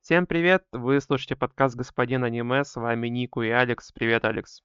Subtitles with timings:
[0.00, 0.64] Всем привет!
[0.72, 3.92] Вы слушаете подкаст «Господин аниме», с вами Нику и Алекс.
[3.92, 4.62] Привет, Алекс.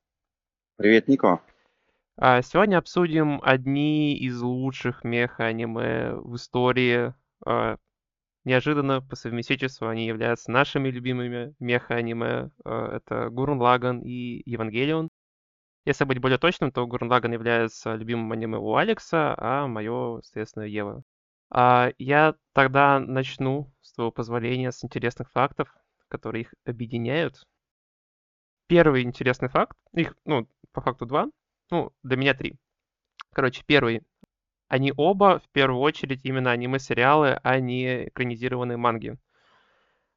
[0.77, 1.41] Привет, Нико.
[2.15, 7.13] А, Сегодня обсудим одни из лучших меха-аниме в истории.
[7.45, 7.75] А,
[8.45, 12.51] Неожиданно по совместительству они являются нашими любимыми меха-аниме.
[12.63, 15.09] А, Это Гурн Лаган и Евангелион.
[15.85, 21.03] Если быть более точным, то Лаган является любимым аниме у Алекса, а мое, соответственно, Ева.
[21.49, 25.73] А, Я тогда начну, с твоего позволения, с интересных фактов,
[26.09, 27.45] которые их объединяют.
[28.67, 31.27] Первый интересный факт, их, ну, по факту два,
[31.69, 32.55] ну, для меня три.
[33.33, 34.01] Короче, первый.
[34.69, 39.17] Они оба, в первую очередь, именно аниме-сериалы, а не экранизированные манги.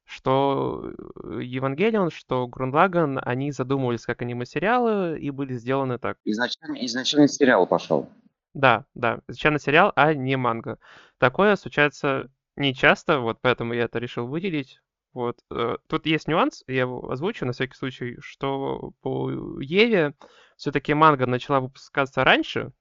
[0.07, 0.93] Что
[1.23, 6.17] э, Евангелион, что Грунлаган, они задумывались как аниме-сериалы и были сделаны так.
[6.23, 8.07] Изначально, изначально сериал пошел.
[8.53, 10.79] Да, да, изначально сериал, а не манга.
[11.17, 14.79] Такое случается не часто, вот поэтому я это решил выделить.
[15.11, 15.39] Вот.
[15.51, 20.15] э, Тут есть нюанс, я его озвучу на всякий случай, что по Еве
[20.55, 22.71] все-таки манга начала выпускаться раньше,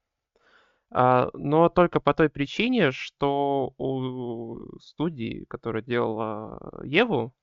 [0.90, 7.34] но только по той причине, что у студии, которая делала Еву,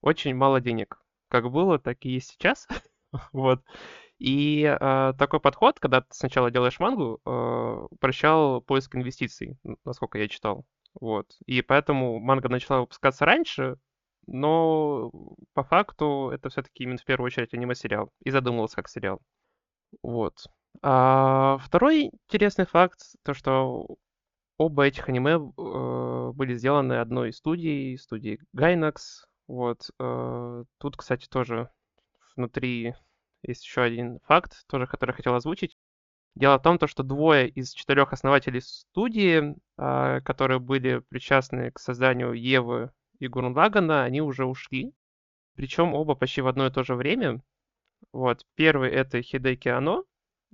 [0.00, 1.00] очень мало денег.
[1.28, 2.68] Как было, так и есть сейчас.
[3.32, 3.62] Вот.
[4.18, 10.28] И а, такой подход, когда ты сначала делаешь мангу, а, упрощал поиск инвестиций, насколько я
[10.28, 10.64] читал.
[10.98, 11.26] Вот.
[11.44, 13.76] И поэтому манга начала выпускаться раньше,
[14.26, 15.10] но
[15.54, 18.10] по факту это все-таки именно в первую очередь аниме-сериал.
[18.24, 19.20] И задумывался как сериал.
[20.02, 20.46] Вот.
[20.80, 23.96] А, второй интересный факт, то что
[24.56, 29.26] оба этих аниме э, были сделаны одной студией, студией Gainax.
[29.46, 29.90] Вот.
[29.98, 31.68] э, Тут, кстати, тоже
[32.36, 32.94] внутри
[33.42, 35.76] есть еще один факт, тоже который хотел озвучить.
[36.34, 41.78] Дело в том, то, что двое из четырех основателей студии, а, которые были причастны к
[41.78, 44.94] созданию Евы и Гурнлагана, они уже ушли.
[45.54, 47.42] Причем оба почти в одно и то же время.
[48.12, 48.46] Вот.
[48.54, 50.04] Первый это Хидеки Ано.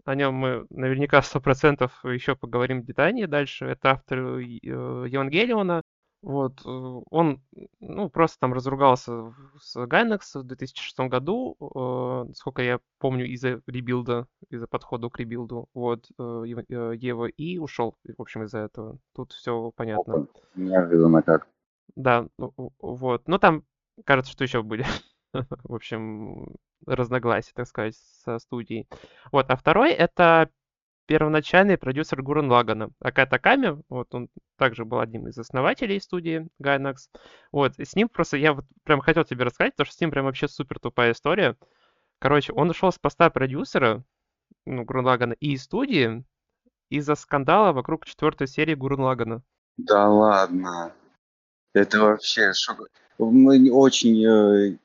[0.05, 3.67] О нем мы наверняка сто процентов еще поговорим детальнее дальше.
[3.67, 5.83] Это автор э, Евангелиона.
[6.23, 6.61] Вот.
[6.65, 6.69] э,
[7.11, 7.41] Он,
[7.81, 13.61] ну, просто там разругался в- с Gainax в 2006 году, э, сколько я помню, из-за
[13.67, 18.59] ребилда, из-за подхода к ребилду, вот, э, Ев- э, Ева, и ушел, в общем, из-за
[18.61, 18.99] этого.
[19.15, 20.15] Тут все понятно.
[20.15, 20.27] Опа,
[20.57, 21.47] Неожиданно как.
[21.95, 23.29] Да, ну, в- вот.
[23.29, 23.63] Но там,
[24.05, 24.85] кажется, что еще были.
[25.65, 26.57] В общем,
[26.87, 28.89] разногласия, так сказать, со студией.
[29.33, 30.51] Вот, а второй это
[31.07, 32.91] первоначальный продюсер Гурен Лагана.
[33.01, 36.97] Акай Таками, вот он также был одним из основателей студии Gainax.
[37.51, 40.11] Вот, и с ним просто, я вот прям хотел тебе рассказать, потому что с ним
[40.11, 41.57] прям вообще супер тупая история.
[42.19, 44.05] Короче, он ушел с поста продюсера,
[44.67, 46.25] ну, Гурен Лагана, и из студии
[46.91, 49.43] из-за скандала вокруг четвертой серии Гурен Лагана.
[49.79, 50.93] Да ладно.
[51.73, 52.89] Это вообще шок.
[53.19, 54.77] Мы очень э,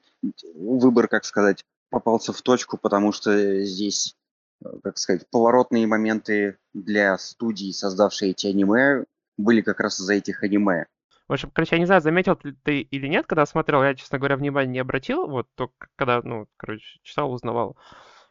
[0.56, 4.16] выбор, как сказать, попался в точку, потому что здесь,
[4.64, 9.06] э, как сказать, поворотные моменты для студий, создавшей эти аниме,
[9.38, 10.86] были как раз из-за этих аниме.
[11.28, 14.36] В общем, короче, я не знаю, заметил ты или нет, когда смотрел, я, честно говоря,
[14.36, 17.78] внимания не обратил, вот только когда, ну, короче, читал, узнавал.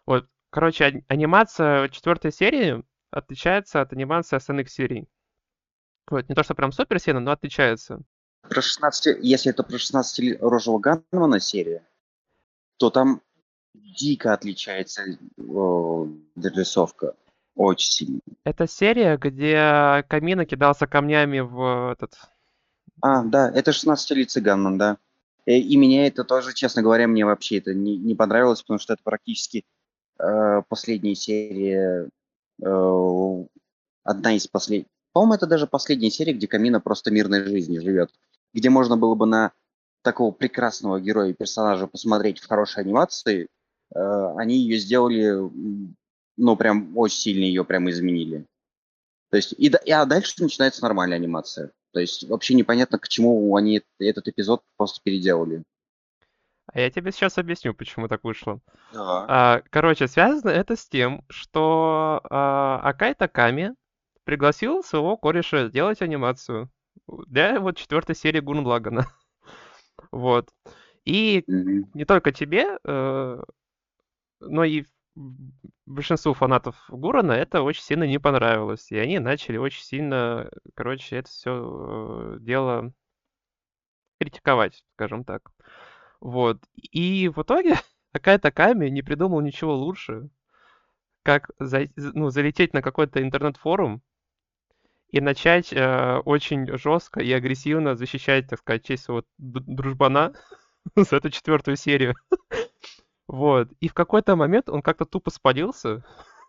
[0.07, 5.09] Вот, короче, ани- анимация четвертой серии отличается от анимации остальных серий.
[6.11, 8.03] Вот, не то, что прям супер сильно, но отличается.
[8.49, 11.83] Про 16, если это про 16-рожего Ганмана серия,
[12.77, 13.23] то там
[13.75, 17.15] дико отличается э, дорисовка.
[17.55, 18.21] Очень сильно.
[18.45, 22.15] Это серия, где Камина кидался камнями в этот...
[23.01, 24.97] А, да, это 16 цыганман, да.
[25.47, 28.95] Э, И меня это тоже, честно говоря, мне вообще это не, не понравилось, потому что
[28.95, 29.65] это практически
[30.19, 32.09] э, последняя серия,
[32.63, 33.45] э,
[34.05, 34.89] одна из последних.
[35.13, 38.11] По-моему, это даже последняя серия, где Камина просто мирной жизнью живет.
[38.53, 39.53] Где можно было бы на
[40.03, 43.49] такого прекрасного героя и персонажа посмотреть в хорошей анимации.
[43.95, 45.51] Э, они ее сделали,
[46.37, 48.47] ну, прям очень сильно ее прям изменили.
[49.31, 51.71] То есть, и, и- а дальше начинается нормальная анимация.
[51.93, 55.63] То есть вообще непонятно, к чему они эт- этот эпизод просто переделали.
[56.67, 58.61] А я тебе сейчас объясню, почему так вышло.
[58.93, 59.27] Да.
[59.29, 63.75] А, короче, связано это с тем, что а, Акай Таками
[64.25, 66.71] пригласил своего кореша сделать анимацию
[67.07, 69.07] для вот четвертой серии Гурн Лагана.
[70.11, 70.51] Вот.
[71.05, 73.43] И не только тебе, э,
[74.41, 74.85] но и
[75.87, 78.91] большинству фанатов Гурана это очень сильно не понравилось.
[78.91, 82.93] И они начали очень сильно, короче, это все дело
[84.21, 85.51] критиковать, скажем так.
[86.21, 86.63] Вот.
[86.75, 87.77] И в итоге
[88.13, 90.29] Акай Таками не придумал ничего лучше,
[91.23, 94.03] как за, ну, залететь на какой-то интернет-форум
[95.13, 100.35] и начать э, очень жестко и агрессивно защищать, так сказать, честь своего дружбана
[100.97, 102.15] за эту четвертую серию.
[103.29, 103.69] вот.
[103.81, 106.03] И в какой-то момент он как-то тупо спалился,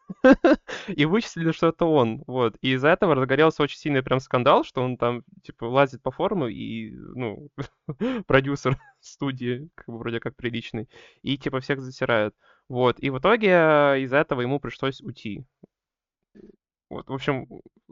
[0.87, 2.55] и вычислили, что это он, вот.
[2.61, 6.47] И из-за этого разгорелся очень сильный прям скандал, что он там, типа, лазит по форуму
[6.47, 7.49] и, ну,
[8.27, 10.89] продюсер студии, как бы вроде как приличный,
[11.21, 12.33] и, типа, всех засирает.
[12.69, 13.49] Вот, и в итоге
[14.03, 15.45] из-за этого ему пришлось уйти.
[16.93, 17.47] Вот, в общем,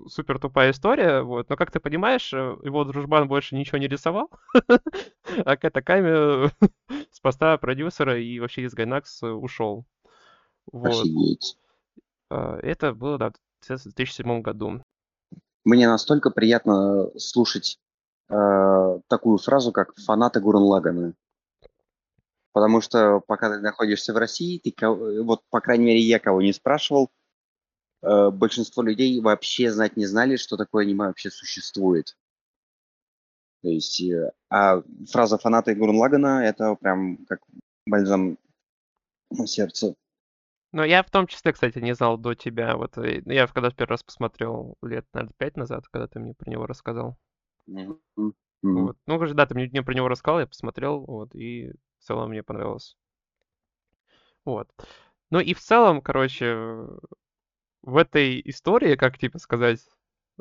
[0.08, 1.50] супер тупая история, вот.
[1.50, 4.30] Но, как ты понимаешь, э, его дружбан больше ничего не рисовал,
[5.44, 6.52] а Кэта Ками
[7.12, 9.86] с поста продюсера и вообще из Гайнакс ушел.
[10.72, 11.02] Вот.
[11.02, 11.58] Офигеть.
[12.30, 13.32] А, это было, да,
[13.62, 14.84] в 2007 году.
[15.64, 17.80] Мне настолько приятно слушать
[18.30, 21.14] э, такую фразу, как «фанаты Гурен Лагана».
[22.54, 26.54] Потому что пока ты находишься в России, ты, вот, по крайней мере, я кого не
[26.54, 27.21] спрашивал, э,
[28.02, 32.16] большинство людей вообще знать не знали, что такое аниме вообще существует.
[33.62, 37.42] То есть, э, а фраза «фанаты Гурен Лагана»— это прям как
[37.86, 38.38] бальзам
[39.30, 39.96] на сердце.
[40.72, 42.76] Ну, я в том числе, кстати, не знал до тебя.
[42.76, 46.50] Вот э, я когда первый раз посмотрел лет, наверное, пять назад, когда ты мне про
[46.50, 47.18] него рассказал.
[47.70, 48.34] Mm-hmm.
[48.64, 48.98] Вот.
[49.06, 52.44] Ну, да, ты мне, мне про него рассказал, я посмотрел, вот, и в целом мне
[52.44, 52.96] понравилось.
[54.46, 54.70] Вот.
[55.30, 56.88] Ну и в целом, короче,
[57.84, 59.80] в этой истории, как типа сказать,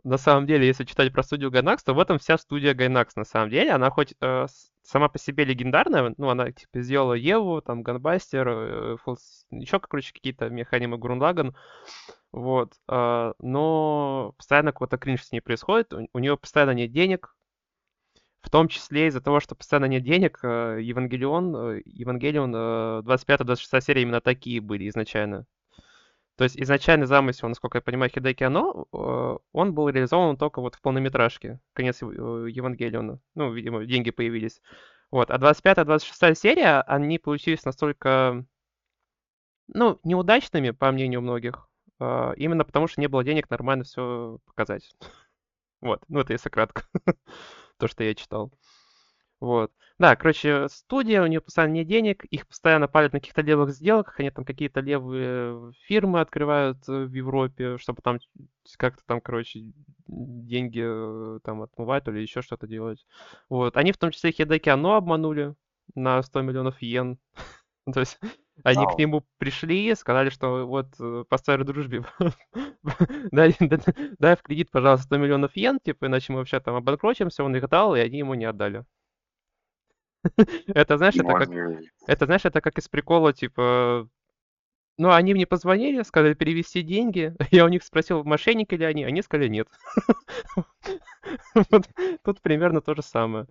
[0.05, 3.25] на самом деле, если читать про студию Gainax, то в этом вся студия Gainax, на
[3.25, 3.73] самом деле.
[3.73, 4.47] Она хоть э,
[4.83, 9.47] сама по себе легендарная, ну, она, типа, сделала Еву, там, Ганбастер, э, Фолс...
[9.51, 11.55] еще, короче, какие-то механимы Грунлаган,
[12.33, 17.35] вот, э, но постоянно какой-то кринж с ней происходит, у, у нее постоянно нет денег,
[18.41, 22.55] в том числе из-за того, что постоянно нет денег, э, Евангелион, э, Евангелион
[23.05, 25.47] 25-26 серия именно такие были изначально.
[26.41, 30.75] То есть изначальный замысел, насколько я понимаю, Хидеки Оно, э, он был реализован только вот
[30.75, 33.21] в полнометражке, конец э, Евангелиона.
[33.35, 34.63] Ну, видимо, деньги появились.
[35.11, 35.31] Вот.
[35.31, 38.47] А 25-26 серия, они получились настолько,
[39.69, 41.69] ну, неудачными, по мнению многих,
[42.01, 44.97] э, именно потому что не было денег нормально все показать.
[45.83, 46.03] Вот.
[46.09, 46.85] Ну, это если кратко.
[47.77, 48.51] То, что я читал.
[49.41, 49.73] Вот.
[49.99, 54.19] Да, короче, студия, у нее постоянно нет денег, их постоянно палят на каких-то левых сделках,
[54.21, 58.19] они там какие-то левые фирмы открывают э, в Европе, чтобы там
[58.77, 59.61] как-то там, короче,
[60.07, 63.07] деньги э, там отмывать или еще что-то делать.
[63.49, 63.77] Вот.
[63.77, 65.55] Они в том числе Хидеки Ано обманули
[65.95, 67.19] на 100 миллионов йен.
[67.93, 68.19] То есть
[68.65, 72.05] они к нему пришли, сказали, что вот э, по старой дружбе
[73.33, 73.81] дай, дай,
[74.19, 77.69] дай в кредит, пожалуйста, 100 миллионов йен, типа, иначе мы вообще там обанкротимся, он их
[77.69, 78.85] дал, и они ему не отдали.
[80.67, 81.49] Это, знаешь, это как,
[82.07, 84.09] это, знаешь, это как из прикола, типа,
[84.99, 87.35] ну, они мне позвонили, сказали перевести деньги.
[87.51, 89.67] Я у них спросил, мошенники ли они, они сказали нет.
[92.23, 93.47] Тут примерно то же самое.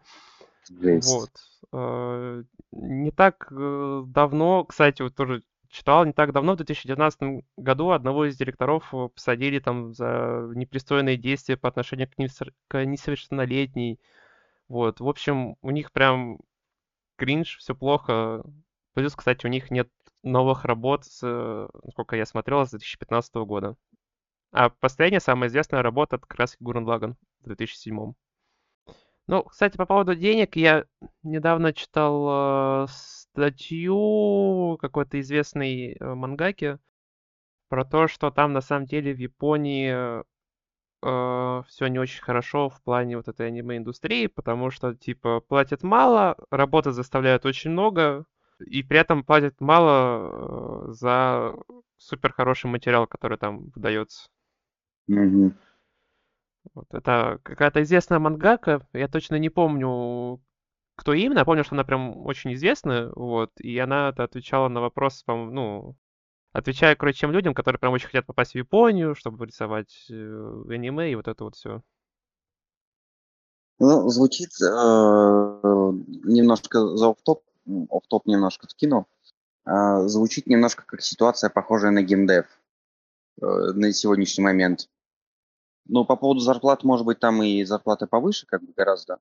[0.70, 1.32] Вот.
[1.72, 7.92] А, не так э, давно, кстати, вот тоже читал, не так давно, в 2019 году
[7.92, 12.10] одного из директоров э, посадили там за непристойные действия по отношению
[12.68, 14.00] к несовершеннолетней.
[14.68, 16.40] Вот, в общем, у них прям
[17.20, 18.44] кринж, все плохо.
[18.94, 19.90] Плюс, кстати, у них нет
[20.24, 23.76] новых работ, с, сколько я смотрел, с 2015 года.
[24.52, 28.14] А последняя, самая известная работа, это как раз Гурен Лаган в 2007.
[29.28, 30.86] Ну, кстати, по поводу денег, я
[31.22, 36.80] недавно читал э, статью какой-то известной э, мангаки
[37.68, 40.24] про то, что там на самом деле в Японии
[41.02, 46.38] э, все не очень хорошо в плане вот этой аниме-индустрии, потому что, типа, платят мало,
[46.52, 48.26] работы заставляют очень много,
[48.60, 51.56] и при этом платят мало э, за
[51.98, 54.28] супер хороший материал, который там выдается.
[55.10, 55.54] Mm-hmm.
[56.74, 60.42] Вот, это какая-то известная мангака, я точно не помню,
[60.96, 65.24] кто именно, я помню, что она прям очень известная, вот, и она отвечала на вопрос,
[65.24, 65.96] по ну,
[66.52, 71.12] Отвечаю, короче, тем людям, которые прям очень хотят попасть в Японию, чтобы рисовать э, аниме
[71.12, 71.84] и вот это вот все.
[73.78, 77.44] Ну, звучит э, немножко за офтоп,
[77.92, 79.08] офтоп немножко скину.
[79.66, 82.48] Э, звучит немножко как ситуация, похожая на геймдев
[83.42, 84.90] э, на сегодняшний момент.
[85.86, 89.20] Ну, по поводу зарплат, может быть, там и зарплаты повыше, как бы гораздо.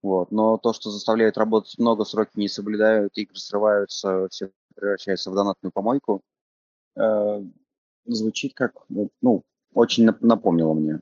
[0.00, 0.30] Вот.
[0.30, 5.72] Но то, что заставляют работать много, сроки не соблюдают, игры срываются, все превращается в донатную
[5.72, 6.22] помойку–
[6.98, 7.42] э,
[8.06, 8.74] звучит как,
[9.20, 9.42] ну,
[9.74, 11.00] очень напомнило мне.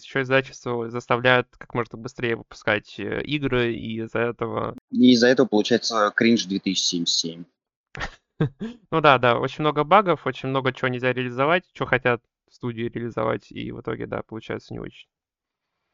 [0.00, 4.76] Еще издательство заставляют как можно быстрее выпускать э, игры, и из-за этого...
[4.90, 7.44] И из-за этого получается кринж 2077.
[8.90, 13.50] Ну да, да, очень много багов, очень много чего нельзя реализовать, что хотят студии реализовать,
[13.50, 15.08] и в итоге, да, получается не очень.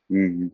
[0.08, 0.52] Мгм.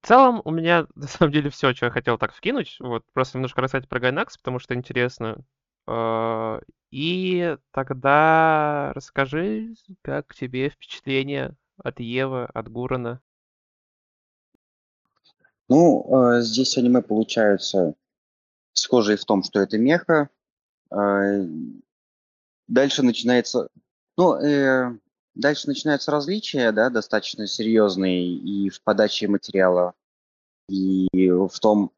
[0.00, 2.76] В целом, у меня на самом деле все, что я хотел так вкинуть.
[2.80, 5.44] Вот, просто немножко рассказать про Gainax, потому что интересно.
[5.90, 13.22] А, И тогда расскажи, как тебе впечатление от Евы, от Гурана.
[15.68, 17.94] Ну, э, здесь аниме получаются
[18.72, 20.28] схожие в том, что это меха.
[20.90, 21.44] Э,
[22.68, 23.68] Дальше начинается...
[24.18, 24.98] Ну, э,
[25.34, 29.94] дальше начинаются различия, да, достаточно серьезные и в подаче материала,
[30.68, 31.92] и в том,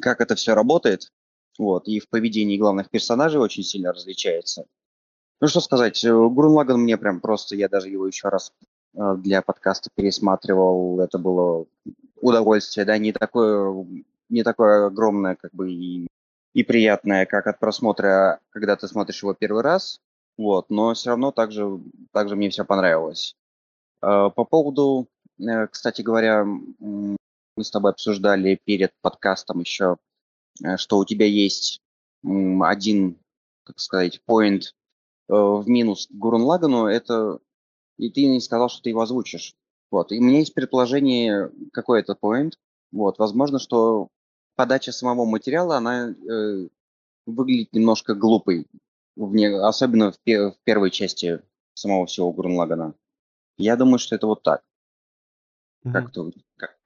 [0.00, 1.12] как это все работает.
[1.58, 4.66] Вот, и в поведении главных персонажей очень сильно различается.
[5.40, 8.52] Ну, что сказать, э, Лаганн мне прям просто, я даже его еще раз
[8.94, 11.66] э, для подкаста пересматривал, это было
[12.20, 13.86] удовольствие, да, не такое,
[14.28, 16.06] не такое огромное, как бы, и,
[16.54, 20.00] и приятное, как от просмотра, когда ты смотришь его первый раз,
[20.38, 21.80] вот, но все равно также,
[22.12, 23.36] также мне все понравилось.
[24.02, 25.08] Э, По поводу,
[25.70, 27.16] кстати говоря, мы
[27.62, 29.98] с тобой обсуждали перед подкастом еще,
[30.76, 31.80] что у тебя есть
[32.22, 33.18] один,
[33.64, 34.62] как сказать, point
[35.28, 37.38] э, в минус Гурун Лагану, это
[37.98, 39.54] и ты не сказал, что ты его озвучишь.
[39.90, 40.10] Вот.
[40.10, 42.52] И у меня есть предположение, какой это point.
[42.92, 43.18] Вот.
[43.18, 44.08] Возможно, что
[44.56, 46.68] подача самого материала, она э,
[47.26, 48.66] выглядит немножко глупой,
[49.16, 51.40] в не- особенно в, пе- в первой части
[51.74, 52.94] самого всего Гурун Лагана.
[53.56, 54.62] Я думаю, что это вот так.
[55.84, 56.76] Как ты, как-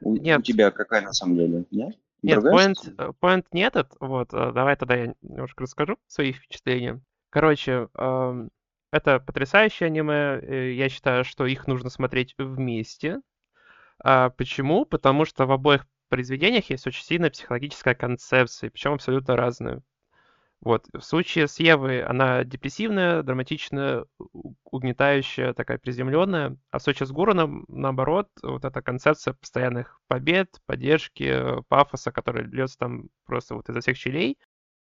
[0.00, 0.42] у, у Нет.
[0.44, 1.66] тебя какая на самом деле?
[1.70, 1.98] Нет?
[2.22, 3.94] Нет, point, э, point не этот.
[4.00, 7.00] Вот, э, давай тогда я немножко расскажу свои впечатления.
[7.30, 8.50] Короче, ам,
[8.92, 10.38] это потрясающее аниме.
[10.42, 13.20] э, Я считаю, что их нужно смотреть вместе.
[14.04, 14.86] А почему?
[14.86, 19.82] Потому что в обоих произведениях есть очень сильная психологическая концепция, причем абсолютно разная.
[20.62, 20.86] Вот.
[20.92, 24.04] В случае с Евой она депрессивная, драматичная,
[24.64, 26.56] угнетающая, такая приземленная.
[26.70, 32.78] А в случае с Гураном, наоборот, вот эта концепция постоянных побед, поддержки, пафоса, который льется
[32.78, 34.38] там просто вот изо всех щелей.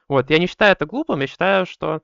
[0.09, 0.31] Вот.
[0.31, 2.01] Я не считаю это глупым, я считаю, что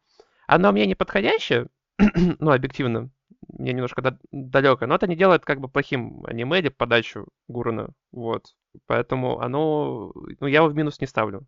[0.46, 1.68] оно мне не подходящее,
[2.38, 3.10] ну, объективно,
[3.48, 7.88] мне немножко далеко, но это не делает как бы плохим аниме или подачу Гурана.
[8.12, 8.54] Вот.
[8.86, 11.46] Поэтому оно, ну, я его в минус не ставлю.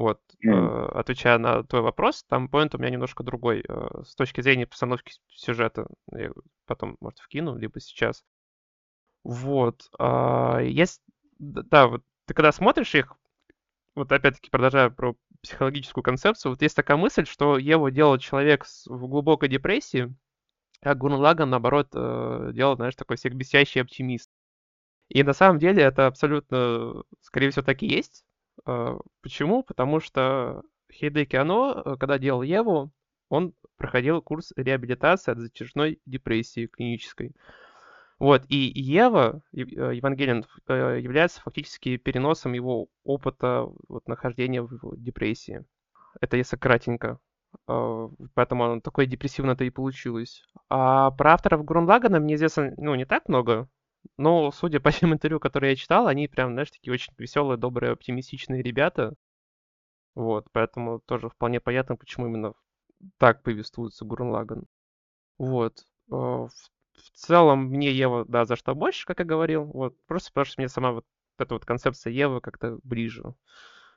[0.00, 0.50] Вот, э,
[0.94, 3.62] отвечая на твой вопрос, там поинт у меня немножко другой.
[3.68, 6.30] э, С точки зрения постановки сюжета, я
[6.66, 8.24] потом, может, вкину, либо сейчас.
[9.24, 9.88] Вот.
[9.98, 11.02] а, Есть,
[11.38, 13.16] да, вот ты когда смотришь их,
[13.96, 19.08] вот опять-таки продолжая про психологическую концепцию, вот есть такая мысль, что Еву делает человек в
[19.08, 20.14] глубокой депрессии,
[20.82, 24.30] а Гуррен Лаганн, наоборот, э, делает, знаешь, такой всех бесящий оптимист.
[25.08, 28.24] И на самом деле это абсолютно, скорее всего, так и есть.
[28.66, 29.62] Э, Почему?
[29.62, 30.62] Потому что
[30.92, 32.92] Хейдеки Оно, э, когда делал Еву,
[33.28, 37.34] он проходил курс реабилитации от затяжной депрессии клинической.
[38.18, 44.70] Вот, и Ева, Ев- э, Евангелион, э, является фактически переносом его опыта вот, нахождения в
[44.96, 45.64] депрессии.
[46.20, 47.18] Это если кратенько.
[47.68, 50.42] Э, Поэтому оно такое депрессивно-то и получилось.
[50.68, 51.86] А про авторов Гуррен
[52.22, 53.68] мне известно, ну, не так много,
[54.16, 57.92] но, судя по тем интервью, которые я читал, они прям, знаешь, такие очень веселые, добрые,
[57.92, 59.14] оптимистичные ребята.
[60.14, 62.54] Вот, поэтому тоже вполне понятно, почему именно
[63.18, 64.66] так повествуется Гуррен Лаганн.
[65.38, 65.84] Вот.
[66.10, 66.50] э, в
[67.14, 69.64] целом, мне Ева, да, за что больше, как я говорил.
[69.64, 69.94] Вот.
[70.06, 71.06] Просто потому что мне сама вот
[71.38, 73.34] эта вот концепция Евы как-то ближе.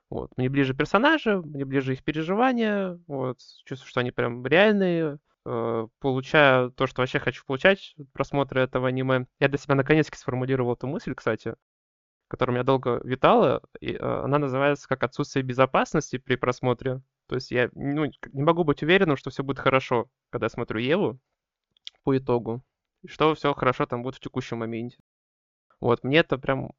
[0.09, 0.31] Вот.
[0.37, 2.99] Мне ближе персонажи, мне ближе их переживания.
[3.07, 3.39] Вот.
[3.65, 5.19] Чувствую, что они прям реальные.
[5.45, 9.27] Э, Получаю то, что вообще хочу получать от просмотра этого аниме.
[9.39, 11.55] Я для себя наконец-таки сформулировал эту мысль, кстати,
[12.27, 13.61] которая у меня долго витала.
[13.79, 17.01] И, э, она называется как отсутствие безопасности при просмотре.
[17.27, 20.79] То есть я ну, не могу быть уверенным, что все будет хорошо, когда я смотрю
[20.79, 21.19] Еву
[22.03, 22.63] по итогу.
[23.01, 24.97] И что все хорошо там будет в текущем моменте.
[25.79, 26.71] Вот, мне это прям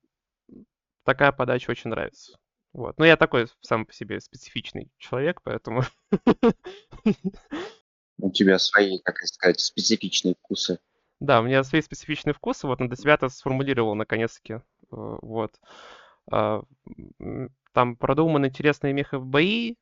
[1.05, 2.39] такая подача очень нравится.
[2.73, 2.99] Вот.
[2.99, 5.83] Ну, я такой сам по себе специфичный человек, поэтому...
[8.19, 10.79] У тебя свои, как сказать, специфичные вкусы.
[11.21, 14.55] Да, у меня свои специфичные вкусы, вот, но для себя это сформулировал наконец-таки.
[14.55, 15.55] э, Вот.
[16.31, 16.63] А,
[17.73, 19.75] Там продуманы интересные меха-бои,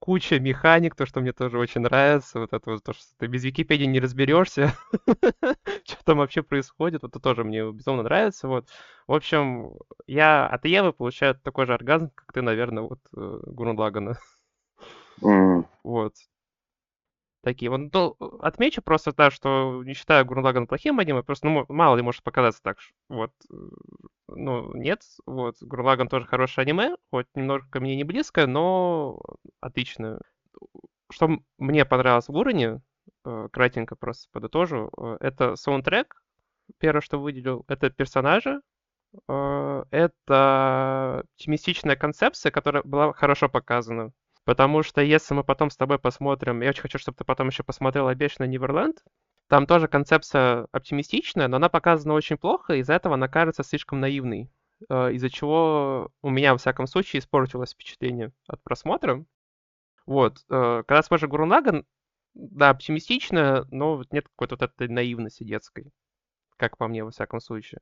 [0.00, 2.40] куча механик, то, что мне тоже очень нравится.
[2.40, 4.74] Вот это вот то, что ты без Википедии не разберешься,
[5.84, 7.02] что там вообще происходит.
[7.02, 8.48] Вот это тоже мне безумно нравится.
[8.48, 8.68] Вот.
[9.06, 9.74] В общем,
[10.06, 14.18] я от Евы получаю такой же оргазм, как ты, наверное, вот э, Гуррен Лагана.
[15.82, 16.14] Вот.
[17.46, 17.70] Такие.
[17.70, 21.94] Вот, ну, отмечу просто, да, что не считаю Гуррен Лаганн плохим аниме, просто, ну, мало
[21.94, 22.78] ли может показаться так.
[23.08, 23.30] Вот.
[23.48, 23.54] э,
[24.26, 25.02] ну, нет.
[25.26, 29.20] Вот, Гурлаган тоже хорошее аниме, хоть немножко мне не близко, но
[29.60, 30.18] отлично.
[31.08, 32.82] Что мне понравилось в Гурене,
[33.24, 36.20] э, кратенько просто подытожу, э, это саундтрек,
[36.78, 38.60] первое, что выделил, это персонажи,
[39.28, 44.10] это оптимистичная концепция, которая была хорошо показана.
[44.46, 47.64] Потому что если мы потом с тобой посмотрим, я очень хочу, чтобы ты потом еще
[47.64, 49.02] посмотрел «Обещанный Неверленд»,
[49.48, 54.48] там тоже концепция оптимистичная, но она показана очень плохо, из-за этого она кажется слишком наивной,
[54.88, 59.24] э, из-за чего у меня, во всяком случае, испортилось впечатление от просмотра.
[60.06, 60.38] Вот.
[60.48, 61.84] Э, когда смотришь Гурунаган,
[62.34, 65.90] да, оптимистичная, но нет какой-то вот этой наивности детской,
[66.56, 67.80] как по мне, во всяком случае.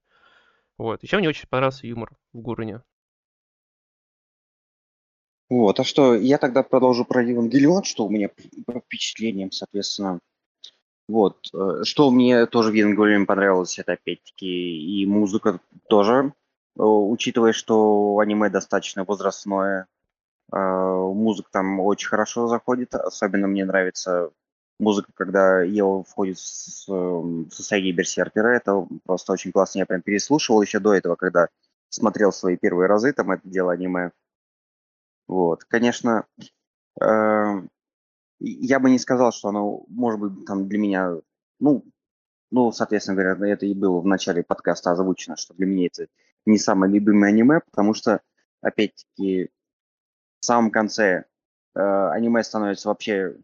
[0.78, 1.02] Вот.
[1.02, 2.80] Еще мне очень понравился юмор в Гуруне.
[5.51, 8.31] Вот, а что, я тогда продолжу про Евангелион, что у меня
[8.67, 10.21] по впечатлениям, соответственно.
[11.07, 16.33] Вот, э, что мне тоже в Евангелионе понравилось, это опять-таки и музыка тоже,
[16.79, 19.87] э, учитывая, что аниме достаточно возрастное,
[20.51, 24.31] э, музыка там очень хорошо заходит, особенно мне нравится
[24.79, 30.63] музыка, когда Ева входит в эм, состояние берсеркера, это просто очень классно, я прям переслушивал
[30.63, 31.49] еще до этого, когда
[31.91, 34.11] смотрел свои первые разы, там это дело аниме.
[35.26, 36.26] Вот, конечно,
[37.00, 37.71] эм,
[38.40, 41.14] я бы не сказал, что оно, может быть, там для меня,
[41.61, 41.85] ну,
[42.50, 46.07] ну, соответственно говоря, это и было в начале подкаста озвучено, что для меня это
[46.47, 48.21] не самое любимое аниме, потому что,
[48.61, 49.50] опять-таки,
[50.40, 51.25] в самом конце
[51.75, 53.37] э, аниме становится вообще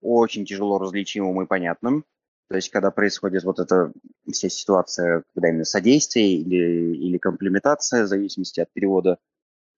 [0.00, 2.04] очень тяжело различимым и понятным.
[2.48, 3.92] То есть, когда происходит вот эта
[4.30, 9.18] вся ситуация, когда именно содействие или, или комплементация, в зависимости от перевода,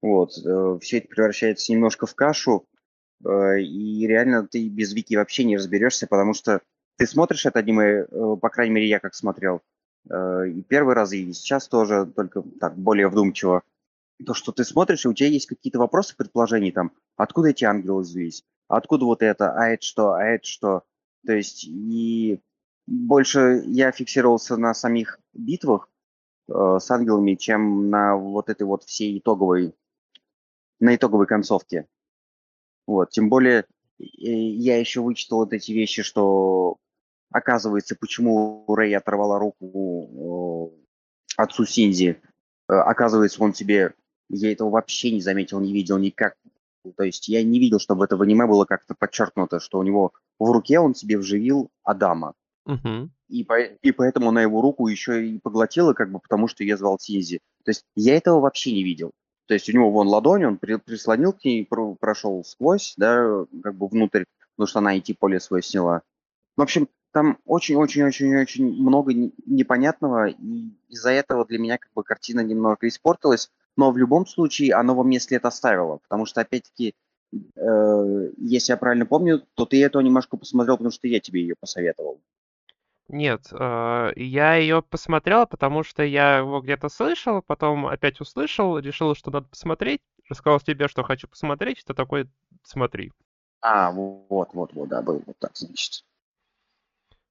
[0.00, 2.66] вот, э, все это превращается немножко в кашу,
[3.24, 6.60] э, и реально ты без Вики вообще не разберешься, потому что
[6.96, 9.62] ты смотришь это аниме, э, по крайней мере, я как смотрел,
[10.06, 13.62] и первый раз, и сейчас тоже, только так, более вдумчиво,
[14.24, 18.00] то, что ты смотришь, и у тебя есть какие-то вопросы, предположения, там, откуда эти ангелы
[18.00, 20.82] взялись, откуда вот это, а это что, а это что.
[21.26, 22.40] То есть и
[22.86, 25.90] больше я фиксировался на самих битвах
[26.48, 29.74] с ангелами, чем на вот этой вот всей итоговой,
[30.80, 31.86] на итоговой концовке.
[32.86, 33.64] Вот, тем более
[33.98, 36.76] я еще вычитал вот эти вещи, что
[37.30, 40.72] оказывается, почему Рэй оторвала руку
[41.36, 42.20] э, отцу Синзи.
[42.68, 43.94] Э, оказывается, он тебе,
[44.28, 46.36] я этого вообще не заметил, не видел никак,
[46.96, 50.12] то есть я не видел, чтобы это в аниме было как-то подчеркнуто, что у него
[50.38, 52.34] в руке он себе вживил Адама.
[52.66, 53.10] Угу.
[53.28, 56.76] И, по, и поэтому на его руку еще и поглотила, как бы потому что я
[56.76, 57.40] звал Тинзи.
[57.64, 59.12] То есть я этого вообще не видел.
[59.48, 63.44] То есть у него вон ладонь, он при, прислонил к ней, про, прошел сквозь, да,
[63.62, 66.02] как бы внутрь, потому что она идти поле свое сняла.
[66.56, 72.86] В общем, там очень-очень-очень-очень много непонятного, и из-за этого для меня как бы картина немного
[72.86, 76.96] испортилась но в любом случае оно во мне след оставило, потому что, опять-таки,
[77.32, 81.54] э, если я правильно помню, то ты эту немножко посмотрел, потому что я тебе ее
[81.58, 82.20] посоветовал.
[83.08, 89.14] Нет, э, я ее посмотрел, потому что я его где-то слышал, потом опять услышал, решил,
[89.14, 92.28] что надо посмотреть, рассказал тебе, что хочу посмотреть, ты такой,
[92.62, 93.12] смотри.
[93.62, 96.04] А, вот, вот, вот, да, был вот так, значит.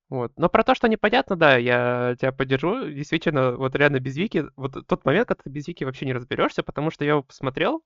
[0.09, 0.31] Вот.
[0.37, 2.89] Но про то, что непонятно, да, я тебя поддержу.
[2.89, 6.63] Действительно, вот реально без Вики, вот тот момент, когда ты без Вики вообще не разберешься,
[6.63, 7.83] потому что я его посмотрел,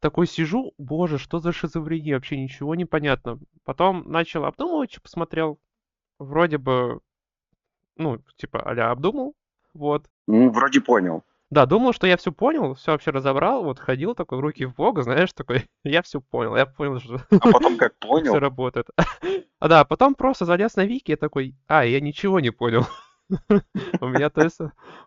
[0.00, 3.38] такой сижу, боже, что за шизофрения, вообще ничего не понятно.
[3.64, 5.58] Потом начал обдумывать, что посмотрел,
[6.18, 7.00] вроде бы,
[7.96, 9.34] ну, типа, а обдумал,
[9.74, 10.08] вот.
[10.26, 11.22] Ну, вроде понял.
[11.50, 15.02] Да, думал, что я все понял, все вообще разобрал, вот ходил такой, руки в бога,
[15.02, 18.32] знаешь, такой, я все понял, я понял, что А потом как понял?
[18.32, 18.88] все работает.
[19.60, 22.86] А да, потом просто залез на Вики и такой, а, я ничего не понял.
[24.00, 24.58] У меня, то есть,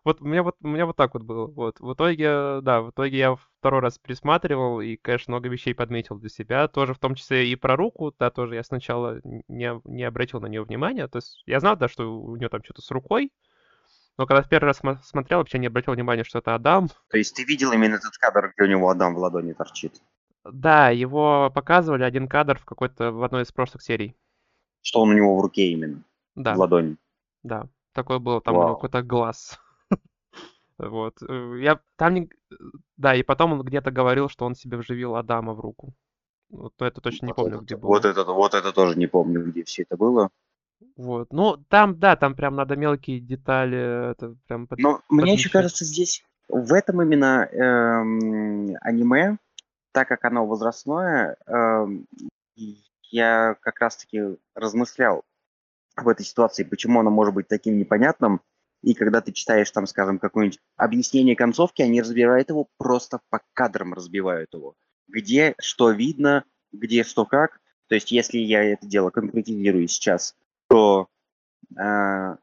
[0.03, 1.47] вот у меня вот у меня вот так вот было.
[1.47, 1.79] Вот.
[1.79, 6.29] В итоге, да, в итоге я второй раз присматривал и, конечно, много вещей подметил для
[6.29, 6.67] себя.
[6.67, 10.47] Тоже в том числе и про руку, да, тоже я сначала не, не обратил на
[10.47, 11.07] нее внимания.
[11.07, 13.31] То есть я знал, да, что у нее там что-то с рукой,
[14.17, 16.89] но когда в первый раз смотрел, вообще не обратил внимания, что это Адам.
[17.09, 20.01] То есть ты видел именно этот кадр, где у него Адам в ладони торчит?
[20.43, 24.15] Да, его показывали один кадр в какой-то в одной из прошлых серий.
[24.81, 26.03] Что он у него в руке именно?
[26.35, 26.55] Да.
[26.55, 26.97] В ладони.
[27.43, 27.67] Да.
[27.93, 28.63] Такой был, там Вау.
[28.63, 29.59] у него какой-то глаз.
[30.77, 31.21] Вот.
[31.21, 32.29] Э, я там не...
[32.97, 35.93] Да, и потом он где-то говорил, что он себе вживил Адама в руку.
[36.49, 37.89] Вот, это точно не помню, где было.
[37.89, 40.31] Вот это, вот это тоже не помню, где все это было.
[40.97, 41.31] Вот.
[41.31, 44.11] Ну, там, да, там прям надо мелкие детали.
[44.11, 49.37] Это прям под, Но мне еще кажется, здесь в этом именно эм, аниме,
[49.91, 52.07] так как оно возрастное, эм,
[53.09, 55.23] я как раз-таки размышлял
[55.95, 58.41] в этой ситуации, почему оно может быть таким непонятным.
[58.81, 63.93] И когда ты читаешь там, скажем, какое-нибудь объяснение концовки, они разбивают его просто по кадрам
[63.93, 64.75] разбивают его.
[65.07, 67.59] Где что видно, где что как.
[67.87, 70.35] То есть если я это дело конкретизирую сейчас,
[70.67, 71.09] то
[71.77, 72.35] э,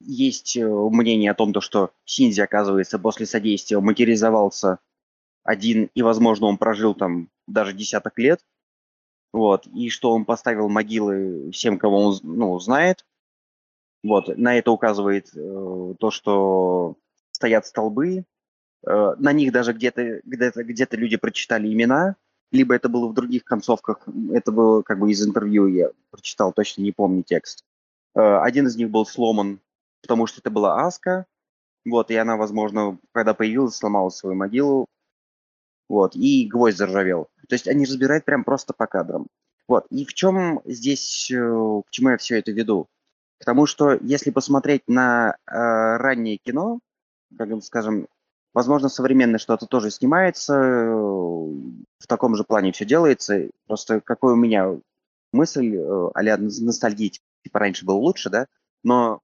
[0.00, 4.80] есть мнение о том, то, что Синзи, оказывается, после содействия материализовался
[5.44, 8.40] один, и, возможно, он прожил там даже десяток лет,
[9.32, 13.04] вот, и что он поставил могилы всем, кого он ну, знает.
[14.02, 16.96] Вот, на это указывает э, то, что
[17.32, 18.24] стоят столбы,
[18.86, 22.16] э, на них даже где-то где где люди прочитали имена,
[22.52, 26.82] либо это было в других концовках, это было как бы из интервью, я прочитал, точно
[26.82, 27.64] не помню текст.
[28.14, 29.60] Э, один из них был сломан,
[30.00, 31.26] потому что это была Аска,
[31.84, 34.86] вот, и она, возможно, когда появилась, сломала свою могилу,
[35.88, 37.28] вот, и гвоздь заржавел.
[37.48, 39.26] То есть они разбирают прям просто по кадрам.
[39.66, 42.86] Вот, и в чем здесь, э, к чему я все это веду?
[43.38, 46.80] К тому, что если посмотреть на э, раннее кино,
[47.36, 48.08] как скажем,
[48.54, 53.50] возможно, современное что-то тоже снимается, э, в таком же плане все делается.
[53.66, 54.76] Просто какой у меня
[55.32, 57.12] мысль э, а ностальгии,
[57.44, 58.46] типа раньше было лучше, да,
[58.82, 59.20] но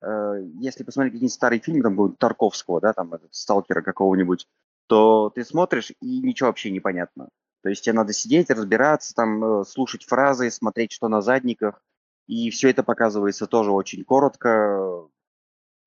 [0.00, 4.46] э, если посмотреть какие-нибудь старые фильмы, там, Тарковского, да, там, этот, сталкера какого-нибудь,
[4.86, 7.28] то ты смотришь, и ничего вообще не понятно.
[7.62, 11.82] То есть тебе надо сидеть, разбираться, там, э, слушать фразы, смотреть, что на задниках.
[12.26, 15.08] И все это показывается тоже очень коротко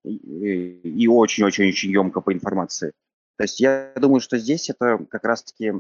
[0.04, 2.94] и очень-очень-очень емко по информации.
[3.38, 5.74] То есть я думаю, что здесь это как раз-таки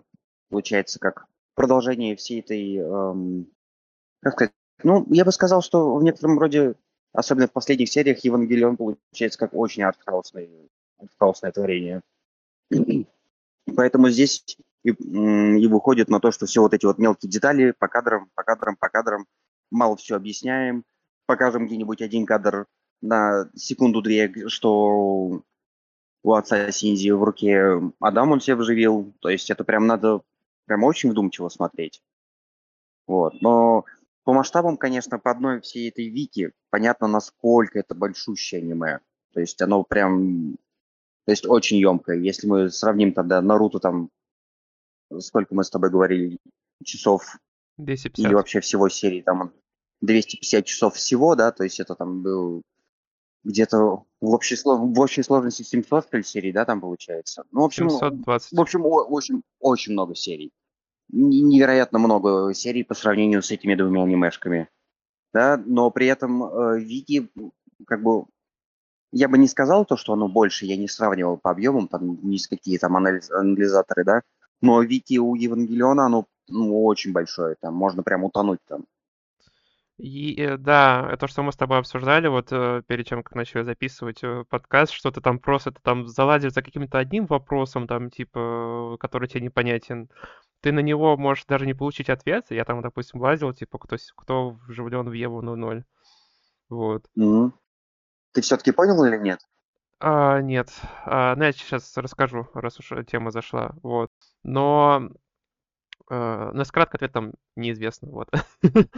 [0.49, 1.25] получается как
[1.55, 3.47] продолжение всей этой, эм,
[4.21, 6.75] как сказать, ну, я бы сказал, что в некотором роде,
[7.13, 10.49] особенно в последних сериях, Евангелион получается как очень артхаусное,
[10.99, 12.01] артхаусное творение.
[13.75, 17.87] Поэтому здесь и, и выходит на то, что все вот эти вот мелкие детали по
[17.87, 19.25] кадрам, по кадрам, по кадрам,
[19.69, 20.83] мало все объясняем,
[21.25, 22.67] покажем где-нибудь один кадр
[23.01, 25.43] на секунду-две, что
[26.23, 29.13] у отца Синзи в руке Адам он себе вживил.
[29.19, 30.21] То есть это прям надо
[30.65, 32.01] прям очень вдумчиво смотреть.
[33.07, 33.41] Вот.
[33.41, 33.85] Но
[34.23, 38.99] по масштабам, конечно, по одной всей этой вики понятно, насколько это большущее аниме.
[39.33, 40.57] То есть оно прям
[41.25, 42.17] то есть очень емкое.
[42.17, 44.09] Если мы сравним тогда Наруто там,
[45.19, 46.37] сколько мы с тобой говорили,
[46.83, 47.37] часов
[47.77, 48.19] 250.
[48.19, 49.53] или вообще всего серии, там
[50.01, 52.63] 250 часов всего, да, то есть это там был
[53.43, 57.43] где-то в общей, в общей сложности 700 серий, да, там получается.
[57.51, 58.51] Ну, в общем, 720.
[58.51, 60.51] В общем, о, в общем, очень много серий.
[61.09, 64.69] Невероятно много серий по сравнению с этими двумя анимешками.
[65.33, 67.29] Да, но при этом э, Вики
[67.87, 68.25] как бы
[69.11, 72.37] я бы не сказал то, что оно больше, я не сравнивал по объемам, там ни
[72.37, 74.21] с какие там анализ, анализаторы, да,
[74.61, 78.85] но Вики у Евангелиона, оно ну, очень большое, там можно прям утонуть там.
[79.97, 83.61] И, э, да, то, что мы с тобой обсуждали, вот э, перед тем, как начали
[83.61, 88.09] записывать э, подкаст, что ты там просто ты там залазишь за каким-то одним вопросом, там,
[88.09, 90.09] типа, который тебе непонятен,
[90.61, 92.47] ты на него можешь даже не получить ответ.
[92.49, 95.83] Я там, допустим, лазил, типа, кто, кто вживлен в Еву 0.0.
[96.69, 97.05] Вот.
[97.17, 97.51] Mm-hmm.
[98.31, 99.39] Ты все-таки понял или нет?
[99.99, 100.71] А, нет.
[101.05, 103.75] А, ну, я сейчас расскажу, раз уж тема зашла.
[103.83, 104.09] Вот.
[104.43, 105.09] Но...
[106.09, 108.09] А, ну, кратко ответ там неизвестно.
[108.09, 108.29] Вот.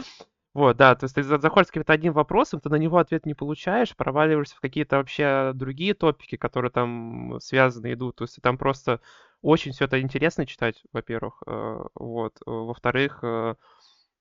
[0.54, 3.34] Вот, да, то есть ты заходишь с каким-то одним вопросом, ты на него ответ не
[3.34, 8.14] получаешь, проваливаешься в какие-то вообще другие топики, которые там связаны идут.
[8.14, 9.00] То есть там просто
[9.42, 11.42] очень все это интересно читать, во-первых.
[11.48, 12.38] Э, вот.
[12.46, 13.56] Во-вторых, э,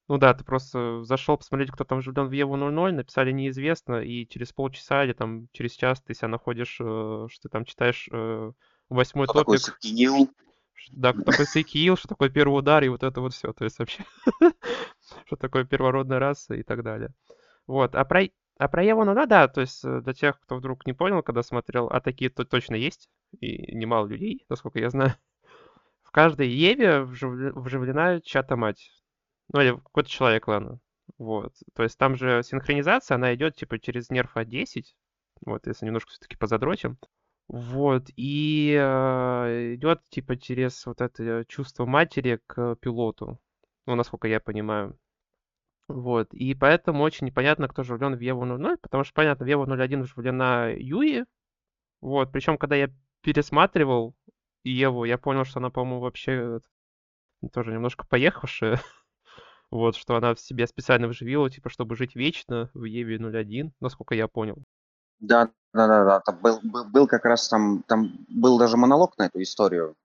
[0.10, 4.28] ну да, ты просто зашел посмотреть, кто там влюблен в Еву 00, написали неизвестно, и
[4.28, 8.52] через полчаса или там через час ты себя находишь, э, что ты там читаешь э,
[8.90, 9.62] восьмой что топик.
[9.62, 9.76] Такое
[10.92, 13.54] да, кто такой Сейкиил, что такое первый удар, и вот это вот все.
[13.54, 14.04] То есть вообще,
[15.26, 17.14] что такое первородная раса и так далее.
[17.68, 18.24] Вот, а про,
[18.58, 21.44] а про Еву 00, да, то есть э, для тех, кто вдруг не понял, когда
[21.44, 23.10] смотрел, а такие то точно есть,
[23.40, 25.16] и немало людей, насколько я знаю.
[26.04, 28.92] В каждой Еве вживлена чата-мать.
[29.52, 30.80] Ну, или какой-то человек, ладно.
[31.18, 31.54] Вот.
[31.74, 34.84] То есть там же синхронизация, она идет типа через нерв А10.
[35.46, 36.98] Вот, если немножко все-таки позадротим.
[37.48, 43.40] Вот, и э, идет типа через вот это чувство матери к пилоту.
[43.86, 44.98] Ну, насколько я понимаю.
[45.88, 49.50] Вот, и поэтому очень непонятно, кто же влюблен в Еву 00, потому что, понятно, в
[49.50, 51.26] Еву 01 влюблена Юи.
[52.02, 52.90] Вот, причем, когда я
[53.22, 54.16] пересматривал
[54.64, 56.60] Еву, я понял, что она, по-моему, вообще
[57.52, 58.80] тоже немножко поехавшая.
[59.72, 64.14] Вот, что она в себе специально вживила, типа, чтобы жить вечно в Еве 01, насколько
[64.14, 64.64] я понял.
[65.24, 66.20] Да, да, да, да.
[66.20, 69.96] Там был, был, был как раз там, там был даже монолог на эту историю,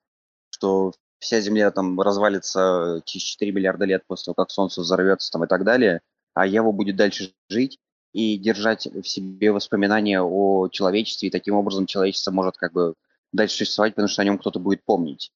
[0.50, 5.42] что вся Земля там развалится через 4 миллиарда лет после того, как Солнце взорвется там
[5.42, 6.02] и так далее,
[6.34, 7.80] а Ева будет дальше жить,
[8.12, 12.94] и держать в себе воспоминания о человечестве, и таким образом человечество может как бы
[13.32, 15.32] дальше существовать, потому что о нем кто-то будет помнить.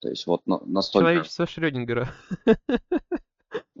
[0.00, 1.10] То есть вот настолько...
[1.10, 2.14] Человечество Шрёдингера.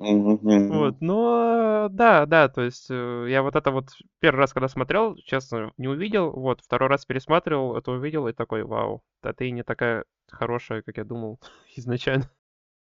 [0.00, 5.14] Вот, но да, да, то есть э, я вот это вот первый раз, когда смотрел,
[5.16, 9.62] честно, не увидел, вот, второй раз пересматривал, это увидел и такой, вау, да ты не
[9.62, 11.38] такая хорошая, как я думал
[11.76, 12.30] изначально.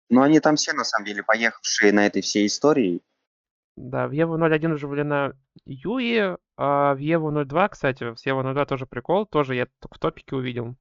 [0.10, 3.02] Но они там все, на самом деле, поехавшие на этой всей истории.
[3.76, 5.34] Да, в Еву 01 уже влюблена
[5.66, 10.36] Юи, а в Еву 02, кстати, с Еву 02 тоже прикол, тоже я в топике
[10.36, 10.76] увидел.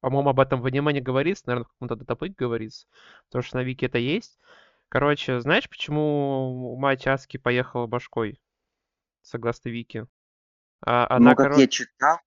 [0.00, 2.86] По-моему, об этом в аниме не говорится, наверное, в каком-то датапыке говорится,
[3.28, 4.38] потому что на Вики это есть.
[4.94, 8.40] Короче, знаешь, почему мать Аски поехала башкой?
[9.22, 10.06] Согласно Вики.
[10.86, 11.60] А, она, ну, как коро...
[11.60, 12.18] я читал...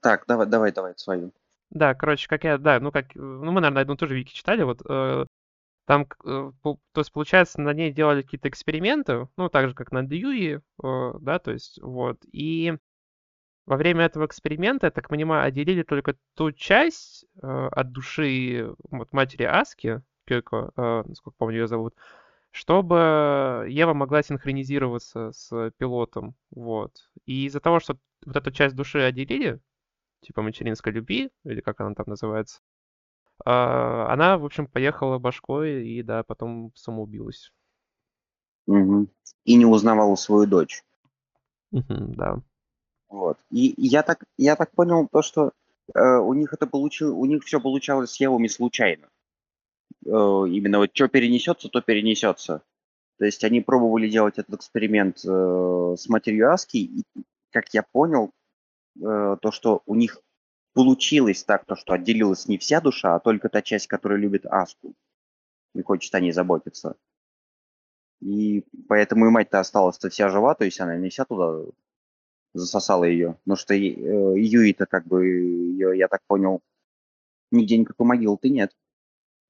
[0.00, 1.32] Так, давай, давай, давай, свою.
[1.70, 4.82] Да, короче, как я, да, ну как, ну мы, наверное, одну тоже Вики читали, вот,
[4.84, 5.26] э,
[5.86, 10.02] там, э, то есть, получается, на ней делали какие-то эксперименты, ну, так же, как на
[10.02, 12.76] Дьюи, э, да, то есть, вот, и
[13.64, 19.12] во время этого эксперимента, я так понимаю, отделили только ту часть э, от души вот,
[19.12, 21.94] матери Аски, Кёко, э, насколько помню, ее зовут,
[22.50, 27.10] чтобы Ева могла синхронизироваться с пилотом, вот.
[27.24, 29.60] И из-за того, что вот эту часть души отделили,
[30.20, 32.60] типа материнской любви, или как она там называется,
[33.44, 37.52] э, она, в общем, поехала башкой и, да, потом самоубилась.
[38.66, 39.08] Угу.
[39.44, 40.84] И не узнавала свою дочь.
[41.72, 42.42] Угу, да.
[43.08, 43.38] Вот.
[43.50, 45.52] И я так, я так понял то, что
[45.94, 49.08] э, у них это получилось, у них все получалось с Евами случайно.
[50.06, 52.62] Э, именно вот что перенесется, то перенесется.
[53.18, 57.04] То есть они пробовали делать этот эксперимент э, с матерью Аски, и,
[57.50, 58.30] как я понял,
[59.00, 60.20] э, то, что у них
[60.72, 64.94] получилось так, то, что отделилась не вся душа, а только та часть, которая любит Аску
[65.74, 66.96] и хочет о ней заботиться.
[68.20, 71.64] И поэтому и мать-то осталась-то вся жива, то есть она не вся туда
[72.54, 73.36] засосала ее.
[73.44, 76.60] Потому что э, Юи-то как бы, ее, я так понял,
[77.50, 78.72] нигде никакой могилы-то нет.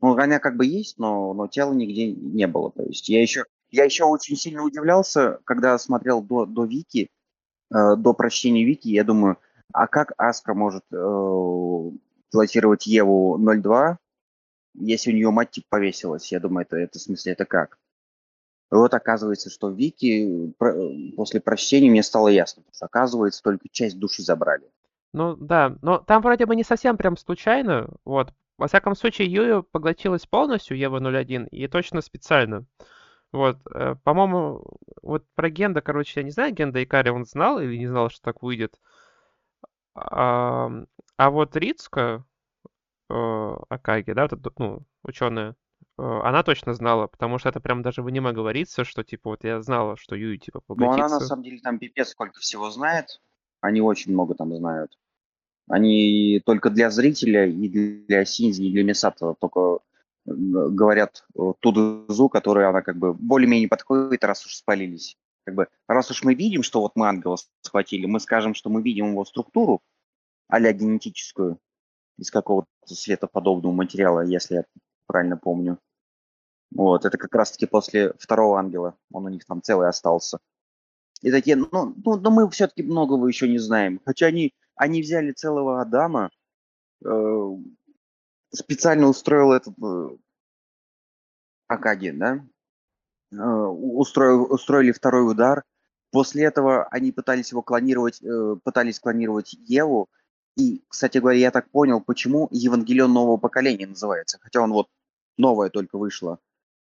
[0.01, 2.71] Ну, она как бы есть, но, но тела нигде не было.
[2.71, 7.11] То есть я еще, я еще очень сильно удивлялся, когда смотрел до, до Вики,
[7.75, 9.39] э, до прочтения Вики, я думаю,
[9.73, 11.91] а как Аска может э,
[12.31, 13.99] пилотировать Еву 02,
[14.75, 16.31] если у нее мать типа повесилась?
[16.31, 17.79] Я думаю, это, это в смысле, это как?
[18.71, 20.53] И вот оказывается, что Вики
[21.17, 24.71] после прочтения мне стало ясно, что оказывается только часть души забрали.
[25.15, 28.33] Ну да, но там вроде бы не совсем прям случайно, вот.
[28.59, 32.67] Во всяком случае, Юю поглотилась полностью, Ева 01, и точно специально.
[33.33, 34.65] Вот, э, по-моему,
[35.03, 38.23] вот про Генда, короче, я не знаю, Генда Икари он знал или не знал, что
[38.23, 38.79] так выйдет.
[39.95, 40.71] А,
[41.17, 42.25] а вот Рицка,
[43.11, 45.57] э, Акаги, да, вот, ну, ученая,
[45.99, 49.45] Э, она точно знала, потому что это прям даже в аниме говорится, что типа вот
[49.45, 50.99] я знала, что Юи типа поглотится.
[50.99, 53.21] Ну она на самом деле там пипец сколько всего знает.
[53.61, 54.97] Они очень много там знают.
[55.69, 59.81] Они только для зрителя и для Синзи, и для Мисата только
[60.25, 65.17] говорят ту дозу, которую она как бы более-менее подходит, раз уж спалились.
[65.45, 68.83] Как бы, раз уж мы видим, что вот мы ангела схватили, мы скажем, что мы
[68.83, 69.81] видим его структуру,
[70.49, 71.59] а генетическую,
[72.19, 74.65] из какого-то светоподобного материала, если я
[75.07, 75.79] правильно помню.
[76.71, 78.97] Вот, это как раз-таки после второго ангела.
[79.11, 80.39] Он у них там целый остался.
[81.23, 84.01] И такие, ну, ну, но мы все-таки многого еще не знаем.
[84.05, 86.31] Хотя они, они взяли целого Адама,
[87.05, 87.57] э,
[88.51, 90.17] специально устроил этот э,
[91.67, 92.45] Акаги, да?
[93.33, 95.65] Э, устроил, устроили второй удар.
[96.11, 100.09] После этого они пытались его клонировать, э, пытались клонировать Еву.
[100.57, 104.39] И, кстати говоря, я так понял, почему Евангелион нового поколения называется.
[104.41, 104.89] Хотя он вот
[105.37, 106.39] новое только вышло.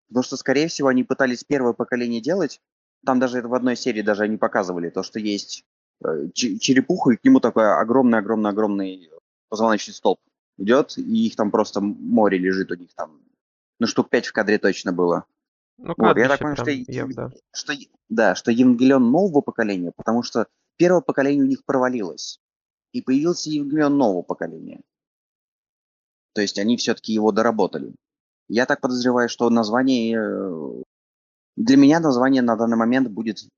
[0.09, 2.61] Потому что, скорее всего, они пытались первое поколение делать.
[3.05, 5.65] Там даже это в одной серии даже они показывали, то, что есть
[6.35, 9.11] черепуха, и к нему такой огромный-огромный-огромный
[9.49, 10.21] позвоночный столб
[10.59, 13.21] идет, и их там просто море лежит у них там.
[13.79, 15.25] Ну, штук пять в кадре точно было.
[15.79, 17.31] Ну, вот, я так понимаю, что, ев, да.
[17.53, 17.73] что,
[18.09, 22.39] да, что Евангелион нового поколения, потому что первое поколение у них провалилось.
[22.93, 24.83] И появился Евангелион нового поколения.
[26.35, 27.95] То есть они все-таки его доработали.
[28.49, 30.19] Я так подозреваю, что название...
[30.19, 30.83] Э,
[31.57, 33.49] для меня название на данный момент будет э,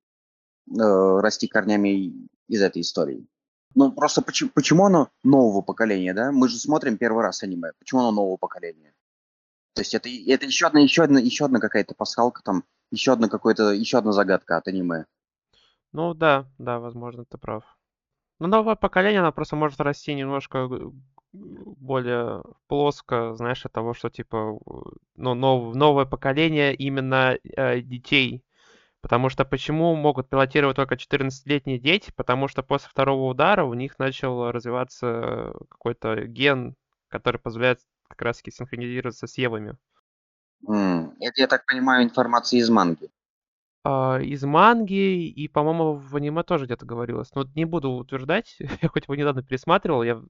[0.71, 3.27] расти корнями из этой истории.
[3.75, 6.31] Ну, просто почему, почему оно нового поколения, да?
[6.31, 7.73] Мы же смотрим первый раз аниме.
[7.79, 8.95] Почему оно нового поколения?
[9.75, 13.29] То есть это, это еще одна, еще одна, еще одна какая-то пасхалка там, еще одна
[13.29, 15.07] какой-то, еще одна загадка от аниме.
[15.93, 17.65] Ну да, да, возможно, ты прав.
[18.39, 20.69] Ну, новое поколение, оно просто может расти немножко
[21.33, 24.59] более плоско, знаешь, от того, что типа,
[25.17, 28.45] ну, нов, новое поколение именно э, детей.
[29.05, 32.11] Потому что почему могут пилотировать только 14-летние дети?
[32.17, 36.75] Потому что после второго удара у них начал развиваться какой-то ген,
[37.09, 39.77] который позволяет как раз-таки синхронизироваться с Евами.
[40.67, 43.11] М, Это, я так понимаю, информация из манги.
[43.87, 47.29] А, из манги, и, по-моему, в аниме тоже где-то говорилось.
[47.35, 50.23] Но не буду утверждать, я хоть его недавно пересматривал, я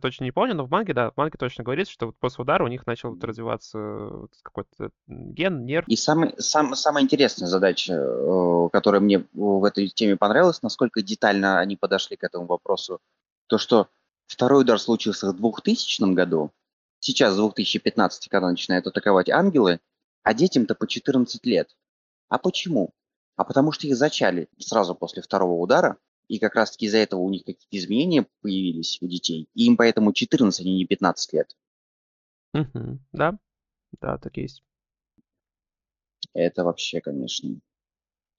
[0.00, 2.62] точно не помню, но в манге, да, в манге точно говорится, что вот после удара
[2.62, 5.88] у них начал вот развиваться вот какой-то ген, нерв.
[5.88, 11.58] И самый, сам, самая интересная задача, э, которая мне в этой теме понравилась, насколько детально
[11.58, 13.00] они подошли к этому вопросу,
[13.48, 13.88] то, что
[14.28, 16.52] второй удар случился в 2000 году,
[17.00, 19.80] сейчас, в 2015, когда начинают атаковать ангелы,
[20.22, 21.74] а детям-то по 14 лет.
[22.28, 22.92] А почему?
[23.36, 27.30] А потому что их зачали сразу после второго удара, и как раз-таки из-за этого у
[27.30, 31.56] них какие-то изменения появились у детей, и им поэтому 14, а не 15 лет.
[33.12, 33.38] Да,
[34.00, 34.62] да, так есть.
[36.34, 37.58] Это вообще, конечно.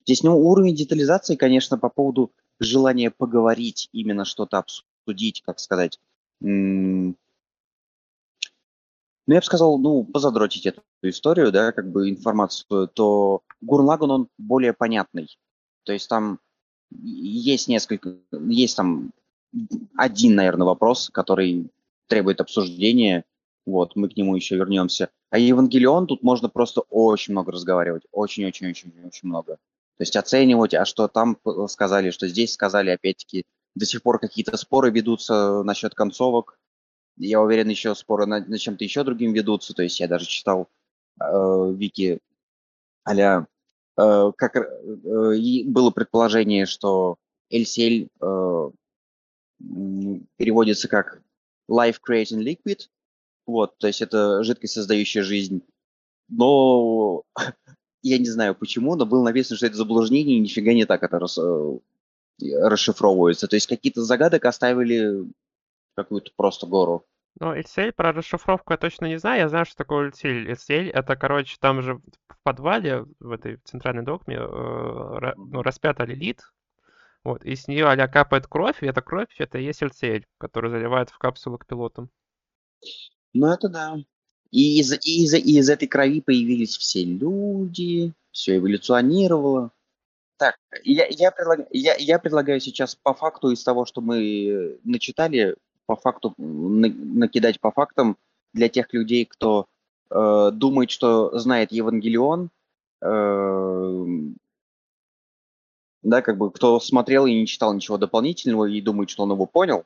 [0.03, 5.99] Здесь, ну, уровень детализации, конечно, по поводу желания поговорить, именно что-то обсудить, как сказать,
[6.41, 7.17] м,
[9.27, 14.27] ну, я бы сказал, ну, позадротить эту историю, да, как бы информацию, то Гурлаган, он
[14.37, 15.37] более понятный.
[15.83, 16.39] То есть там
[16.91, 19.11] есть несколько, есть там
[19.95, 21.69] один, наверное, вопрос, который
[22.07, 23.23] требует обсуждения,
[23.65, 25.09] вот, мы к нему еще вернемся.
[25.29, 29.57] А Евангелион, тут можно просто очень много разговаривать, очень-очень-очень-очень много.
[29.97, 33.43] То есть оценивать, а что там сказали, что здесь сказали, опять-таки,
[33.75, 36.57] до сих пор какие-то споры ведутся насчет концовок,
[37.17, 39.73] я уверен, еще споры над, над чем-то еще другим ведутся.
[39.73, 40.69] То есть я даже читал
[41.19, 42.19] э, вики
[43.07, 43.45] а
[43.97, 47.17] э, как э, было предположение, что
[47.51, 48.71] LCL э,
[50.37, 51.21] переводится как
[51.69, 52.89] Life Creating Liquid.
[53.45, 55.61] Вот, то есть это жидкость, создающая жизнь.
[56.27, 57.23] Но
[58.01, 61.19] я не знаю почему, но было написано, что это заблуждение, и нифига не так это
[61.19, 61.79] рас, э,
[62.41, 63.47] расшифровывается.
[63.47, 65.25] То есть какие-то загадок оставили
[65.95, 67.05] какую-то просто гору.
[67.39, 69.41] Ну, LCL про расшифровку я точно не знаю.
[69.41, 70.51] Я знаю, что такое LCL.
[70.51, 76.41] LCL это, короче, там же в подвале, в этой центральной догме, э, ну, распята лилит.
[77.23, 80.71] Вот, и с нее а капает кровь, и эта кровь это и есть LCL, который
[80.71, 82.09] заливает в капсулу к пилотам.
[83.33, 83.97] Ну, это да.
[84.49, 89.71] И из, и из, и из этой крови появились все люди, все эволюционировало.
[90.37, 95.55] Так, я, я, предлаг, я, я предлагаю сейчас по факту из того, что мы начитали,
[95.87, 98.17] по факту накидать по фактам
[98.53, 99.65] для тех людей, кто
[100.11, 102.49] э, думает, что знает Евангелион,
[103.01, 104.05] э,
[106.03, 109.45] да, как бы кто смотрел и не читал ничего дополнительного и думает, что он его
[109.45, 109.85] понял,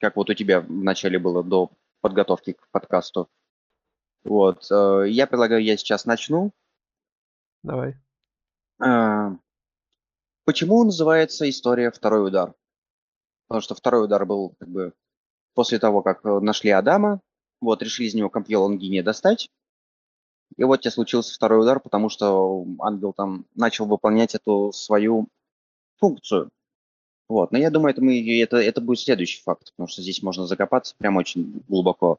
[0.00, 3.28] как вот у тебя вначале было до подготовки к подкасту.
[4.24, 6.52] Вот, э, я предлагаю, я сейчас начну.
[7.62, 7.96] Давай.
[8.82, 9.30] Э,
[10.44, 12.54] почему называется история «Второй удар»?
[13.46, 14.94] Потому что второй удар был как бы
[15.54, 17.20] после того, как э, нашли Адама,
[17.60, 19.50] вот, решили из него копье Лонгиния достать.
[20.56, 25.28] И вот тебе случился второй удар, потому что ангел там начал выполнять эту свою
[25.96, 26.50] функцию.
[27.28, 30.46] Вот, но я думаю, это, мы, это, это будет следующий факт, потому что здесь можно
[30.46, 32.18] закопаться прям очень глубоко.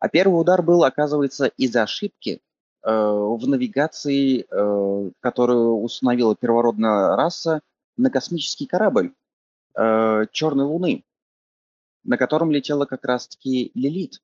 [0.00, 2.40] А первый удар был, оказывается, из-за ошибки
[2.82, 7.60] э, в навигации, э, которую установила первородная раса
[7.96, 9.12] на космический корабль
[9.76, 11.04] э, Черной Луны
[12.04, 14.20] на котором летела как раз-таки Лилит.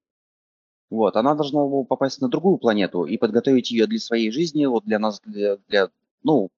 [0.88, 4.84] Вот, она должна была попасть на другую планету и подготовить ее для своей жизни, вот
[4.84, 5.90] для нас, для, для
[6.22, 6.50] ну,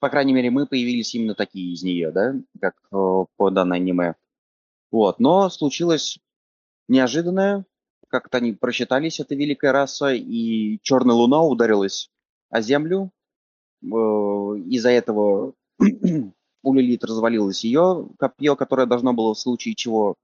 [0.00, 4.14] по крайней мере, мы появились именно такие из нее, да, как э, по данной аниме.
[4.90, 6.18] Вот, но случилось
[6.88, 7.66] неожиданное,
[8.08, 12.10] как-то они просчитались, эта великая раса, и черная луна ударилась
[12.48, 13.12] о Землю.
[13.82, 15.52] Э, из-за этого
[16.62, 20.16] у Лилит развалилось ее копье, которое должно было в случае чего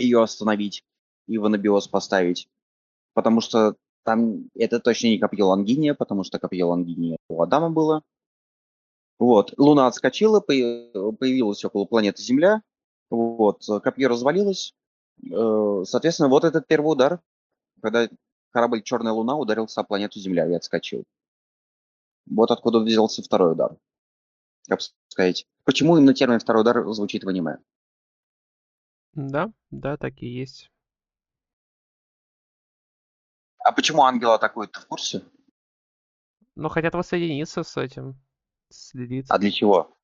[0.00, 0.84] ее остановить
[1.26, 2.48] и в анабиоз поставить.
[3.14, 8.02] Потому что там это точно не копье Лангиния, потому что копье Лангиния у Адама было.
[9.18, 9.52] Вот.
[9.58, 12.62] Луна отскочила, появилась около планеты Земля.
[13.10, 13.64] Вот.
[13.82, 14.74] Копье развалилось.
[15.30, 17.20] Э, соответственно, вот этот первый удар,
[17.82, 18.08] когда
[18.50, 21.04] корабль Черная Луна ударился о планету Земля и отскочил.
[22.26, 23.76] Вот откуда взялся второй удар.
[24.68, 25.46] Как сказать.
[25.64, 27.58] Почему именно термин второй удар звучит в аниме?
[29.28, 30.70] Да, да, так и есть.
[33.58, 35.22] А почему ангел атакует, ты в курсе?
[36.56, 38.18] Ну, хотят воссоединиться с этим,
[38.68, 39.26] с Лилит.
[39.28, 39.96] А для чего?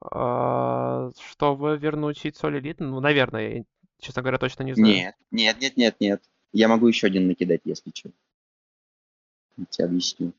[0.00, 2.80] А, чтобы вернуть яйцо Лилит?
[2.80, 3.64] Ну, наверное, я,
[3.98, 4.92] честно говоря, точно не знаю.
[4.92, 6.30] Нет, нет, нет, нет, нет.
[6.52, 8.10] Я могу еще один накидать, если что.
[9.56, 10.32] Я тебе объясню.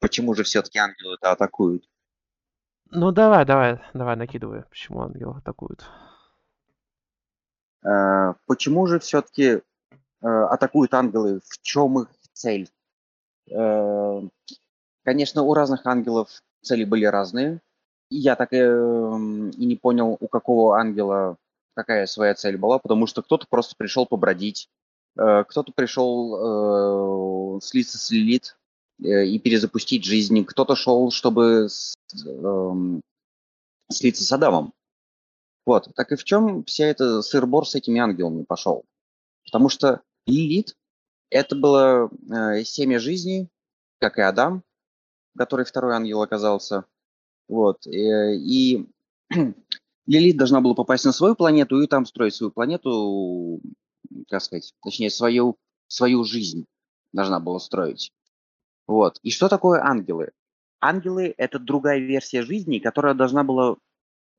[0.00, 1.88] Почему же все-таки ангелы-то атакуют?
[2.90, 5.84] Ну давай, давай, давай, накидывай, почему ангелы атакуют.
[7.84, 9.60] Э, почему же все-таки э,
[10.20, 11.40] атакуют ангелы?
[11.46, 12.68] В чем их цель?
[13.50, 14.22] Э,
[15.04, 16.28] конечно, у разных ангелов
[16.62, 17.60] цели были разные.
[18.10, 21.36] Я так и, не понял, у какого ангела
[21.74, 24.70] какая своя цель была, потому что кто-то просто пришел побродить,
[25.14, 28.56] кто-то пришел слиться с Лилит
[28.98, 31.68] и перезапустить жизнь, кто-то шел, чтобы
[33.90, 34.72] слиться с Адамом.
[35.68, 38.86] Вот, так и в чем вся эта сыр-бор с этими ангелами пошел?
[39.44, 40.74] Потому что Лилит–
[41.30, 43.50] это было э, семя жизни,
[43.98, 44.62] как и Адам,
[45.36, 46.86] который второй ангел оказался.
[47.48, 48.88] Вот, э, и
[50.06, 53.60] Лилит должна была попасть на свою планету и там строить свою планету,
[54.30, 56.64] как сказать, точнее, свою, свою жизнь
[57.12, 58.10] должна была строить.
[58.86, 59.18] Вот.
[59.22, 60.30] И что такое ангелы?
[60.80, 63.76] Ангелы– это другая версия жизни, которая должна была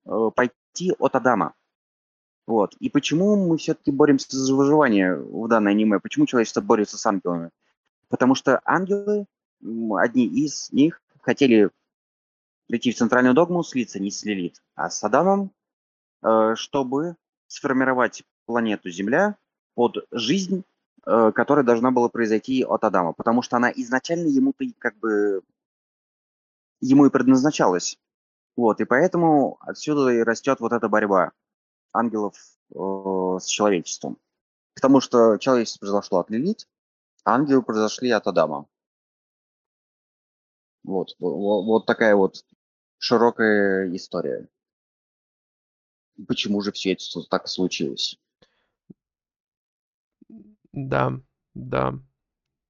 [0.08, 1.54] э, пойти идти от Адама.
[2.48, 2.76] Вот.
[2.80, 6.00] И почему мы все-таки боремся за выживание в данной аниме?
[6.00, 7.52] Почему человечество борется с ангелами?
[8.08, 9.26] Потому что ангелы,
[9.98, 11.70] одни из них, хотели
[12.68, 15.52] прийти в центральную догму, слиться не с Лилит, а с Адамом,
[16.24, 17.16] э, чтобы
[17.48, 19.36] сформировать планету Земля
[19.76, 20.64] под жизнь,
[21.06, 23.14] э, которая должна была произойти от Адама.
[23.14, 25.44] Потому что она изначально ему-то как бы
[26.82, 28.00] ему и предназначалась.
[28.60, 31.32] Вот, и поэтому отсюда и растет вот эта борьба
[31.93, 32.36] ангелов
[32.76, 34.18] э, с человечеством.
[34.74, 36.68] Потому что человечество произошло от Лилит,
[37.24, 38.68] а ангелы произошли от Адама.
[40.84, 42.43] Вот, вот, вот такая вот
[42.97, 44.49] широкая история.
[46.28, 48.20] Почему же все это так случилось?
[50.74, 51.14] Да,
[51.53, 51.93] да,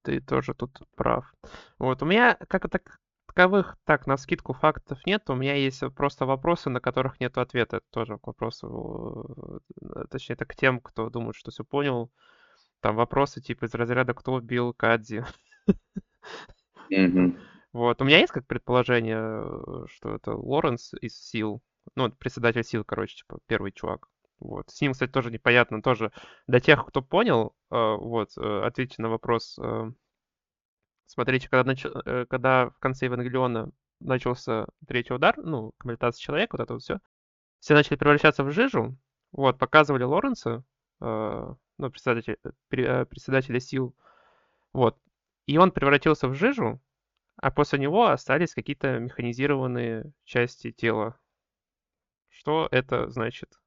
[0.03, 1.33] ты тоже тут прав.
[1.79, 2.99] Вот, у меня как так
[3.29, 5.29] таковых, так, на скидку фактов нет.
[5.29, 7.77] У меня есть просто вопросы, на которых нет ответа.
[7.77, 12.11] Это тоже к вопросу, э, точнее, это к тем, кто думает, что все понял.
[12.81, 15.23] Там вопросы типа из разряда «Кто убил Кадзи?»
[17.71, 18.01] Вот.
[18.01, 21.61] У меня есть как предположение, э, что это Лоренс из Сил.
[21.95, 24.07] Ну, председатель Сил, короче, типа первый чувак.
[24.39, 24.69] Вот.
[24.69, 25.81] С ним, кстати, тоже непонятно.
[25.81, 26.11] Тоже
[26.47, 29.59] для тех, кто понял, э, вот, ответьте на вопрос,
[31.09, 31.85] Смотрите, когда, нач...
[31.85, 36.99] Э, когда в конце Евангелиона начался третий удар, ну, комплектация человека, вот это вот все,
[37.59, 38.95] все начали превращаться в жижу.
[39.31, 40.63] Вот, показывали Лоренса,
[41.01, 43.95] э, ну, председатель, э, э, председателя сил.
[44.71, 44.99] Вот.
[45.47, 46.79] И он превратился в жижу,
[47.37, 51.19] а после него остались какие-то механизированные части тела.
[52.29, 53.59] Что это значит?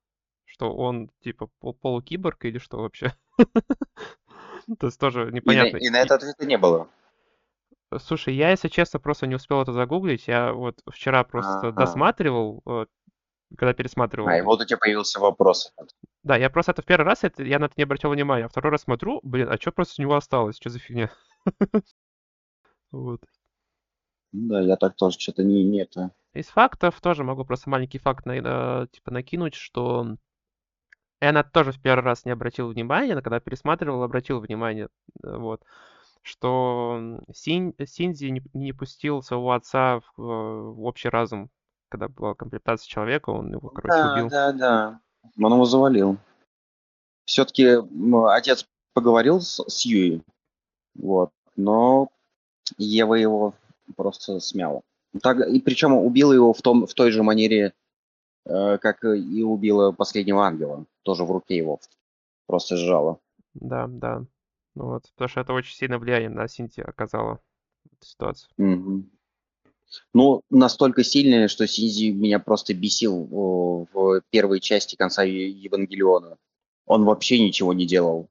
[0.45, 3.17] Что он, типа, полукиборг или что вообще?
[4.79, 5.79] То есть тоже непонятно.
[5.79, 6.89] И на это ответа не было.
[8.01, 10.29] Слушай, я, если честно, просто не успел это загуглить.
[10.29, 11.73] Я вот вчера просто Ага.
[11.73, 12.63] досматривал,
[13.57, 14.29] когда пересматривал.
[14.29, 15.73] А, и вот у тебя появился вопрос.
[16.23, 18.45] Да, я просто это в первый раз, это, я на это не обратил внимания.
[18.45, 20.57] А второй раз смотрю, блин, а что просто у него осталось?
[20.57, 21.11] Что за фигня?
[22.91, 23.23] Вот.
[24.33, 26.11] Да, я так тоже что-то не, не это.
[26.35, 30.17] Из фактов тоже могу просто маленький факт на, э, типа накинуть, что
[31.21, 34.89] я на это тоже в первый раз не обратил внимания, но когда пересматривал, обратил внимание.
[35.25, 35.63] э, Вот
[36.23, 41.51] что Син, Синзи не, не пустил своего отца в, в общий разум,
[41.89, 44.29] когда была комплектация человека, он его, короче, да, убил.
[44.29, 45.01] Да, да,
[45.37, 46.17] Он его завалил.
[47.25, 47.77] Все-таки
[48.31, 50.23] отец поговорил с, с Юей,
[50.95, 52.09] вот, но
[52.79, 53.55] Ева его
[53.97, 54.83] просто смяла.
[55.23, 57.75] Так, и причем убила его в, том, в той же манере,
[58.47, 60.87] э, как и убила последнего ангела.
[61.03, 61.81] Тоже в руке его
[62.47, 63.19] просто сжала.
[63.55, 64.25] Да, да.
[64.75, 67.41] Ну вот, потому что это очень сильное влияние на Синти оказало
[67.85, 68.51] эту ситуацию.
[68.57, 69.05] Угу.
[70.15, 73.25] Ну, настолько сильное, что Синзи меня просто бесил
[73.93, 76.39] в, первой части конца Евангелиона.
[76.87, 78.31] Он вообще ничего не делал.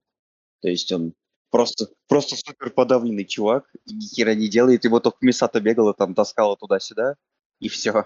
[0.62, 1.14] То есть он
[1.52, 6.16] просто, просто супер подавленный чувак, и ни хера не делает, его только Мисата бегала, там
[6.16, 7.16] таскала туда-сюда,
[7.60, 8.06] и все.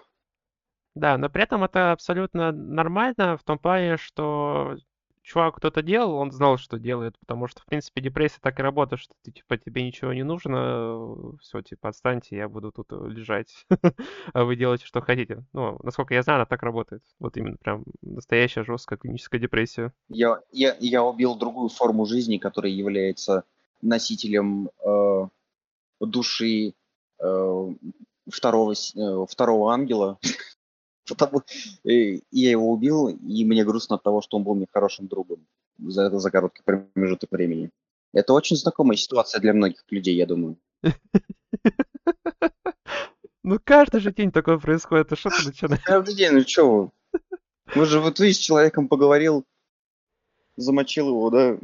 [0.96, 4.78] Да, но при этом это абсолютно нормально в том плане, что
[5.26, 9.02] чувак кто-то делал, он знал, что делает, потому что, в принципе, депрессия так и работает,
[9.02, 13.66] что ты, типа, тебе ничего не нужно, все, типа, отстаньте, я буду тут э, лежать,
[14.34, 15.44] а вы делаете, что хотите.
[15.54, 17.02] Ну, насколько я знаю, она так работает.
[17.20, 19.94] Вот именно прям настоящая жесткая клиническая депрессия.
[20.10, 23.44] Я, я, я убил другую форму жизни, которая является
[23.82, 25.28] носителем э,
[26.00, 26.74] души
[27.20, 27.74] э,
[28.30, 30.20] второго, э, второго ангела.
[31.08, 31.44] Потому,
[31.84, 35.46] и я его убил, и мне грустно от того, что он был мне хорошим другом
[35.78, 37.70] за это за короткий промежуток времени.
[38.14, 40.58] Это очень знакомая ситуация для многих людей, я думаю.
[43.48, 45.84] Ну, каждый же день такое происходит, а что ты начинаешь?
[45.86, 47.22] Каждый день, ну чё вы?
[47.76, 49.46] Вы же, вот ты с человеком поговорил,
[50.56, 51.56] замочил его, да?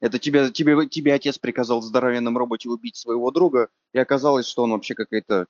[0.00, 4.70] Это тебе, тебе, тебе отец приказал здоровенном роботе убить своего друга, и оказалось, что он
[4.70, 5.46] вообще какая-то э,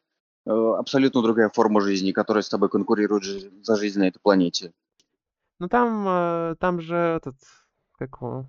[0.49, 3.25] абсолютно другая форма жизни, которая с тобой конкурирует
[3.65, 4.73] за жизнь на этой планете.
[5.59, 7.37] Ну, там, э, там же этот,
[7.99, 8.49] как его,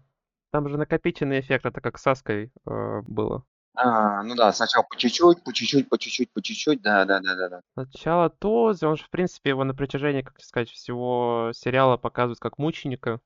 [0.51, 3.43] там же накопительный эффект, это как с Саской э, было.
[3.75, 7.35] А, ну да, сначала по чуть-чуть, по чуть-чуть, по чуть-чуть, по чуть-чуть, да, да, да,
[7.35, 7.61] да, да.
[7.73, 12.57] Сначала Този, он же, в принципе, его на протяжении, как сказать, всего сериала показывают как
[12.57, 13.21] мученика.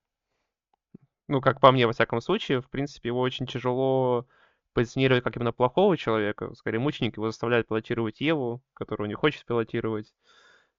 [1.27, 4.27] Ну, как по мне, во всяком случае, в принципе, его очень тяжело
[4.73, 6.53] позиционировать как именно плохого человека.
[6.55, 10.13] Скорее, мученик его заставляет пилотировать Еву, которую не хочет пилотировать.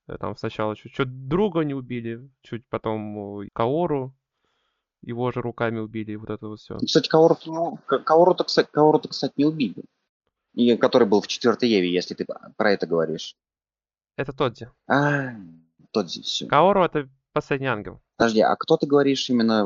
[0.07, 4.15] Э, Там сначала чуть-чуть друга не убили, чуть потом э, Каору
[5.03, 6.79] его же руками убили, и вот это вот все.
[6.79, 9.85] Кстати, Каору-то, ну, Ка- Каору-то, кстати, Каору-то, кстати, не убили.
[10.55, 12.27] И который был в четвертой Еве, если ты
[12.57, 13.37] про это говоришь.
[14.17, 14.71] Это Тодзи.
[14.87, 15.33] А,
[15.95, 16.47] здесь все.
[16.47, 18.01] Каору— это последний ангел.
[18.17, 19.65] Подожди, а кто ты говоришь именно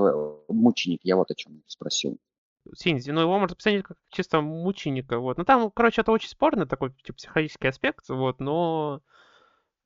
[0.48, 1.00] э, мученик?
[1.04, 2.18] Я вот о чем спросил.
[2.74, 5.38] Синзи, ну его можно посмотреть как чисто мученика, вот.
[5.38, 9.02] Ну там, короче, это очень спорный такой типа, психологический аспект, вот, но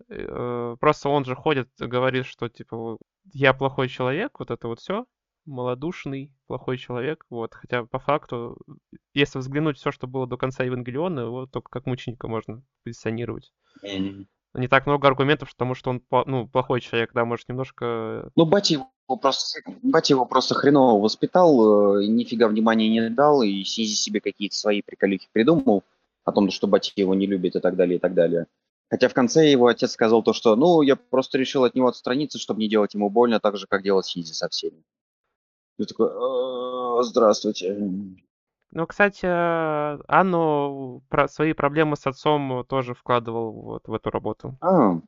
[0.09, 2.99] э, просто он же ходит, говорит, что типа вот,
[3.33, 5.07] я плохой человек, вот это вот все,
[5.45, 7.55] малодушный, плохой человек, вот.
[7.55, 8.59] Хотя по факту,
[9.15, 13.53] если взглянуть все, что было до конца Евангелиона, его только как мученика можно позиционировать.
[14.55, 18.75] Не так много аргументов, потому что он ну, плохой человек, да, может немножко Ну, батя
[18.75, 24.21] его просто, батя его просто хреново воспитал, э, нифига внимания не дал, и Сизи себе
[24.21, 25.85] какие-то свои приколюхи придумал
[26.25, 28.47] о том, что батя его не любит и так далее, и так далее.
[28.91, 32.39] Хотя в конце его отец сказал то, что, ну, я просто решил от него отстраниться,
[32.39, 34.83] чтобы не делать ему больно, так же, как делал Сизи со всеми.
[35.79, 37.75] Я такой, «Э, здравствуйте.
[38.73, 44.57] Ну, кстати, э, Анну про свои проблемы с отцом тоже вкладывал вот в эту работу.
[44.63, 44.99] А,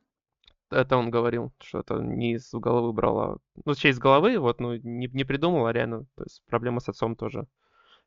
[0.69, 3.37] Это он говорил, что это не из головы брал, а...
[3.55, 6.89] Ну, точнее, из головы, вот, ну, не, не придумал, а реально, то есть проблемы с
[6.89, 7.47] отцом тоже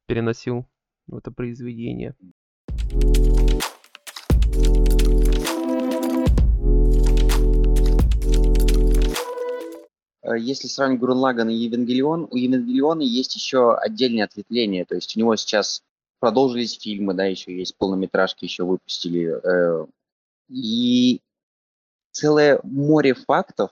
[0.07, 0.69] переносил
[1.09, 2.15] в это произведение.
[2.69, 3.48] э,
[10.37, 15.21] если сравнить Гуррен Лаганн и Евангелион, у Евангелиона есть еще отдельное ответвление, то есть у
[15.21, 15.83] него сейчас
[16.21, 19.87] продолжились фильмы, да, еще есть полнометражки, еще выпустили, э,
[20.49, 21.21] и
[22.11, 23.71] целое море фактов,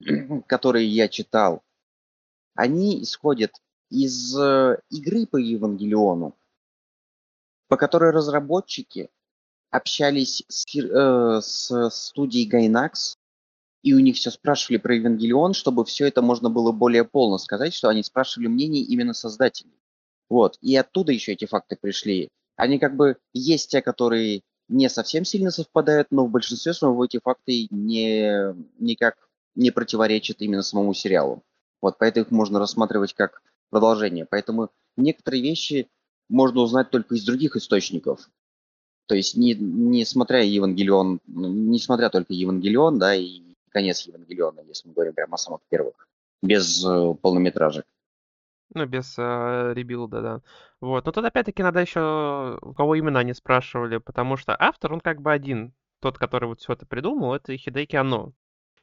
[0.46, 1.62] которые я читал,
[2.54, 3.52] они исходят
[3.90, 6.36] из э, игры по Евангелиону,
[7.68, 9.10] по которой разработчики
[9.70, 13.17] общались с, э, с студией Gainax,
[13.82, 17.74] и у них все спрашивали про Евангелион, чтобы все это можно было более полно сказать,
[17.74, 19.78] что они спрашивали мнение именно создателей.
[20.28, 20.58] Вот.
[20.60, 22.28] И оттуда еще эти факты пришли.
[22.56, 27.20] Они как бы есть те, которые не совсем сильно совпадают, но в большинстве своем эти
[27.22, 29.16] факты не, никак
[29.54, 31.42] не противоречат именно самому сериалу.
[31.80, 34.26] Вот, поэтому их можно рассматривать как продолжение.
[34.26, 35.88] Поэтому некоторые вещи
[36.28, 38.28] можно узнать только из других источников.
[39.06, 44.60] То есть, не, не смотря Евангелион, ну, не смотря только Евангелион, да, и конец Евангелиона,
[44.60, 46.08] если мы говорим прямо о самых первых,
[46.42, 47.86] без э, полнометражек.
[48.74, 50.42] Ну, без э, ребилда, да.
[50.80, 51.06] Вот.
[51.06, 55.20] Но тут опять-таки надо еще, у кого именно они спрашивали, потому что автор, он как
[55.22, 55.72] бы один.
[56.00, 58.32] Тот, который вот все это придумал, это Хидеки Анно.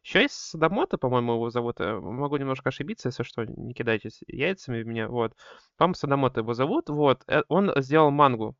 [0.04, 1.80] Еще есть Садамото, по-моему, его зовут.
[1.80, 5.08] э, Могу немножко ошибиться, если что, не кидайтесь яйцами в меня.
[5.08, 5.34] Вот.
[5.78, 6.90] По-моему, Садамото его зовут.
[6.90, 7.24] Вот.
[7.28, 8.56] Э, Он сделал мангу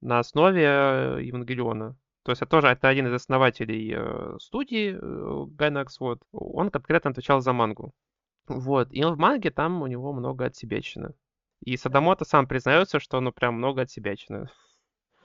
[0.00, 1.96] на основе э, Евангелиона.
[2.24, 6.22] То есть это тоже это один из основателей э, студии э, Gainax, вот.
[6.32, 7.92] Он конкретно отвечал за мангу.
[8.48, 8.88] Вот.
[8.92, 11.14] И он в манге там у него много отсебячины.
[11.62, 14.48] И Садамото сам признается, что ну прям много отсебячины.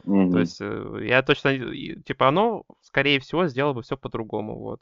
[0.03, 0.31] Мгм.
[0.31, 1.51] То есть э, я точно,
[2.03, 4.81] типа оно, скорее всего, сделало бы все по-другому, вот.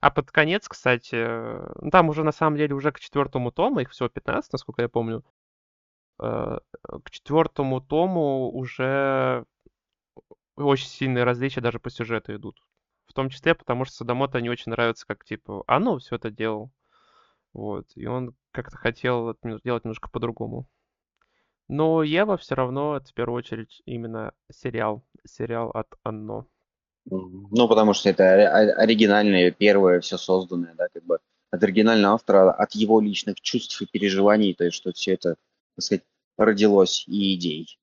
[0.00, 1.14] А под конец, кстати,
[1.82, 4.88] ну, там уже на самом деле уже к четвертому тому, их всего 15, насколько я
[4.88, 5.22] помню,
[6.18, 9.44] к четвертому тому уже
[10.56, 12.60] очень сильные различия даже по сюжету идут.
[13.06, 16.70] В том числе, потому что Садамото не очень нравится, как типа Оно все это делал.
[17.52, 17.86] Вот.
[17.94, 20.66] И он как-то хотел делать немножко по-другому.
[21.68, 25.04] Но Ева все равно это в первую очередь именно сериал.
[25.24, 26.46] Сериал от Анно.
[27.06, 31.18] Ну, потому что это ори- ори- оригинальное, первое, все созданное, да, как бы
[31.50, 35.36] от оригинального автора, от его личных чувств и переживаний, то есть что все это,
[35.76, 36.04] так сказать,
[36.36, 37.78] родилось и идей.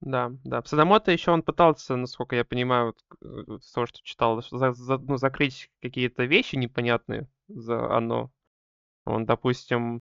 [0.00, 0.62] Да, да.
[0.64, 4.98] Садамото еще он пытался, насколько я понимаю, вот, э, из того, что читал, за- за-
[4.98, 8.30] ну, закрыть какие-то вещи непонятные за Анно.
[9.06, 10.02] Он, допустим,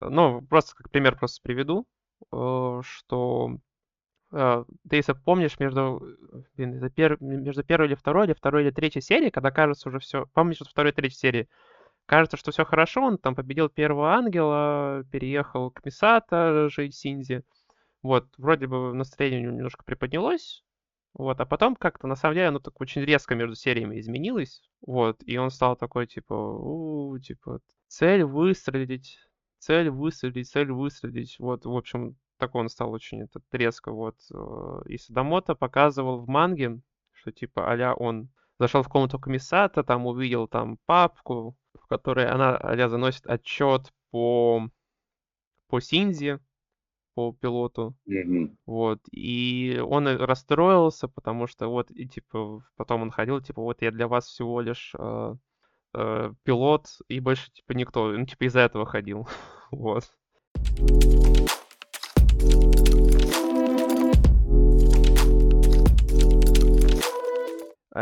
[0.00, 1.86] ну, просто как пример просто приведу,
[2.32, 3.58] э, что
[4.32, 6.02] э, ты если помнишь, между,
[6.56, 10.26] блин, пер, между первой или второй, или второй или третьей серией, когда кажется уже все,
[10.34, 11.48] помнишь, что второй и третьей серии,
[12.06, 17.42] кажется, что все хорошо, он там победил первого ангела, переехал к Мисата, жить Синзи.
[18.02, 20.64] Вот, вроде бы настроение немножко приподнялось,
[21.14, 25.22] вот, а потом как-то, на самом деле, оно так очень резко между сериями изменилось, вот,
[25.24, 29.18] и он стал такой, типа, у, типа, цель выстрелить,
[29.58, 34.80] цель выстрелить, цель выстрелить, вот, в общем, такой он стал очень этот, резко, вот, э,
[34.86, 36.80] и Садамото показывал в манге,
[37.12, 42.56] что, типа, а он зашел в комнату комиссата, там увидел там папку, в которой она
[42.56, 44.68] а заносит отчет по,
[45.68, 46.40] по Синзи,
[47.14, 47.94] по пилоту.
[48.06, 48.56] Мгм.
[48.66, 49.00] Вот.
[49.10, 53.90] И он и расстроился, потому что вот, и типа, потом он ходил, типа, вот я
[53.90, 55.34] для вас всего лишь э,
[55.94, 58.04] э, пилот, и больше, типа, никто.
[58.04, 59.28] Он, типа, из-за этого ходил.
[59.70, 60.04] Вот.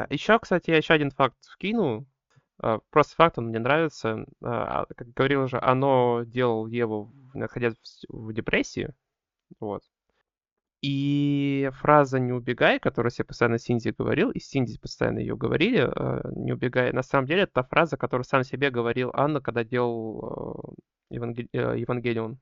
[0.09, 2.07] Еще, кстати, я еще один факт вкину.
[2.63, 4.27] А, Просто факт, он мне нравится.
[4.43, 7.75] А, а, Как говорил уже, оно делал Еву, находясь
[8.09, 8.95] в депрессии.
[9.61, 9.83] Вот.
[10.83, 16.31] И фраза «не убегай», которую я постоянно Синди говорил, и Синди постоянно ее говорили, э,
[16.35, 20.75] «не убегай», на самом деле это та фраза, которую сам себе говорил Анна, когда делал
[21.11, 22.39] э, Евангелион.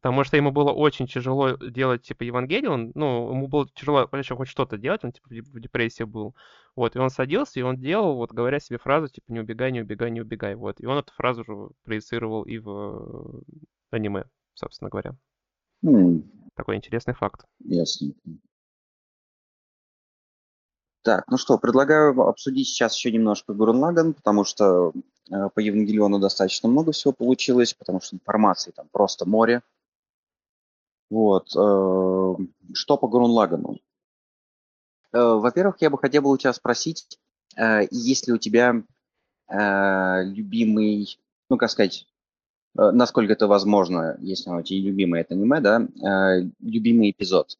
[0.00, 4.48] Потому что ему было очень тяжело делать, типа, Евангелион, ну, ему было тяжело вообще хоть
[4.48, 6.34] что-то делать, он, типа, в депрессии был.
[6.76, 9.80] Вот, и он садился, и он делал, вот, говоря себе фразу, типа, «не убегай, не
[9.80, 10.80] убегай, не убегай», вот.
[10.80, 13.42] И он эту фразу же проецировал и в
[13.90, 14.24] э, аниме,
[14.54, 15.16] собственно говоря.
[15.84, 17.44] М, Такой интересный факт.
[17.64, 18.20] Ясненько.
[21.02, 24.92] Так, ну что, предлагаю обсудить сейчас еще немножко Гуррен Лаганн, потому что
[25.30, 29.62] э, по Евангелиону достаточно много всего получилось, потому что информации там просто море.
[31.10, 31.48] Вот.
[31.56, 32.34] э,
[32.74, 33.78] Что по Гуррен Лаганну?
[35.12, 37.18] Э, Во-первых, я бы хотел бы у тебя спросить,
[37.56, 38.82] э, есть ли у тебя
[39.50, 42.06] любимый, ну, как сказать,
[42.74, 45.88] насколько это возможно, если оно у тебя любимое это аниме, да,
[46.60, 47.56] любимый эпизод,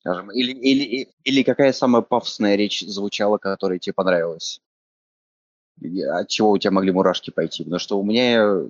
[0.00, 4.60] скажем, или, или, или какая самая пафосная речь звучала, которая тебе понравилась?
[6.10, 7.64] От чего у тебя могли мурашки пойти?
[7.64, 8.66] Потому что у меня,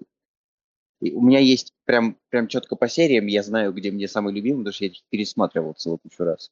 [1.00, 4.58] и у меня есть прям, прям четко по сериям, я знаю, где мне самый любимый,
[4.58, 6.50] потому что я их пересматривал целую кучу раз.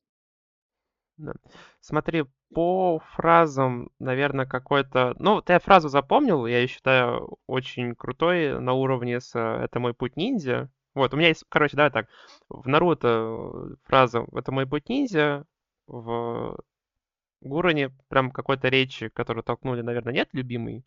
[1.17, 1.33] Да.
[1.81, 2.25] Смотри,
[2.55, 5.15] по фразам, наверное, какой-то...
[5.19, 9.95] Ну, ты фразу запомнил, я ее считаю очень крутой на уровне с э, «Это мой
[9.95, 10.71] путь ниндзя».
[10.95, 12.09] Вот, у меня есть, короче, да, так,
[12.49, 15.47] в Наруто фраза «Это мой путь ниндзя»,
[15.87, 16.59] в
[17.41, 20.85] Гуране прям какой-то речи, которую толкнули, наверное, нет любимый.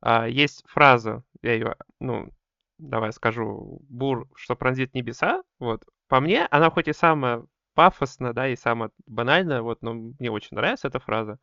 [0.00, 2.30] А, есть фраза, я ее, ну,
[2.78, 5.42] давай скажу, «Бур, что пронзит небеса».
[5.58, 7.44] Вот, по мне, она хоть и самая
[7.74, 11.38] пафосно, да, и самое банальное, вот, но мне очень нравится эта фраза.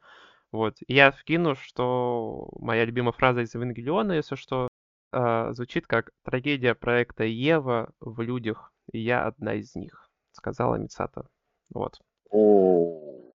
[0.51, 4.67] Вот, и я вкину, что моя любимая фраза из Евангелиона, если что,
[5.11, 11.27] а, звучит как «Трагедия проекта Ева в людях, и я одна из них», сказала Мицата.
[11.73, 11.99] Вот.
[12.29, 13.30] О,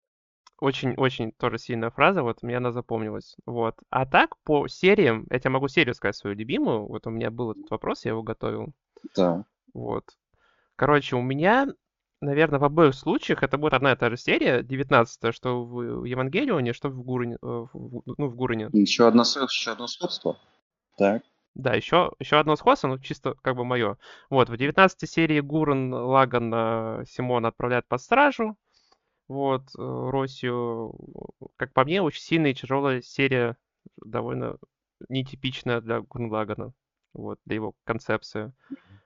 [0.62, 3.36] Очень-очень тоже сильная фраза, вот мне она запомнилась.
[3.48, 3.76] Вот.
[3.90, 6.86] А так, по сериям, я тебе могу серию сказать свою любимую.
[6.86, 8.72] Вот у меня был этот вопрос, я его готовил.
[9.16, 9.44] да.
[9.74, 10.06] Вот.
[10.76, 11.68] Короче, у меня,
[12.22, 16.74] наверное, в обоих случаях это будет одна и та же серия, 19 что в Евангелионе,
[16.74, 18.70] что в Гурине, э, в- ну, в Гурине.
[18.74, 20.38] Еще одно, еще одно сходство.
[20.98, 21.24] Так.
[21.56, 23.98] Да, еще, еще одно сходство, ну, чисто как бы мое.
[24.30, 28.56] Вот, в 19 серии Гурен Лаган э, Симона отправляет под стражу.
[29.32, 30.94] Вот, э, Россию,
[31.56, 33.56] как по мне, очень сильная и тяжелая серия,
[33.96, 34.58] довольно
[35.08, 36.74] нетипичная для Гурен Лагана.
[37.14, 38.52] Вот, для его концепции.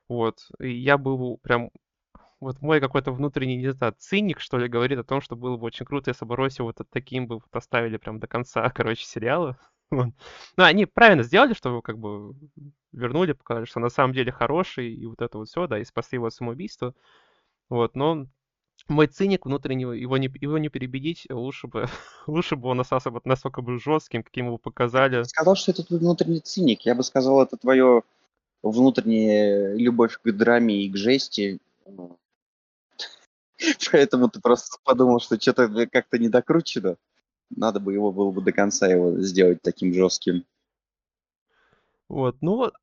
[0.08, 1.70] Вот, и я был прям
[2.40, 5.68] вот мой какой-то внутренний, не знаю, циник, что ли, говорит о том, что было бы
[5.68, 9.60] очень круто, если бы Росси вот таким бы вот оставили прям до конца, короче, сериала.
[9.92, 10.12] Ну,
[10.56, 12.34] они правильно сделали, что как бы
[12.92, 16.16] вернули, показали, что на самом деле хороший, и вот это вот все, да, и спасли
[16.16, 16.96] его от самоубийства.
[17.70, 18.26] Вот, но
[18.88, 21.88] мой циник внутреннего, его не, его не перебедить, лучше бы,
[22.28, 25.24] лучше бы он остался вот настолько бы жестким, каким его показали.
[25.24, 26.82] Сказал, что это твой внутренний циник.
[26.82, 28.04] Я бы сказал, это твое
[28.62, 31.60] внутренняя любовь к драме и к жести.
[33.92, 36.98] Поэтому ты просто подумал, что что-то как-то не докручено.
[37.56, 40.46] Надо бы его было бы до конца его сделать таким жестким.
[42.08, 42.74] Вот, ну, вот,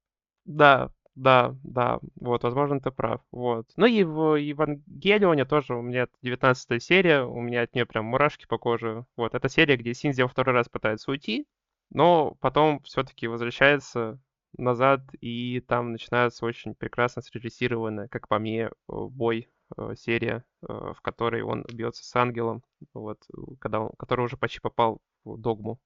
[0.44, 3.66] да, да, да, вот, возможно, ты прав, вот.
[3.76, 8.46] Ну и в Евангелионе тоже у меня 19 серия, у меня от нее прям мурашки
[8.46, 9.04] по коже.
[9.16, 11.46] Вот, это серия, где Синзи во второй раз пытается уйти,
[11.90, 14.18] но потом все-таки возвращается
[14.56, 20.66] назад, и там начинается очень прекрасно срежиссированный, как по мне, э, бой э, серия, э,
[20.66, 22.62] в которой он бьется с ангелом,
[22.94, 23.18] вот,
[23.60, 25.78] когда он, который уже почти попал в догму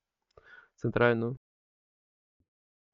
[0.77, 1.37] центральную.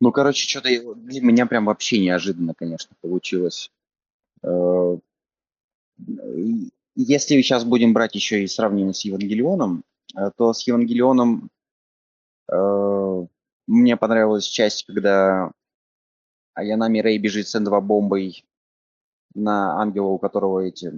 [0.03, 3.70] Ну, короче, что-то для меня прям вообще неожиданно, конечно, получилось.
[4.42, 4.96] Э,
[6.96, 9.84] если сейчас будем брать еще и сравнивать с Евангелионом,
[10.16, 11.50] э, то с Евангелионом
[12.50, 13.26] э,
[13.68, 15.53] мне понравилась часть, когда
[16.55, 18.44] Аянами Рэй бежит с N2 бомбой
[19.36, 20.92] на ангела, у которого эти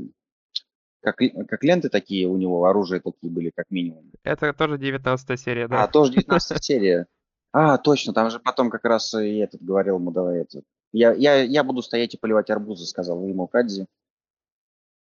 [1.02, 4.10] как, как ленты такие, у него оружие такие были, как минимум.
[4.22, 5.84] Это тоже 19 серия, да?
[5.84, 7.06] А, тоже 19 серия.
[7.54, 10.62] А, точно, там же потом как раз и этот говорил ему, давай это.
[10.90, 13.86] Я, я, я буду стоять и поливать арбузы, сказал ему Кадзи.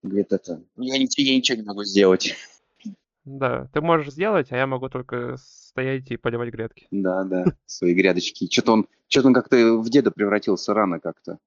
[0.04, 2.36] Говорит, это, я, ничего, я ничего не могу сделать.
[3.24, 6.88] Да, ты можешь сделать, а я могу только стоять и поливать грядки.
[6.92, 8.52] Да, да, свои грядочки.
[8.52, 11.40] Что-то он, что-то он как-то в деда превратился рано как-то.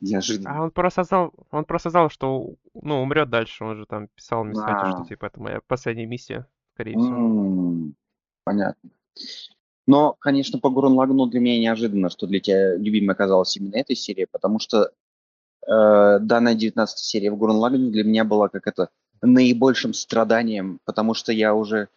[0.00, 0.56] Неожиданно.
[0.56, 3.64] А он просто знал, он просто знал, что ну, умрет дальше.
[3.64, 7.92] Он же там писал Мисхате, что типа это моя последняя миссия, скорее всего.
[8.44, 8.90] Понятно.
[9.86, 13.94] Но, конечно, по Гурен Лагну для меня неожиданно, что для тебя любимой оказалась именно эта
[13.94, 14.92] серия, потому что
[15.66, 18.90] э, данная 19 серия в Гурен Лагне для меня была как это
[19.22, 21.88] наибольшим страданием, потому что я уже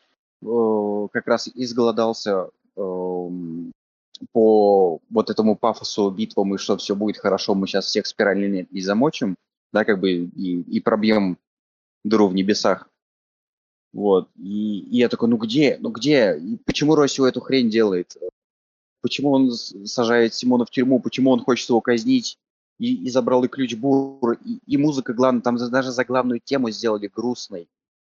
[0.41, 3.30] э, как раз изголодался э,
[4.32, 8.82] по вот этому пафосу битвам и что все будет хорошо, мы сейчас всех спирально и
[8.82, 9.36] замочим,
[9.72, 11.38] да, как бы и, и пробьем
[12.03, 12.89] дыру в небесах.
[13.94, 14.28] Вот.
[14.38, 15.78] И, и я такой, ну где?
[15.80, 16.38] Ну где?
[16.38, 18.18] И почему Росио эту хрень делает?
[19.02, 21.00] Почему он сажает Симона в тюрьму?
[21.00, 22.38] Почему он хочет его казнить?
[22.80, 26.72] И, и забрал и ключ бур, и, и музыка, главное, там даже за главную тему
[26.72, 27.68] сделали грустной.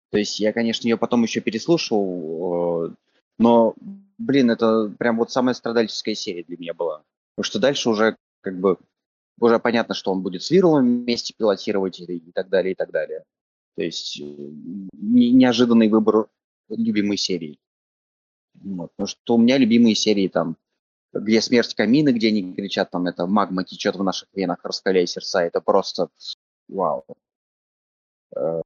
[0.09, 2.95] То есть я, конечно, ее потом еще переслушал,
[3.37, 3.75] но,
[4.17, 7.03] блин, это прям вот самая страдальческая серия для меня была.
[7.35, 8.77] Потому что дальше уже как бы
[9.39, 12.89] уже понятно, что он будет с Вирлом вместе пилотировать и, и так далее, и так
[12.91, 13.23] далее.
[13.77, 14.23] То есть э,
[14.93, 16.27] неожиданный выбор
[16.67, 17.59] любимой серии.
[18.55, 18.91] Вот.
[18.95, 20.57] Потому что у меня любимые серии там,
[21.13, 25.43] где смерть камины, где они кричат, там это магма течет в наших венах, раскаляя сердца,
[25.43, 26.09] это просто
[26.67, 27.05] вау.
[28.35, 28.63] Э,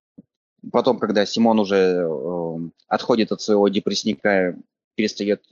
[0.72, 4.58] потом, когда Симон уже э, отходит от своего депрессника,
[4.96, 5.46] перестает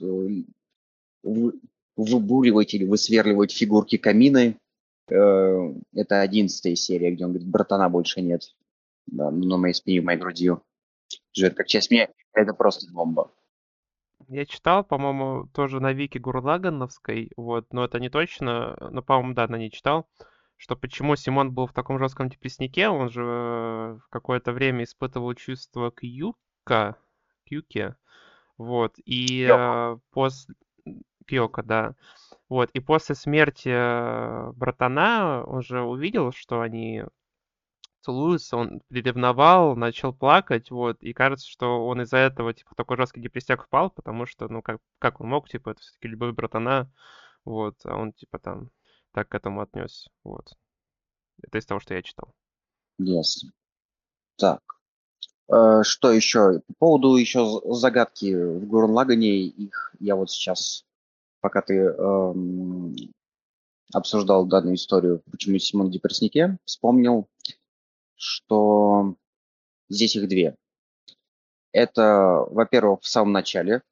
[1.96, 4.56] выбуривать или высверливать фигурки камины,
[5.06, 8.54] это одиннадцатая серия, где он говорит, братана больше нет
[9.10, 10.50] да, на моей спине, моей груди.
[11.32, 12.08] Живет как часть меня.
[12.32, 13.30] Это просто бомба.
[14.28, 19.48] Я читал, по-моему, тоже на Вики Гурлагановской, вот, но это не точно, но, по-моему, да,
[19.48, 20.08] на ней читал,
[20.56, 25.34] что почему Симон был в таком жестком депресснике, он же э, в какое-то время испытывал
[25.34, 26.96] чувство к Юка,
[27.44, 27.96] к Юке,
[28.56, 30.54] вот, и э, после...
[31.26, 31.94] Кьока, да.
[32.48, 37.04] Вот, и после смерти э, братана он же увидел, что они
[38.00, 43.20] целуются, он приревновал, начал плакать, вот, и кажется, что он из-за этого, типа, такой жесткий
[43.20, 46.90] депрессияк впал, потому что, ну, как, как он мог, типа, это все-таки любовь братана,
[47.44, 48.70] вот, а он, типа, там,
[49.12, 50.52] так к этому отнес, вот.
[51.42, 52.32] Это из того, что я читал.
[52.98, 53.52] Ясно.
[54.36, 54.60] Так.
[55.48, 56.60] Э, что еще?
[56.66, 60.84] По поводу еще загадки в Гурнлагане, их я вот сейчас,
[61.40, 62.94] пока ты эм,
[63.92, 67.28] обсуждал данную историю, почему Симон в депресснике, вспомнил
[68.20, 69.14] что
[69.88, 70.54] здесь их две.
[71.72, 73.82] Это, во-первых, в самом начале,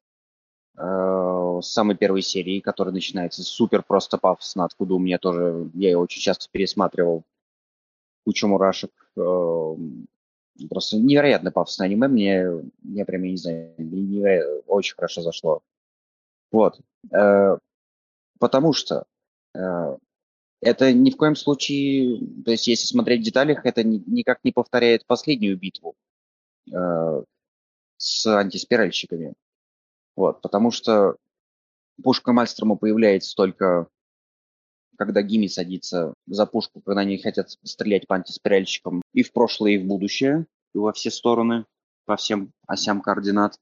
[0.76, 5.99] э, самой первой серии, которая начинается супер просто пафосно, откуда у меня тоже, я ее
[5.99, 7.24] очень часто пересматривал,
[8.24, 8.91] кучу мурашек.
[9.16, 9.74] Э,
[10.68, 12.47] просто невероятно пафосное аниме, мне,
[12.83, 15.62] мне прям, я не знаю, невероятно, очень хорошо зашло.
[16.51, 16.81] Вот.
[17.12, 17.59] Э,
[18.39, 19.05] потому что
[19.55, 19.97] э,
[20.61, 24.52] это ни в коем случае, то есть если смотреть в деталях, это ни, никак не
[24.52, 25.94] повторяет последнюю битву
[26.72, 27.22] э,
[27.96, 29.34] с антиспиральщиками.
[30.16, 31.16] Вот, потому что
[32.02, 33.88] пушка Мальстрома появляется только
[34.98, 39.78] когда Гими садится за пушку, когда они хотят стрелять по антиспиральщикам и в прошлое, и
[39.78, 40.44] в будущее,
[40.74, 41.66] и во все стороны,
[42.04, 43.56] по всем осям координат.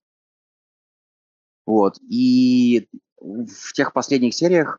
[1.66, 1.99] Вот.
[2.09, 2.88] И
[3.20, 4.78] в тех последних сериях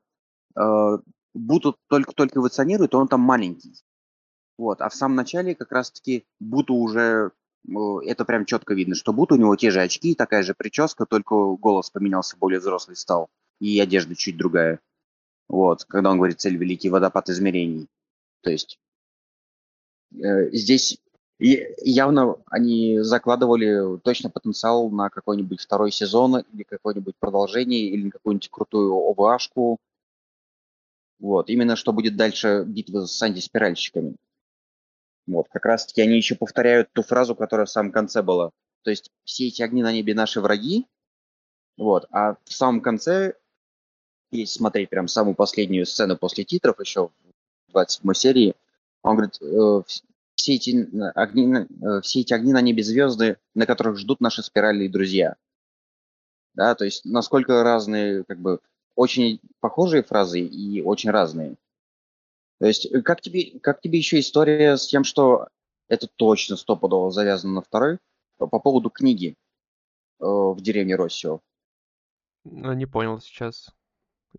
[0.56, 0.98] э,
[1.38, 3.74] Буту только-только эволюционирует, он там маленький.
[4.58, 4.82] Вот.
[4.82, 7.32] А в самом начале как раз-таки Буту уже
[8.06, 11.36] это прям четко видно, что Бут у него те же очки, такая же прическа, только
[11.56, 13.30] голос поменялся, более взрослый стал,
[13.60, 14.80] и одежда чуть другая.
[15.48, 17.88] Вот, когда он говорит цель великий водопад измерений.
[18.42, 18.80] То есть
[20.14, 20.98] э, здесь
[21.40, 28.50] явно они закладывали точно потенциал на какой-нибудь второй сезон или какое-нибудь продолжение или на какую-нибудь
[28.50, 29.78] крутую ОВАшку,
[31.20, 34.16] вот, именно что будет дальше битва с антиспиральщиками.
[35.26, 38.52] Вот, как раз-таки они еще повторяют ту фразу, которая в самом конце была.
[38.84, 40.88] То есть все эти огни на небе наши враги,
[41.78, 43.34] вот, а в самом конце,
[44.32, 47.10] если смотреть прям самую последнюю сцену после титров, еще
[47.68, 48.56] в 27 серии,
[49.04, 49.82] он говорит, э,
[50.36, 54.90] все эти огни, э, все эти огни на небе звезды, на которых ждут наши спиральные
[54.90, 55.36] друзья.
[56.54, 58.60] Да, то есть насколько разные, как бы,
[58.98, 61.56] очень похожие фразы и очень разные.
[62.60, 65.48] То есть э, как тебе, как тебе еще история с тем, что
[65.88, 68.00] это точно стопудово завязано на второй,
[68.38, 69.36] по, по поводу книги
[70.20, 71.40] э, в деревне Россио?
[72.44, 73.70] Ну, не понял сейчас.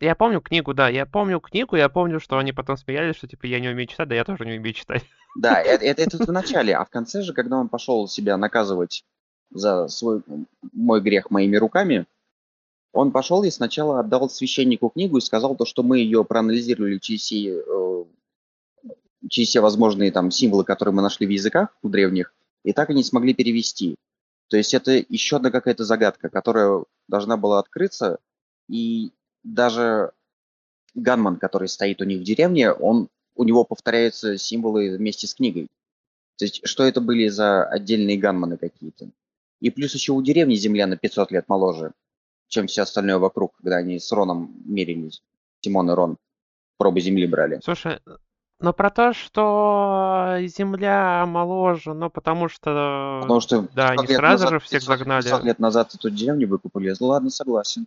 [0.00, 3.46] Я помню книгу, да, я помню книгу, я помню, что они потом смеялись, что типа
[3.46, 5.04] я не умею читать, да я тоже не умею читать.
[5.36, 9.04] Да, это, это, это в начале, а в конце же, когда он пошел себя наказывать
[9.50, 10.22] за свой
[10.72, 12.06] мой грех моими руками,
[12.92, 17.22] он пошел и сначала отдал священнику книгу и сказал то, что мы ее проанализировали через
[17.22, 18.04] все, э,
[19.28, 22.34] через все возможные там символы, которые мы нашли в языках у древних,
[22.64, 23.96] и так и не смогли перевести.
[24.48, 28.18] То есть это еще одна какая-то загадка, которая должна была открыться,
[28.68, 29.12] и
[29.42, 30.12] даже
[30.94, 35.68] Ганман, который стоит у них в деревне, он, у него повторяются символы вместе с книгой.
[36.36, 39.10] То есть что это были за отдельные ганманы какие-то.
[39.60, 41.92] И плюс еще у деревни земля на 500 лет моложе,
[42.48, 45.22] чем все остальное вокруг, когда они с Роном мерились.
[45.60, 46.16] Тимон и Рон
[46.76, 47.60] пробы земли брали.
[47.62, 48.00] Слушай,
[48.60, 53.20] но про то, что Земля моложе, ну потому что...
[53.22, 55.22] Потому что да, не сразу назад, же всех 500, загнали.
[55.22, 56.92] 500 лет назад эту деревню выкупали.
[56.98, 57.86] Ладно, согласен.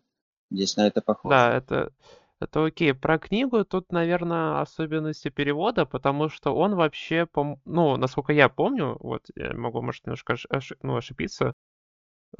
[0.49, 1.35] Здесь на это похоже.
[1.35, 1.91] Да, это,
[2.39, 2.93] это окей.
[2.93, 7.59] Про книгу тут, наверное, особенности перевода, потому что он вообще, пом...
[7.65, 10.77] ну, насколько я помню, вот, я могу, может, немножко ошиб...
[10.83, 11.53] ну, ошибиться,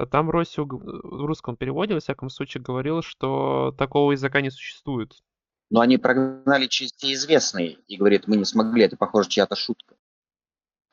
[0.10, 5.22] там Россию в русском переводе, во всяком случае, говорил, что такого языка не существует.
[5.70, 9.96] Но они прогнали через все известные и говорит, мы не смогли, это, похоже, чья-то шутка.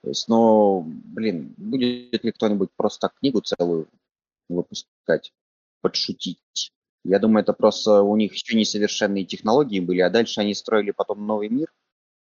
[0.02, 3.88] То есть, ну, блин, будет ли кто-нибудь просто так книгу целую
[4.48, 5.32] выпускать,
[5.80, 6.72] подшутить?
[7.04, 11.26] Я думаю, это просто у них еще несовершенные технологии были, а дальше они строили потом
[11.26, 11.72] новый мир,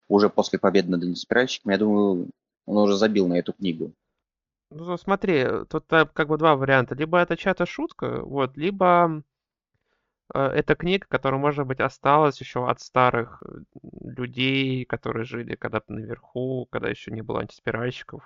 [0.08, 1.70] уже после победы над инспиральщиком.
[1.70, 2.30] Я думаю,
[2.66, 3.92] он уже забил на эту книгу.
[4.70, 6.94] Ну, смотри, тут э, как бы два варианта.
[6.94, 9.22] Либо это чья-то шутка, вот, либо
[10.34, 13.60] э, это книга, которая, может быть, осталась еще от старых э,
[14.02, 18.22] людей, которые жили когда-то наверху, когда еще не было антиспиральщиков.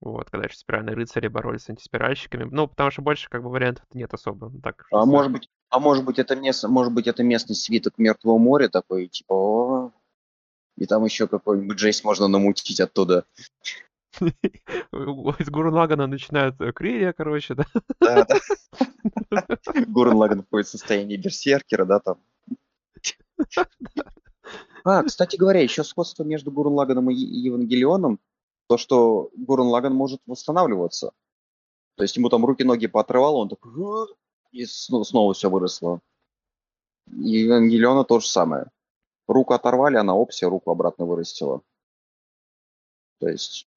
[0.00, 2.44] Вот, когда еще спиральные рыцари боролись с антиспиральщиками.
[2.44, 4.48] Ну, потому что больше как бы вариантов нет особо.
[4.48, 7.98] Ну, так, а может быть, а может быть это место, может быть это местный свиток
[7.98, 9.92] Мертвого моря такой, типа, о,
[10.76, 13.24] и там еще какой-нибудь жесть можно намутить оттуда.
[14.20, 17.66] Из Гурун Лагана начинают э, крылья, короче, да?
[18.00, 19.46] Да, да.
[20.14, 22.18] Лаган входит в состояние берсеркера, да, там.
[24.84, 28.18] А, кстати говоря, еще сходство между Гурун Лаганом и Евангелионом
[28.68, 31.12] то, что Гурен Лаган может восстанавливаться.
[31.96, 34.08] То есть ему там руки-ноги поотрывало, он такой,
[34.52, 36.00] и снова все выросло.
[37.10, 38.66] И Ангелиона то же самое.
[39.26, 41.62] Руку оторвали, она опси, руку обратно вырастила.
[43.18, 43.67] То есть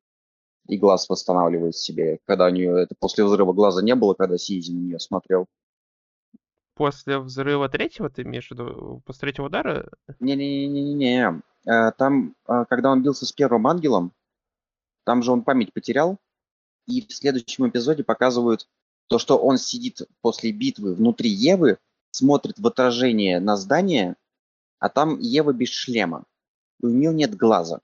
[0.68, 2.20] и глаз восстанавливает себе.
[2.26, 5.48] Когда у нее это после взрыва глаза не было, когда Сизи на нее смотрел.
[6.76, 9.90] После взрыва третьего, ты имеешь в виду, после третьего удара?
[10.20, 11.42] Не-не-не-не-не.
[11.66, 14.14] Э, там, э, когда он бился с первым ангелом,
[15.04, 16.18] там же он память потерял,
[16.88, 18.68] и в следующем эпизоде показывают
[19.08, 21.78] то, что он сидит после битвы внутри Евы,
[22.12, 24.16] смотрит в отражение на здание,
[24.80, 26.24] а там Ева без шлема.
[26.82, 27.82] И у нее нет глаза.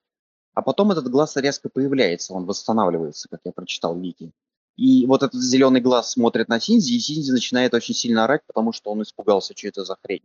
[0.58, 4.32] А потом этот глаз резко появляется, он восстанавливается, как я прочитал Вики.
[4.76, 8.74] И вот этот зеленый глаз смотрит на Синзи, и Синзи начинает очень сильно орать, потому
[8.74, 10.24] что он испугался, что это за хрень.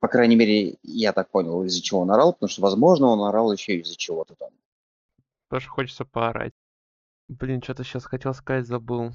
[0.00, 3.50] По крайней мере, я так понял, из-за чего он орал, потому что, возможно, он орал
[3.50, 4.50] еще из-за чего-то там.
[5.48, 6.52] Тоже хочется поорать.
[7.28, 9.14] Блин, что-то сейчас хотел сказать, забыл.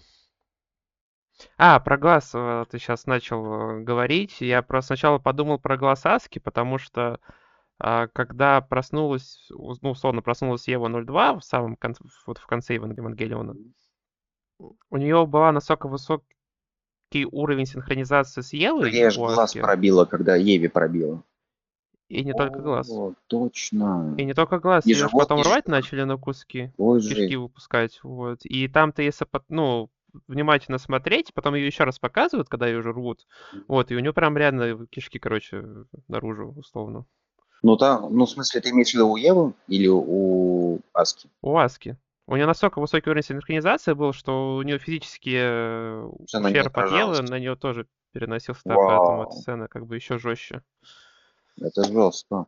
[1.57, 4.41] А, про глаз э, ты сейчас начал э, говорить.
[4.41, 7.19] Я просто сначала подумал про глаз Аски, потому что
[8.13, 13.55] когда проснулась, ну, условно, проснулась Ева 02 в самом конце, вот в конце Евангелиона,
[14.59, 16.25] у нее была настолько высокий
[17.31, 18.91] уровень синхронизации с Евой.
[18.91, 21.23] Я же глаз пробила, когда Еве пробила.
[22.07, 22.89] И не только глаз.
[22.89, 24.15] О, точно.
[24.17, 27.37] И не только глаз, И ее живот, потом и рвать начали на куски, Ой, кишки
[27.37, 28.41] выпускать, вот.
[28.43, 29.89] И там-то, если, ну,
[30.27, 33.25] внимательно смотреть, потом ее еще раз показывают, когда ее уже рвут,
[33.69, 35.65] вот, и у нее прям реально кишки, короче,
[36.09, 37.05] наружу, условно.
[37.63, 41.29] Ну, да, ну, в смысле, ты имеешь в виду у Евы или у Аски?
[41.41, 41.97] У Аски.
[42.27, 47.21] У нее настолько высокий уровень синхронизации был, что у нее физически э, ущерб от Евы
[47.23, 50.63] на нее тоже переносился, так, поэтому эта сцена как бы еще жестче.
[51.59, 52.45] Это жестко.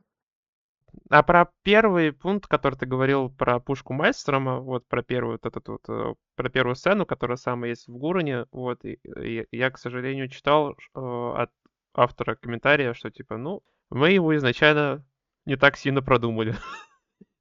[1.09, 5.68] А про первый пункт, который ты говорил про пушку Майстрома, вот про первую вот этот
[5.68, 9.80] вот, э, про первую сцену, которая самая есть в Гуроне, вот, и, и я, к
[9.80, 11.51] сожалению, читал э, от
[11.95, 13.64] автора комментария, что типа, ну,
[13.94, 15.04] мы его изначально
[15.46, 16.56] не так сильно продумали.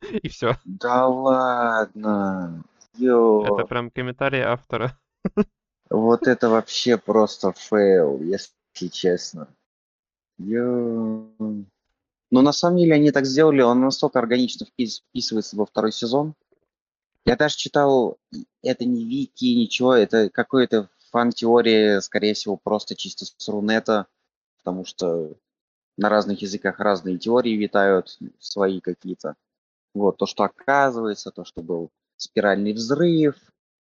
[0.22, 0.56] И все.
[0.64, 2.64] Да ладно.
[2.94, 4.98] Это прям комментарий автора.
[5.88, 9.48] Вот это вообще просто фейл, если честно.
[10.38, 11.26] Йо.
[12.30, 16.34] Но на самом деле они так сделали, он настолько органично вписывается во второй сезон.
[17.26, 18.16] Я даже читал,
[18.62, 24.06] это не вики, ничего, это какое-то фан-теория, скорее всего, просто чисто с Рунета,
[24.58, 25.34] потому что
[25.96, 29.34] на разных языках разные теории витают, свои какие-то.
[29.94, 33.36] Вот, то, что оказывается, то, что был спиральный взрыв,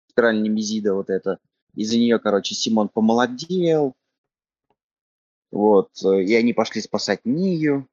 [0.09, 1.39] спиральный мизида вот это.
[1.75, 3.95] Из-за нее, короче, Симон помолодел.
[5.53, 7.89] Вот, и они пошли спасать Нию,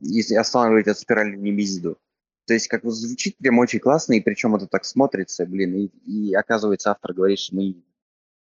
[0.00, 1.98] если останавливать от спиральную немезиду.
[2.46, 6.34] То есть, как звучит прям очень классно, и причем это так смотрится, блин, и, и
[6.34, 7.82] оказывается, автор говорит, что мы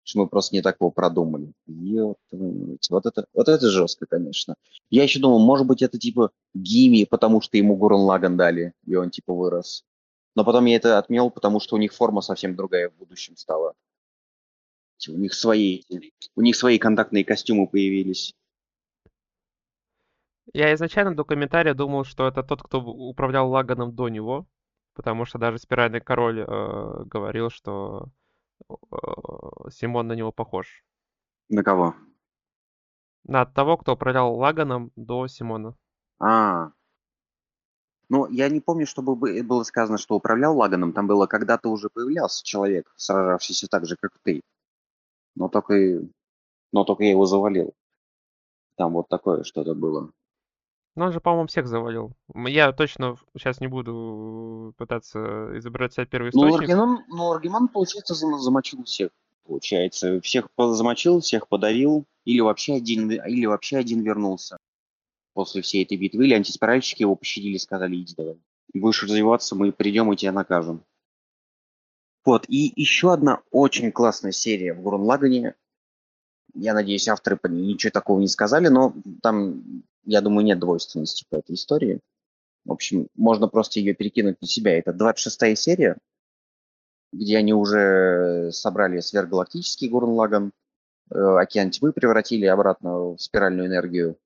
[0.09, 1.53] что мы просто не такого продумали.
[1.67, 4.55] вот это, вот это жестко, конечно.
[4.89, 8.95] Я еще думал, может быть, это типа Гими, потому что ему Гурен Лаган дали, и
[8.95, 9.85] он типа вырос.
[10.35, 13.75] Но потом я это отмел, потому что у них форма совсем другая в будущем стала.
[15.09, 15.83] У них свои,
[16.35, 18.35] у них свои контактные костюмы появились.
[20.55, 24.47] Я изначально до комментария думал, что это тот, кто управлял Лаганом до него,
[24.95, 28.09] потому что даже Спиральный Король э, говорил, что
[29.71, 30.85] Симон на него похож.
[31.49, 31.95] На кого?
[33.25, 35.77] На того, кто управлял Лаганом до Симона.
[36.21, 36.73] А,
[38.09, 40.93] ну, я не помню, чтобы было сказано, что управлял Лаганом.
[40.93, 44.41] Там было, когда-то уже появлялся человек, сражавшийся так же, как ты.
[45.35, 45.75] Но только,
[46.73, 47.75] но только я его завалил.
[48.77, 50.11] Там вот такое что-то было.
[50.99, 52.11] Ну, он же, по-моему, всех завалил.
[52.35, 56.69] Я точно сейчас не буду пытаться изобретать себе первый ну, источник.
[56.69, 59.11] Ну, Аргиман, ну, Аргиман, получается, замочил всех.
[59.47, 64.57] Получается, всех замочил, всех подавил, или вообще один, или вообще один вернулся
[65.35, 68.41] после всей этой битвы, или антиспиральщики его пощадили, сказали, иди давай.
[68.75, 70.83] Будешь развиваться, мы придем и тебя накажем.
[72.25, 75.03] Вот, и еще одна очень классная серия в Гурн
[76.55, 81.55] Я надеюсь, авторы ничего такого не сказали, но там я думаю, нет двойственности по этой
[81.55, 82.01] истории.
[82.65, 84.79] В общем, можно просто ее перекинуть на себя.
[84.79, 85.97] Это 26-я серия,
[87.13, 90.53] где они уже собрали сверхгалактический Гурн
[91.11, 94.19] э, океан тьмы превратили обратно в спиральную энергию.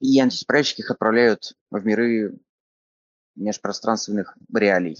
[0.00, 2.38] И антиспиральщики их отправляют в миры
[3.36, 4.98] межпространственных реалий.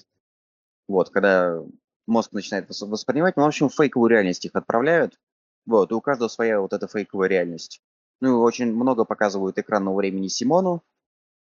[0.88, 1.60] Вот, когда
[2.06, 5.18] мозг начинает воспринимать, ну, в общем, фейковую реальность их отправляют.
[5.66, 7.80] Вот, и у каждого своя вот эта фейковая реальность.
[8.20, 10.82] Ну, очень много показывают экранного времени Симону.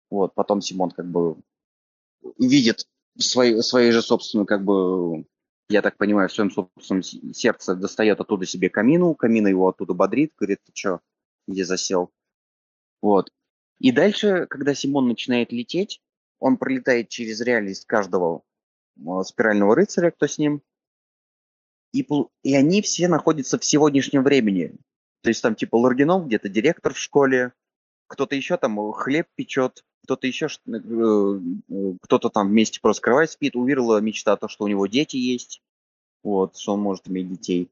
[0.09, 1.37] Вот, потом Симон как бы
[2.39, 2.87] видит
[3.17, 5.25] свои, свои же собственную, как бы,
[5.69, 10.33] я так понимаю, в своем собственном сердце достает оттуда себе камину, камина его оттуда бодрит,
[10.37, 11.01] говорит, ты что,
[11.47, 12.11] где засел?
[13.01, 13.31] Вот.
[13.79, 16.01] И дальше, когда Симон начинает лететь,
[16.39, 18.43] он пролетает через реальность каждого
[19.23, 20.61] спирального рыцаря, кто с ним,
[21.93, 22.07] и,
[22.43, 24.75] и они все находятся в сегодняшнем времени.
[25.21, 27.53] То есть там типа Ларгинов где-то директор в школе,
[28.07, 33.31] кто-то еще там э, хлеб печет, кто-то еще, э, э, кто-то там вместе просто кровать
[33.31, 33.55] спит.
[33.55, 35.61] У Вирла мечта о том, что у него дети есть,
[36.23, 37.69] вот, что он может иметь детей.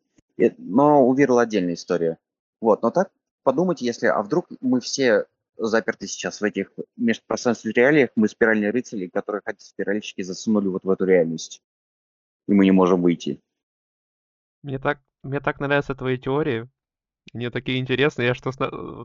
[0.57, 2.17] Но у отдельная история.
[2.59, 3.09] Вот, но так
[3.43, 5.25] подумайте, если, а вдруг мы все
[5.57, 10.89] заперты сейчас в этих межпространственных реалиях, мы спиральные рыцари, которых эти спиральщики засунули вот в
[10.89, 11.61] эту реальность.
[12.47, 13.39] И мы не можем выйти.
[14.65, 16.67] Мне так, мне так нравятся твои теории,
[17.33, 18.29] мне такие интересные.
[18.29, 18.51] Я что,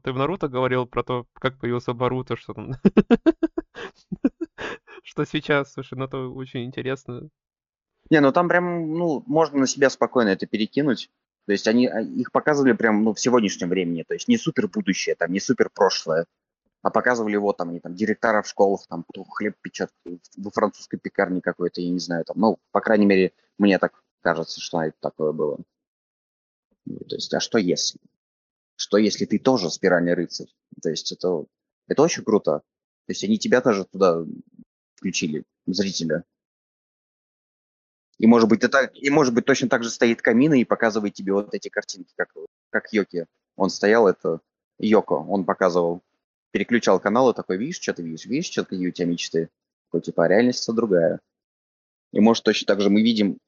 [0.01, 2.73] ты в Наруто говорил про то, как появился Баруто, что там...
[5.03, 7.29] Что сейчас, слушай, ну это очень интересно.
[8.11, 11.11] Не, ну там прям, ну, можно на себя спокойно это перекинуть.
[11.47, 14.05] То есть они, а, их показывали прям, ну, в сегодняшнем времени.
[14.07, 16.27] То есть не супер будущее, там, не супер прошлое.
[16.83, 19.91] А показывали вот там, они там директора в школах, там, кто хлеб печет
[20.37, 24.61] во французской пекарне какой-то, я не знаю, там, ну, по крайней мере, мне так кажется,
[24.61, 25.59] что это такое было.
[26.87, 28.01] То есть, а что если?
[28.77, 30.49] Что если ты тоже спиральный рыцарь?
[30.83, 31.45] То есть это,
[31.87, 32.63] это очень круто.
[33.07, 34.25] То есть они тебя тоже туда
[34.95, 36.25] включили, зрителя.
[38.19, 41.33] И может быть, это, и может быть точно так же стоит камина и показывает тебе
[41.33, 42.29] вот эти картинки, как,
[42.69, 43.27] как Йоки.
[43.57, 44.41] Он стоял, это
[44.79, 46.03] Йоко, он показывал,
[46.51, 49.49] переключал каналы, такой, видишь, что ты видишь, видишь, что какие у тебя мечты.
[49.87, 51.21] Такой, типа, а реальность другая.
[52.13, 53.39] И может точно так же мы видим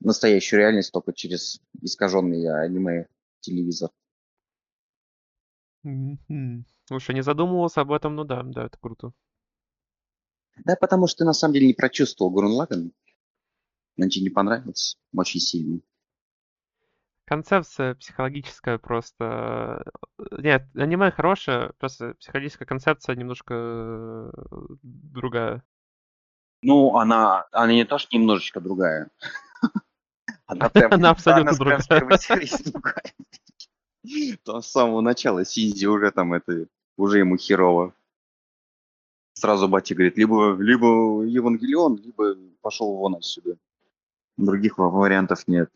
[0.00, 3.06] настоящую реальность только через искаженный аниме
[3.40, 3.90] телевизор.
[5.82, 6.64] Мгм.
[6.86, 9.12] Слушай, не задумывался об этом, ну да, да, это круто.
[10.64, 12.92] Да, потому что ты на самом деле не прочувствовал Гуррен Лаганн.
[14.00, 15.80] Он тебе не понравился очень сильно.
[17.26, 19.84] Концепция психологическая просто...
[20.18, 24.30] э, Нет, аниме хорошее, просто психологическая концепция немножко э,
[24.82, 25.62] другая.
[26.62, 29.10] Ну, она, она не то, что немножечко другая.
[30.48, 31.80] Она прям, Она абсолютно другая.
[34.44, 37.94] То с самого начала Синзи уже там это, уже ему херово.
[39.34, 43.56] Сразу батя говорит, либо, либо Евангелион, либо пошел вон отсюда.
[44.36, 45.70] Других ва- вариантов нет.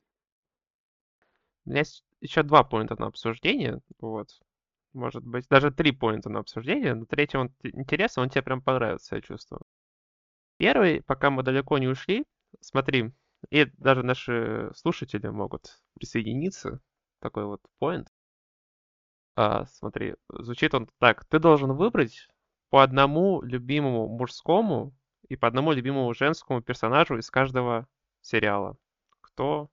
[1.64, 4.40] У меня есть еще два поинта на обсуждение, вот.
[4.94, 9.16] Может быть, даже три поинта на обсуждение, но третий он интересный, он тебе прям понравится,
[9.16, 9.62] я чувствую.
[10.56, 12.24] Первый, пока мы далеко не ушли,
[12.60, 13.12] смотри,
[13.51, 16.80] и даже наши слушатели могут присоединиться,
[17.20, 18.09] такой вот поинт.
[19.34, 21.24] А, смотри, звучит он так.
[21.24, 22.28] Ты должен выбрать
[22.70, 24.95] по одному любимому мужскому
[25.28, 27.86] и по одному любимому женскому персонажу из каждого
[28.20, 28.76] сериала.
[29.20, 29.70] Кто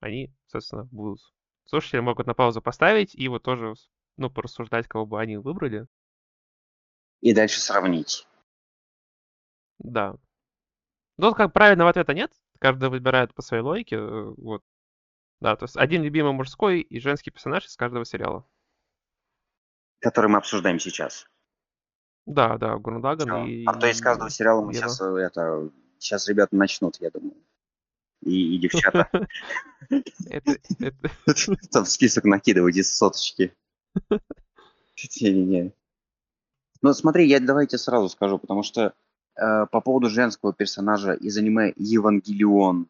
[0.00, 1.20] они, собственно, будут.
[1.66, 3.74] Слушатели могут на паузу поставить и вот тоже,
[4.16, 5.86] ну, порассуждать, кого бы они выбрали.
[7.20, 8.26] И дальше сравнить.
[9.78, 10.16] Да.
[11.16, 12.32] Ну, как правильного ответа нет.
[12.58, 13.96] Каждый выбирает по своей логике.
[13.96, 14.62] э, Вот.
[15.40, 18.46] Да, то есть один любимый мужской и женский персонаж из каждого сериала.
[20.00, 21.26] Который мы обсуждаем сейчас.
[22.24, 23.44] Да, да, Гурндаган Всё.
[23.44, 23.64] и...
[23.66, 24.88] А то из каждого сериала мы Ева.
[24.88, 27.36] сейчас это сейчас ребята начнут, я думаю.
[28.22, 29.08] И, и девчата.
[31.70, 33.54] Там список накидывать из соточки.
[35.20, 35.72] Не-не-не.
[36.82, 38.94] Ну, смотри, я давайте сразу скажу, потому что
[39.36, 42.88] э, по поводу женского персонажа из аниме Евангелион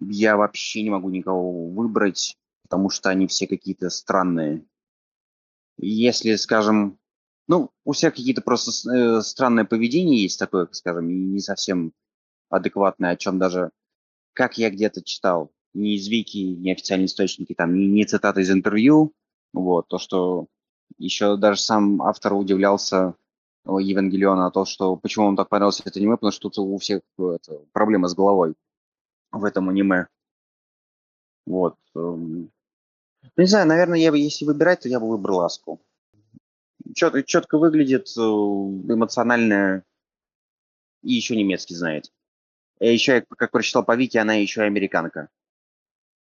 [0.00, 4.64] я вообще не могу никого выбрать, потому что они все какие-то странные.
[5.78, 6.98] Если, скажем,
[7.48, 11.92] ну, у всех какие-то просто э, странное поведение есть такое, скажем, не совсем
[12.50, 13.70] адекватное, о чем даже,
[14.32, 18.50] как я где-то читал, не из Вики, не официальные источники, там, не, не цитаты из
[18.50, 19.12] интервью,
[19.52, 20.46] вот, то, что
[20.98, 23.14] еще даже сам автор удивлялся
[23.64, 27.36] Евангелиона, то, что почему он так понравился это аниме, потому что тут у всех э,
[27.36, 28.54] это, проблемы с головой
[29.30, 30.08] в этом аниме.
[31.46, 31.76] Вот.
[31.94, 32.50] эм.
[33.22, 35.80] Ну, не знаю, наверное, я бы, если выбирать, то я бы выбрал Аску.
[36.94, 39.84] Чет, четко выглядит, э, эмоционально,
[41.02, 42.12] и еще немецкий знает.
[42.80, 45.28] И еще, как прочитал по Вики, она еще и американка.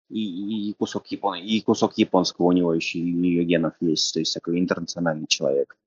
[0.09, 1.37] И, и кусок япон...
[1.37, 5.27] и кусок японского у него еще, и у нее генов есть, то есть такой интернациональный
[5.27, 5.77] человек.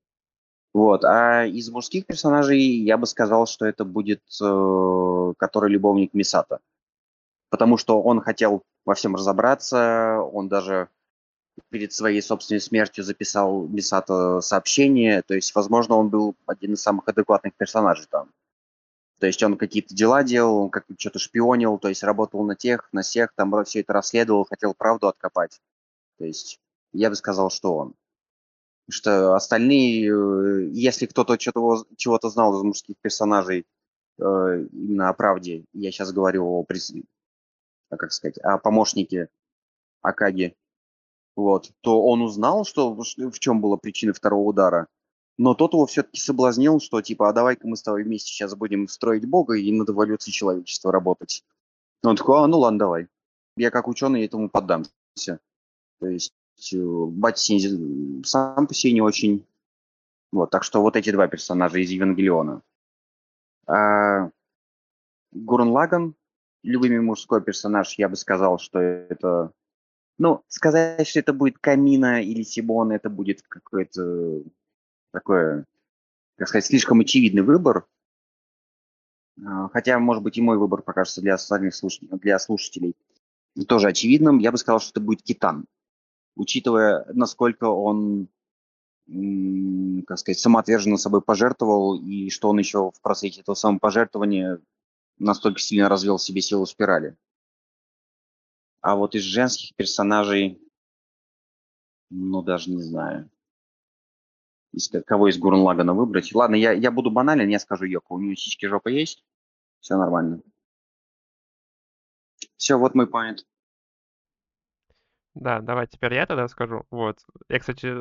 [0.75, 1.05] Вот.
[1.05, 6.59] А из мужских персонажей я бы сказал, что это будет э, который любовник Мисата.
[7.49, 10.89] Потому что он хотел во всем разобраться, он даже
[11.69, 17.07] перед своей собственной смертью записал Мисато сообщение, то есть, возможно, он был один из самых
[17.07, 18.31] адекватных персонажей там.
[19.19, 22.89] То есть он какие-то дела делал, он как что-то шпионил, то есть работал на тех,
[22.91, 25.61] на всех, там все это расследовал, хотел правду откопать.
[26.17, 26.59] То есть
[26.91, 27.95] я бы сказал, что он.
[28.89, 33.65] Что остальные, э, если кто-то чего-то знал из мужских персонажей
[34.19, 34.23] э,
[34.71, 36.65] именно о правде, я сейчас говорю о,
[37.89, 39.29] а как сказать, о помощнике
[40.01, 40.55] Акаги,
[41.35, 44.87] вот, то он узнал, что в чем была причина второго удара.
[45.37, 48.87] Но тот его все-таки соблазнил, что типа, а давай-ка мы с тобой вместе сейчас будем
[48.87, 51.43] строить Бога и над эволюцией человечества работать.
[52.03, 53.07] Он такой, а, ну ладно, давай.
[53.57, 54.91] Я как ученый этому поддамся.
[55.99, 56.33] То есть
[56.73, 59.45] батя Синзи сам по себе не очень.
[60.31, 62.61] Вот, так что вот эти два персонажа из Евангелиона.
[63.67, 64.29] А
[65.31, 66.15] Гурен Лаган,
[66.63, 69.51] любимый мужской персонаж, я бы сказал, что это...
[70.17, 74.43] Ну, сказать, что это будет Камина или Сибон, это будет какой-то
[75.11, 75.65] такое,
[76.37, 77.85] как сказать, слишком очевидный выбор.
[79.45, 82.95] А, Хотя, может быть, и мой выбор покажется для остальных слуш- для слушателей
[83.67, 84.39] тоже очевидным.
[84.39, 85.65] Я бы сказал, что это будет Китан.
[86.35, 88.27] Учитывая, насколько он,
[90.05, 94.59] как сказать, самоотверженно собой пожертвовал, и что он еще в процессе этого самопожертвования
[95.17, 97.15] настолько сильно развел в себе силу спирали.
[98.81, 100.61] А вот из женских персонажей,
[102.09, 103.29] ну, даже не знаю
[104.75, 106.33] из, кого из Гурен Лагана выбрать.
[106.35, 108.13] Ладно, я, я буду банален, я скажу Йоко.
[108.13, 109.23] У нее сиськи жопа есть.
[109.79, 110.41] Все нормально.
[112.57, 113.45] Все, вот мой поинт.
[115.35, 116.85] Да, давай теперь я тогда скажу.
[116.89, 117.19] Вот.
[117.49, 117.93] Я, кстати,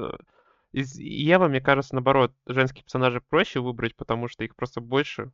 [0.72, 5.32] из Евы, мне кажется, наоборот, женских персонажей проще выбрать, потому что их просто больше.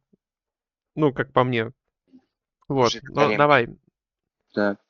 [0.95, 1.73] Ну, как по мне.
[2.69, 2.93] Вот.
[3.03, 3.69] Ну, давай.
[4.55, 4.81] Так.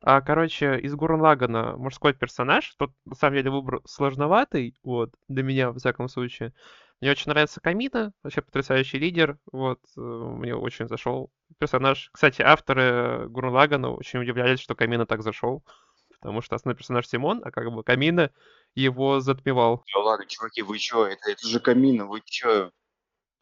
[0.00, 5.42] А, короче, из Гуррен Лагана мужской персонаж, тот, на самом деле, выбор сложноватый, вот, для
[5.42, 6.52] меня, во всяком случае.
[7.00, 12.10] Мне очень нравится Камина, вообще потрясающий лидер, вот, э, мне очень зашел персонаж.
[12.12, 15.62] Кстати, авторы Гуррен Лагана очень удивлялись, что Камина так зашел,
[16.20, 18.32] потому что основной персонаж Симон, а как бы Камина
[18.74, 19.84] его затмевал.
[19.94, 21.06] Да ладно, чуваки, вы чё?
[21.06, 22.72] Это, это же Камина, вы чё?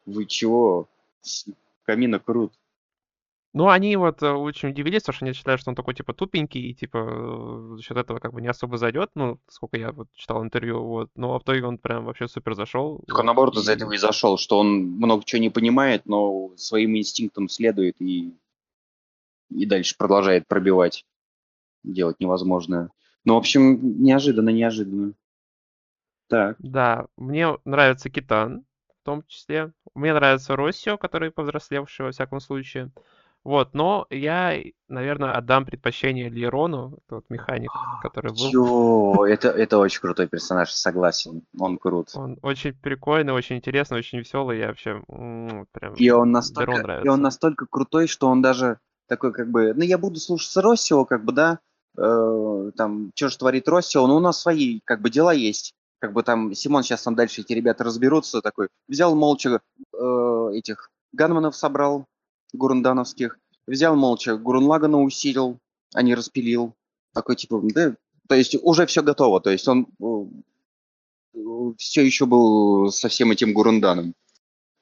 [0.05, 0.87] Вы чего?
[1.83, 2.53] Камина крут.
[3.57, 6.61] Ну, они вот э, очень удивились, потому что они считают, что он такой, типа, тупенький,
[6.61, 10.07] и, типа, э, за счет этого как бы не особо зайдет, ну, сколько я вот
[10.13, 13.03] читал интервью, вот, но в итоге он прям вообще супер зашел.
[13.07, 16.95] Так он, наоборот, из-за этого и зашел, что он много чего не понимает, но своим
[16.97, 18.37] инстинктом следует и,
[19.49, 21.03] и дальше продолжает пробивать,
[21.83, 22.91] делать невозможное.
[23.25, 25.13] Ну, в общем, неожиданно, неожиданно.
[26.27, 26.57] Так.
[26.59, 28.65] Да, мне нравится Китан,
[29.01, 29.73] в том числе.
[29.95, 32.91] Мне нравится Россио, который повзрослевший, во всяком случае.
[33.47, 37.71] Вот, но я, наверное, отдам предпочтение Лерону, тот механик,
[38.01, 38.49] который был.
[38.51, 41.43] Ё, это, это очень крутой персонаж, согласен.
[41.57, 42.09] Он крут.
[42.15, 44.59] Он очень прикольный, очень интересный, очень веселый.
[44.59, 47.15] Я вообще прям И он Лерон настолько, и он нравится.
[47.15, 51.31] настолько крутой, что он даже такой как бы, ну я буду слушаться Россио, как бы,
[51.31, 51.59] да,
[51.97, 55.73] э, там, что же творит Россио, но у нас свои, как бы, дела есть.
[55.99, 59.61] Как бы там, Симон сейчас там дальше эти ребята разберутся, такой, взял молча
[59.97, 62.05] э, этих ганманов собрал,
[62.53, 65.59] гурундановских, взял молча Гурунлагана усилил,
[65.93, 66.75] а не распилил.
[67.13, 67.95] Такой типа, да,
[68.27, 69.87] то есть уже все готово, то есть он
[71.77, 74.13] все еще был со всем этим Гурунданом.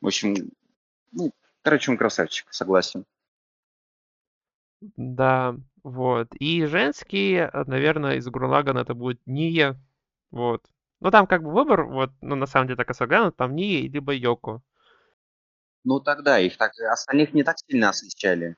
[0.02, 0.52] В общем,
[1.12, 1.32] ну,
[1.62, 3.06] короче, он красавчик, согласен.
[4.98, 6.28] Да, вот.
[6.40, 9.80] И женский, э, наверное, из Гурлагана это будет Ния.
[10.32, 10.64] Вот.
[11.00, 12.94] Ну, там как бы выбор, вот, ну, на самом деле, так и
[13.38, 14.62] там Ния либо Йоко.
[15.86, 18.56] Ну, тогда их так, остальных не так сильно освещали.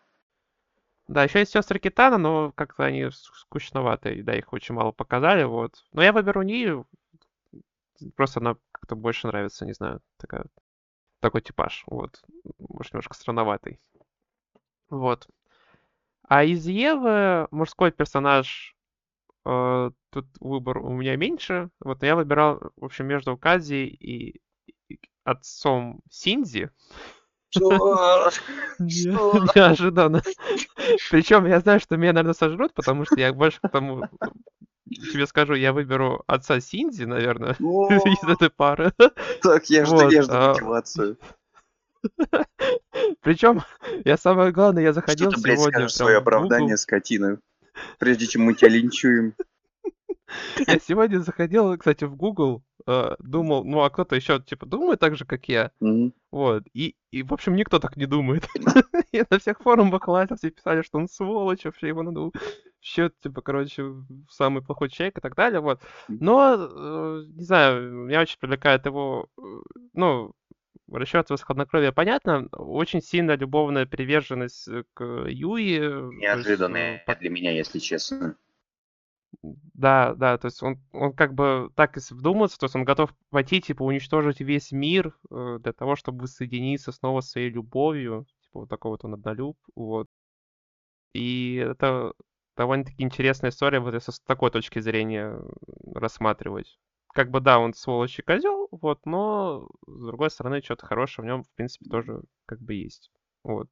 [1.07, 5.85] Да, еще есть сестры Китана, но как-то они скучноватые, да, их очень мало показали, вот.
[5.93, 6.87] Но я выберу Нию,
[8.15, 10.45] просто она как-то больше нравится, не знаю, такая,
[11.19, 12.23] такой типаж, вот.
[12.59, 13.79] Может, немножко странноватый.
[14.89, 15.27] Вот.
[16.23, 18.75] А из Евы мужской персонаж,
[19.45, 21.69] э, тут выбор у меня меньше.
[21.79, 24.41] Вот я выбирал, в общем, между Кази и,
[24.89, 26.69] и отцом Синзи.
[27.51, 28.31] Что?
[28.79, 30.21] Неожиданно.
[31.09, 34.03] Причем я знаю, что меня, наверное, сожрут, потому что я больше к тому
[34.89, 38.91] тебе скажу, я выберу отца Синди, наверное, из этой пары.
[39.41, 41.17] Так, я жду, я жду а мотивацию.
[43.21, 43.63] Причем,
[44.05, 47.39] я самое главное, я заходил Что ты, блядь, сегодня свое оправдание, скотина,
[47.99, 49.33] прежде чем мы тебя линчуем.
[50.67, 55.15] Я сегодня заходил, кстати, в Google, э, думал, ну а кто-то еще, типа, думает так
[55.15, 55.71] же, как я.
[56.31, 56.63] Вот.
[56.73, 58.47] И, и, в общем, никто так не думает.
[59.11, 62.31] Я на всех форумах лазил, все писали, что он сволочь, вообще его надо
[62.81, 63.83] вообще, типа, короче,
[64.29, 65.81] самый плохой человек и так далее, вот.
[66.07, 69.41] Но, э, не знаю, меня очень привлекает его, э,
[69.93, 70.33] ну,
[70.91, 75.79] расчет в хладнокровие понятно, очень сильно любовная приверженность к Юи.
[76.35, 76.59] то есть,
[77.19, 78.37] для меня, если честно.
[79.73, 83.13] Да, да, то есть он, он как бы так если вдуматься, то есть он готов
[83.29, 88.25] пойти, типа, уничтожить весь мир э, для того, чтобы соединиться снова с своей любовью.
[88.43, 90.07] Типа, вот такой вот он однолюб, вот.
[91.13, 92.13] И это
[92.55, 95.39] довольно-таки интересная история, вот если с такой точки зрения
[95.93, 96.79] рассматривать.
[97.13, 101.27] Как бы, да, он сволочь и козел, вот, но, с другой стороны, что-то хорошее в
[101.27, 103.11] нем, в принципе, тоже как бы есть.
[103.43, 103.69] Вот.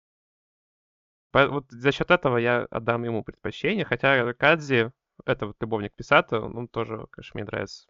[1.32, 4.92] По- Вот за счет этого я отдам ему предпочтение, хотя Кадзи
[5.26, 7.88] это вот любовник Писата, он тоже, конечно, мне нравится.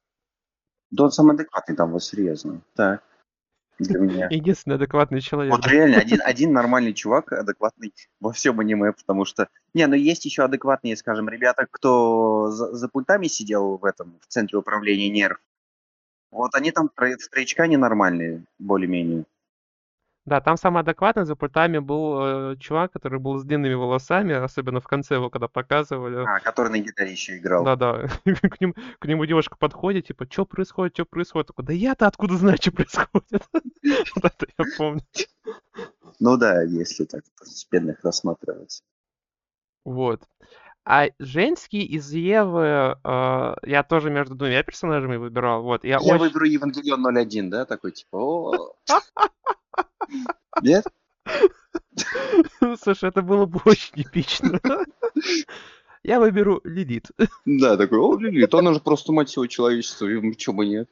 [0.92, 2.62] Да он самый адекватный там, вот серьезно.
[2.76, 3.04] Так.
[3.80, 4.28] Для меня.
[4.32, 5.54] Единственный адекватный человек.
[5.54, 9.50] Вот реально, один, один нормальный чувак, адекватный во всем аниме, потому что...
[9.74, 14.28] Не, ну есть еще адекватные, скажем, ребята, кто за, за пультами сидел в этом, в
[14.28, 15.40] центре управления нерв.
[16.32, 19.26] Вот они там в стрейчка ненормальные, более-менее.
[20.26, 24.80] Да, там самый адекватный за пультами был э, чувак, который был с длинными волосами, особенно
[24.80, 26.26] в конце его, когда показывали.
[26.26, 27.64] А, который на гитаре еще играл.
[27.64, 28.08] Да-да.
[28.26, 31.48] к, ним, к нему девушка подходит, типа, что происходит, что происходит?
[31.48, 33.44] Такой, да я-то откуда знаю, что происходит?
[34.24, 35.02] Это я помню.
[36.20, 38.82] Ну да, если так постепенно рассматривать.
[39.84, 40.24] Вот.
[40.88, 45.64] А женский из Евы э, я тоже между двумя персонажами выбирал.
[45.64, 46.18] Вот, я, Я очень...
[46.18, 48.76] выберу Евангелион 01, да, такой типа.
[50.62, 50.86] Нет?
[52.80, 54.60] Слушай, это было бы очень эпично.
[56.04, 57.08] Я выберу Лилит.
[57.46, 60.88] Да, такой, о, Лилит, она же просто мать всего человечества, чего бы нет.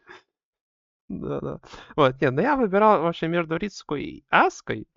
[1.07, 1.59] Да, да.
[1.95, 4.87] Вот, нет, но я выбирал вообще между Рицкой и Аской.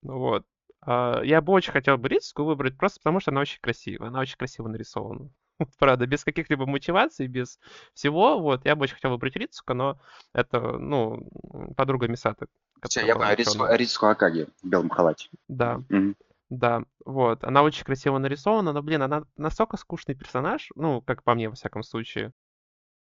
[0.00, 0.46] Ну Вот.
[0.80, 4.08] А, я бы очень хотел бы Рицку выбрать просто потому, что она очень красивая.
[4.08, 5.30] Она очень красиво нарисована.
[5.78, 7.58] Правда, без каких-либо мотиваций, без
[7.94, 8.38] всего.
[8.40, 10.00] Вот, я бы очень хотел выбрать Рицука, но
[10.32, 11.28] это, ну,
[11.76, 12.46] подруга Мисата.
[12.82, 15.28] Все, я понял, Рицу, Рицуку Акаги в белом халате.
[15.48, 15.82] Да.
[15.90, 16.14] Угу.
[16.50, 17.44] Да, вот.
[17.44, 21.54] Она очень красиво нарисована, но, блин, она настолько скучный персонаж, ну, как по мне, во
[21.54, 22.32] всяком случае.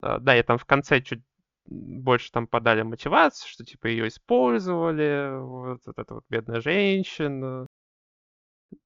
[0.02, 1.22] А, да, я там в конце чуть
[1.66, 7.66] больше там подали мотивацию, что типа ее использовали, вот, вот эта вот бедная женщина.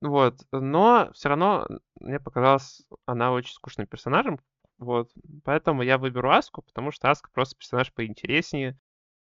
[0.01, 1.67] Вот, но все равно
[2.01, 4.41] мне показалось она очень скучным персонажем,
[4.79, 5.11] вот,
[5.45, 8.79] поэтому я выберу Аску, потому что Аска просто персонаж поинтереснее,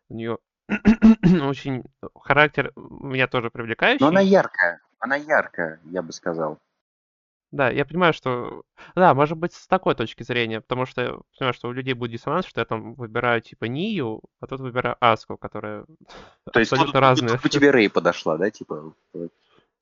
[0.09, 0.37] у нее
[1.47, 1.83] очень
[2.15, 4.01] характер меня тоже привлекающий.
[4.01, 6.57] Но она яркая, она яркая, я бы сказал.
[7.51, 8.63] Да, я понимаю, что...
[8.95, 12.11] Да, может быть, с такой точки зрения, потому что я понимаю, что у людей будет
[12.11, 15.85] диссонанс, что я там выбираю типа Нию, а тут выбираю Аску, которая
[16.51, 17.37] То есть абсолютно тут, разные.
[17.37, 18.93] Тут тебе Рэй подошла, да, типа?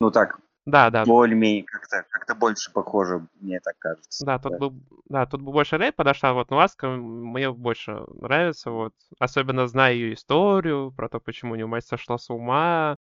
[0.00, 1.04] Ну так, да, да.
[1.04, 4.24] более-менее как-то как больше похоже, мне так кажется.
[4.24, 4.58] Да, тут да.
[4.58, 9.66] бы, да, тут бы больше Рэй подошла, вот, но Аска мне больше нравится, вот, особенно
[9.66, 12.96] зная ее историю, про то, почему у нее мать сошла с ума,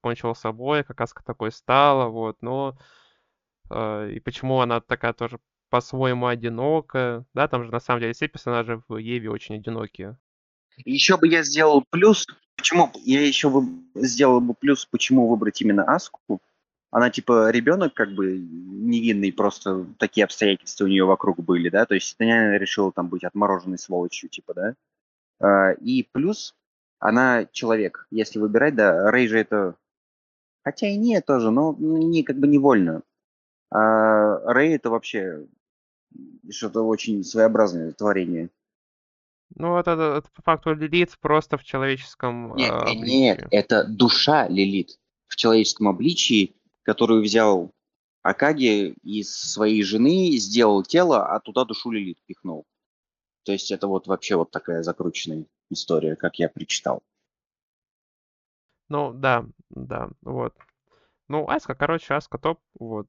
[0.00, 2.78] кончила собой, как Аска такой стала, вот, но
[3.70, 5.38] и почему она такая тоже
[5.70, 7.24] по-своему одинокая.
[7.32, 10.18] Да, там же на самом деле все персонажи в Еве очень одинокие.
[10.84, 12.26] Еще бы я сделал плюс.
[12.56, 12.90] Почему?
[13.04, 13.62] Я еще бы
[13.94, 16.42] сделал бы плюс, почему выбрать именно Аску.
[16.90, 21.94] Она типа ребенок как бы невинный, просто такие обстоятельства у нее вокруг были, да, то
[21.94, 24.74] есть она решила там быть отмороженной сволочью, типа, да.
[25.40, 26.54] А, и плюс
[26.98, 28.06] она человек.
[28.10, 29.76] Если выбирать, да, Рей же это...
[30.62, 33.02] Хотя и не тоже, но не как бы невольно.
[33.74, 35.46] А Рэй это вообще
[36.50, 38.50] что-то очень своеобразное творение.
[39.54, 44.98] Ну, это, это по факту Лилит просто в человеческом нет, э, Нет, это душа Лилит
[45.26, 47.70] в человеческом обличии, которую взял
[48.22, 52.66] Акаги из своей жены, сделал тело, а туда душу Лилит пихнул.
[53.44, 57.02] То есть это вот вообще вот такая закрученная история, как я прочитал.
[58.88, 60.54] Ну, да, да, вот.
[61.28, 63.08] Ну, Аска, короче, Аска топ, вот.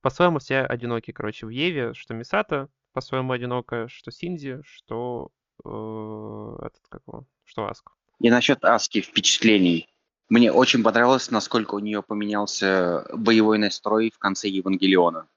[0.00, 5.30] По-своему все одиноки, короче, в Еве, что Мисата по-своему одинокая, что Синди, что
[5.64, 7.90] э, этот как его, что Аск.
[8.20, 9.88] И насчет Аски впечатлений.
[10.28, 15.28] Мне очень понравилось, насколько у нее поменялся боевой настрой в конце Евангелиона.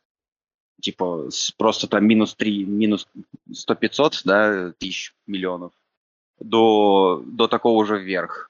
[0.82, 3.08] Типа, просто там минус 3, минус
[3.50, 5.72] 100-500, да, тысяч миллионов,
[6.40, 8.50] до, до такого же вверх.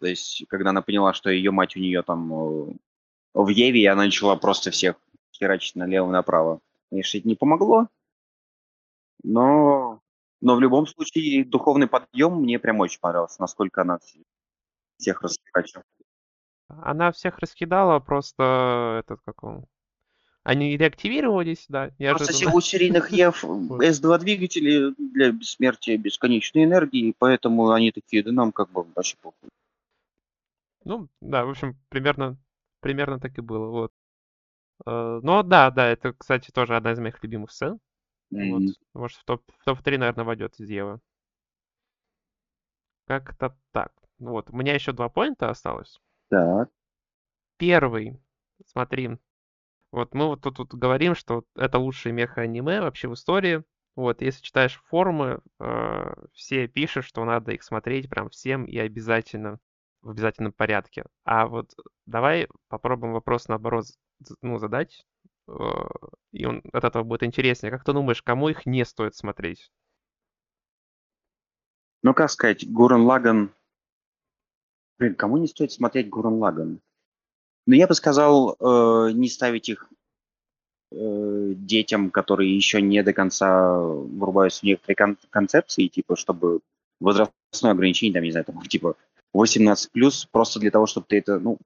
[0.00, 2.72] То есть, когда она поняла, что ее мать у нее там э,
[3.34, 4.96] в Еве, я начала просто всех
[5.32, 6.60] херачить налево-направо.
[6.90, 7.88] Конечно, это не помогло,
[9.22, 10.00] но,
[10.40, 13.98] но в любом случае духовный подъем мне прям очень понравился, насколько она
[14.98, 15.84] всех раскидала.
[16.68, 19.66] Она всех раскидала, просто этот как он...
[20.42, 21.90] Они реактивировались, да.
[21.98, 22.56] Просто неожиданно.
[22.56, 28.70] у серийных ЕВ С2 двигатели для бессмертия бесконечной энергии, поэтому они такие, да нам как
[28.70, 29.50] бы вообще похуй.
[30.84, 32.38] Ну, да, в общем, примерно
[32.80, 33.92] примерно так и было, вот.
[34.86, 37.78] Э, но да, да, это, кстати, тоже одна из моих любимых сцен.
[38.32, 38.50] Mm-hmm.
[38.50, 38.62] Вот.
[38.94, 41.00] Может, в топ, в топ-3, наверное, войдет из Евы.
[43.06, 43.92] Как-то так.
[44.18, 45.98] Вот, у меня еще два поинта осталось.
[46.28, 46.70] Так.
[47.56, 48.20] Первый,
[48.66, 49.18] смотри,
[49.90, 53.64] вот мы вот тут, тут говорим, что это лучшее меха-аниме вообще в истории.
[53.96, 59.58] Вот, если читаешь форумы, э, все пишут, что надо их смотреть прям всем и обязательно
[60.02, 61.04] в обязательном порядке.
[61.24, 61.74] А вот
[62.06, 63.86] давай попробуем вопрос наоборот
[64.42, 65.04] ну, задать,
[65.48, 65.52] э,
[66.32, 67.70] и он от этого будет интереснее.
[67.70, 69.70] Как ты думаешь, кому их не стоит смотреть?
[72.02, 73.52] Ну, как сказать, Гурен Лаган...
[74.98, 76.80] Блин, кому не стоит смотреть Гурен Лаган?
[77.66, 79.88] Ну, я бы сказал, э, не ставить их
[80.92, 86.60] э, детям, которые еще не до конца врубаются в некоторые кон- концепции, типа, чтобы
[87.00, 88.96] возрастное ограничение, там, не знаю, там, типа,
[89.32, 91.58] 18 плюс просто для того, чтобы ты это, ну,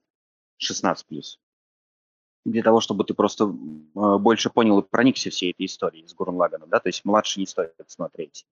[0.58, 1.38] 16 плюс.
[2.44, 6.34] Для того, чтобы ты просто э, больше понял и проникся всей этой историей с Гурен
[6.34, 8.46] Лаганом, да, то есть младше не стоит смотреть.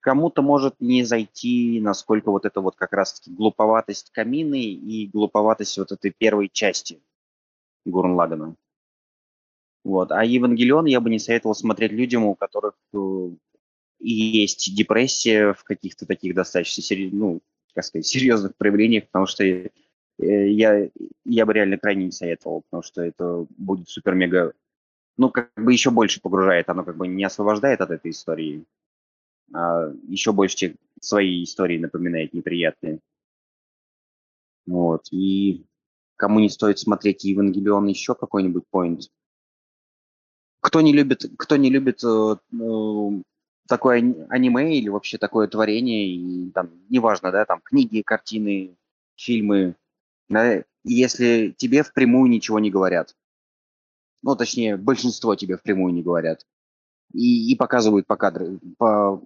[0.00, 5.92] Кому-то может не зайти, насколько вот это вот как раз-таки глуповатость камины и глуповатость вот
[5.92, 7.02] этой первой части
[7.84, 8.56] Гурен Лагана.
[9.84, 10.12] Вот.
[10.12, 13.30] А Евангелион я бы не советовал смотреть людям, у которых э,
[13.98, 17.40] есть депрессия в каких-то таких достаточно серьезных, ну,
[17.74, 19.68] как сказать, серьезных проявлениях, потому что э,
[20.18, 20.88] я,
[21.24, 24.52] я бы реально крайне не советовал, потому что это будет супер-мега,
[25.16, 28.64] ну, как бы еще больше погружает, оно как бы не освобождает от этой истории,
[29.52, 33.00] а еще больше те свои истории напоминает неприятные.
[34.66, 35.66] Вот, и
[36.16, 39.10] кому не стоит смотреть Евангелион, еще какой-нибудь поинт.
[40.60, 43.22] Кто не любит, кто не любит э, э,
[43.70, 43.98] такое
[44.28, 48.76] аниме или вообще такое творение, и там, неважно, да, там книги, картины,
[49.14, 49.76] фильмы,
[50.28, 53.14] да, если тебе впрямую ничего не говорят.
[54.22, 56.46] Ну, точнее, большинство тебе впрямую не говорят.
[57.14, 59.22] И, и показывают по кадру, по,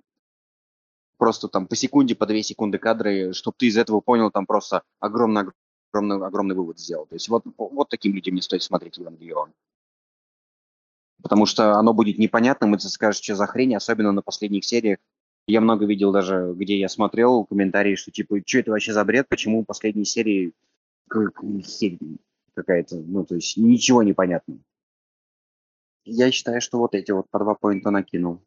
[1.16, 4.83] просто там по секунде, по две секунды кадры, чтобы ты из этого понял там просто
[5.01, 5.45] огромный,
[5.91, 7.07] огромный, огромный вывод сделал.
[7.07, 9.53] То есть вот, вот таким людям не стоит смотреть Евангелион.
[11.24, 14.98] Потому что оно будет непонятным, и ты скажешь, что за хрень, особенно на последних сериях.
[15.46, 19.26] Я много видел даже, где я смотрел комментарии, что типа, что это вообще за бред,
[19.28, 20.52] почему последние серии
[22.55, 24.59] какая-то, ну, то есть ничего не понятно.
[26.05, 28.44] Я считаю, что вот эти вот по два поинта накинул.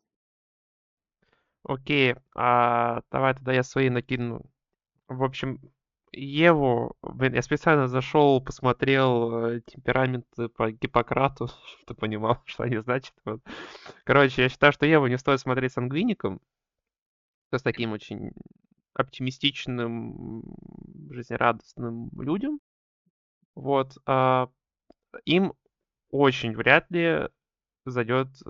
[1.64, 4.46] Окей, а давай тогда я свои накину.
[5.08, 5.60] В общем,
[6.12, 11.50] Еву, блин, я специально зашел, посмотрел э, темпераменты по Гиппократу,
[11.82, 13.14] чтобы понимал, что они значат.
[13.26, 13.42] Вот.
[14.04, 16.40] Короче, я считаю, что Еву не стоит смотреть с ангвиником,
[17.52, 18.32] с таким очень
[18.94, 20.44] оптимистичным,
[21.12, 22.60] жизнерадостным людям.
[23.56, 23.98] Вот.
[24.06, 24.50] А,
[25.26, 25.54] им
[26.10, 27.30] очень вряд ли
[27.86, 28.50] зайдет э,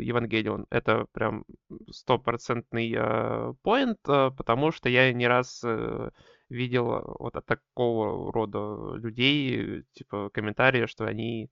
[0.00, 0.66] Евангелион.
[0.70, 1.44] Это прям
[1.90, 6.10] стопроцентный э, поинт, э, потому что я не раз э,
[6.48, 11.50] видел вот от такого рода людей, типа, комментарии, что они...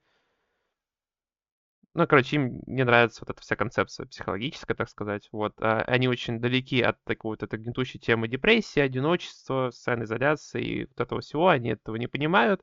[1.94, 5.28] Ну, короче, им не нравится вот эта вся концепция психологическая, так сказать.
[5.30, 5.54] Вот.
[5.60, 10.86] А они очень далеки от такой вот этой гнетущей темы депрессии, одиночества, социальной изоляции и
[10.86, 11.48] вот этого всего.
[11.48, 12.62] Они этого не понимают.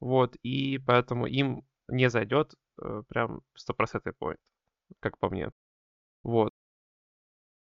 [0.00, 0.36] Вот.
[0.42, 4.40] И поэтому им не зайдет э, прям стопроцентный поинт,
[5.00, 5.50] как по мне.
[6.22, 6.52] Вот.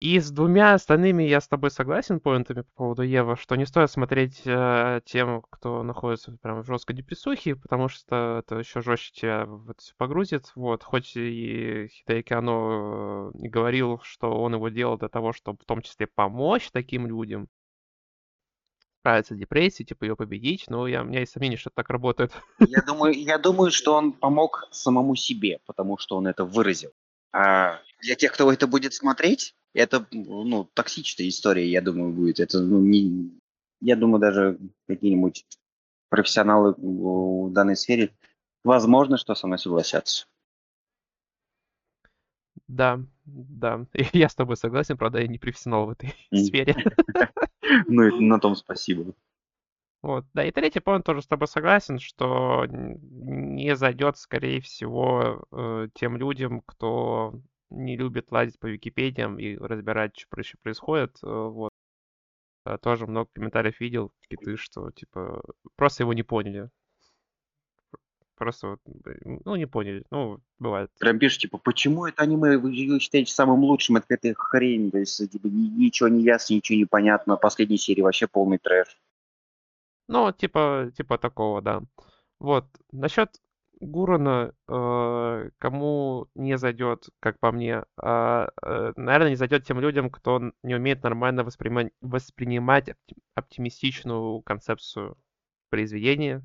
[0.02, 3.88] И с двумя остальными я с тобой согласен поинтами по поводу Ева, что не стоит
[3.88, 9.46] смотреть э, тем, кто находится прям в жесткой депрессухе, потому что это еще жестче тебя
[9.46, 10.50] в это все погрузит.
[10.56, 15.60] Вот, хоть и Хидеки Оно э, и говорил, что он его делал для того, чтобы
[15.62, 17.46] в том числе помочь таким людям,
[18.98, 21.90] справиться с депрессией, типа ее победить, но я, у меня есть сомнение, что это так
[21.90, 22.32] работает.
[22.58, 26.90] Я думаю, я думаю, что он помог самому себе, потому что он это выразил.
[27.32, 32.40] А для тех, кто это будет смотреть, это, ну, токсичная история, я думаю, будет.
[32.40, 33.30] Это, ну, не...
[33.80, 35.46] Я думаю, даже какие-нибудь
[36.08, 38.12] профессионалы в данной сфере,
[38.64, 40.26] возможно, что со мной согласятся.
[42.68, 43.86] Да, да.
[44.12, 46.76] Я с тобой согласен, правда, я не профессионал в этой сфере.
[47.86, 49.14] Ну, на том спасибо.
[50.02, 55.88] Вот, да, и третий point тоже с тобой согласен, что не зайдет, скорее всего, э,
[55.94, 57.40] тем людям, кто
[57.72, 61.16] не любит лазить по Википедиям и разбирать, что происходит.
[61.22, 61.70] Э, вот.
[62.64, 65.42] А тоже много комментариев видел, какие-то, что, типа,
[65.76, 66.70] просто его не поняли.
[68.36, 68.80] Просто, вот,
[69.44, 70.04] ну, не поняли.
[70.10, 70.90] Ну, бывает.
[70.98, 73.96] Прям пишешь, типа, почему это аниме вы считаете самым лучшим?
[73.96, 74.90] Это какая-то хрень.
[74.90, 77.36] То есть, типа, ничего не ясно, ничего не понятно.
[77.36, 78.96] Последней серии вообще полный трэш.
[80.08, 81.82] Ну, типа, типа такого, да.
[82.38, 82.66] Вот.
[82.90, 83.30] Насчет
[83.82, 90.10] Гурана, э, кому не зайдет, как по мне, э, э, наверное, не зайдет тем людям,
[90.10, 92.90] кто не умеет нормально воспринимать, воспринимать
[93.34, 95.16] оптимистичную концепцию
[95.70, 96.44] произведения.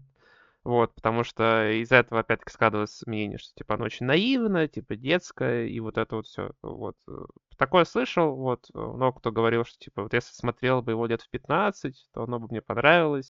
[0.64, 5.68] Вот, потому что из-за этого опять-таки складывалось мнение, что типа оно очень наивное, типа детское,
[5.68, 6.52] и вот это вот все.
[6.62, 6.98] Вот.
[7.08, 7.26] Э,
[7.58, 11.30] такое слышал, вот, много кто говорил, что типа вот если смотрел бы его лет в
[11.30, 13.32] 15, то оно бы мне понравилось.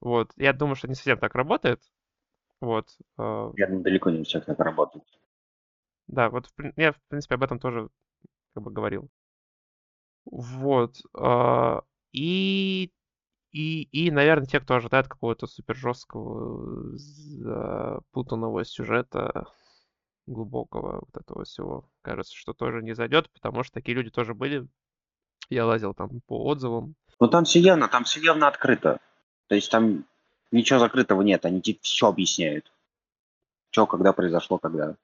[0.00, 1.80] Вот, я думаю, что не совсем так работает,
[2.64, 2.88] вот.
[3.18, 5.04] Я думаю, далеко не все так работает.
[6.06, 7.88] Да, вот я, в принципе, об этом тоже
[8.54, 9.10] как бы говорил.
[10.24, 10.96] Вот.
[11.14, 11.82] А,
[12.12, 12.92] и,
[13.52, 19.46] и, и, наверное, те, кто ожидает какого-то супер жесткого, запутанного сюжета,
[20.26, 24.66] глубокого вот этого всего, кажется, что тоже не зайдет, потому что такие люди тоже были.
[25.50, 26.94] Я лазил там по отзывам.
[27.20, 28.98] Ну там все явно, там все явно открыто.
[29.48, 30.06] То есть там
[30.54, 32.72] Ничего закрытого нет, они тебе все объясняют.
[33.70, 34.94] Что, когда произошло, когда.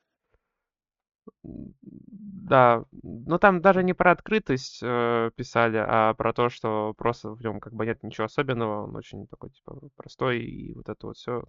[1.43, 7.43] Да, ну там даже не про открытость э, писали, а про то, что просто в
[7.43, 11.16] нем как бы нет ничего особенного, он очень такой типа простой и вот это вот
[11.16, 11.43] все.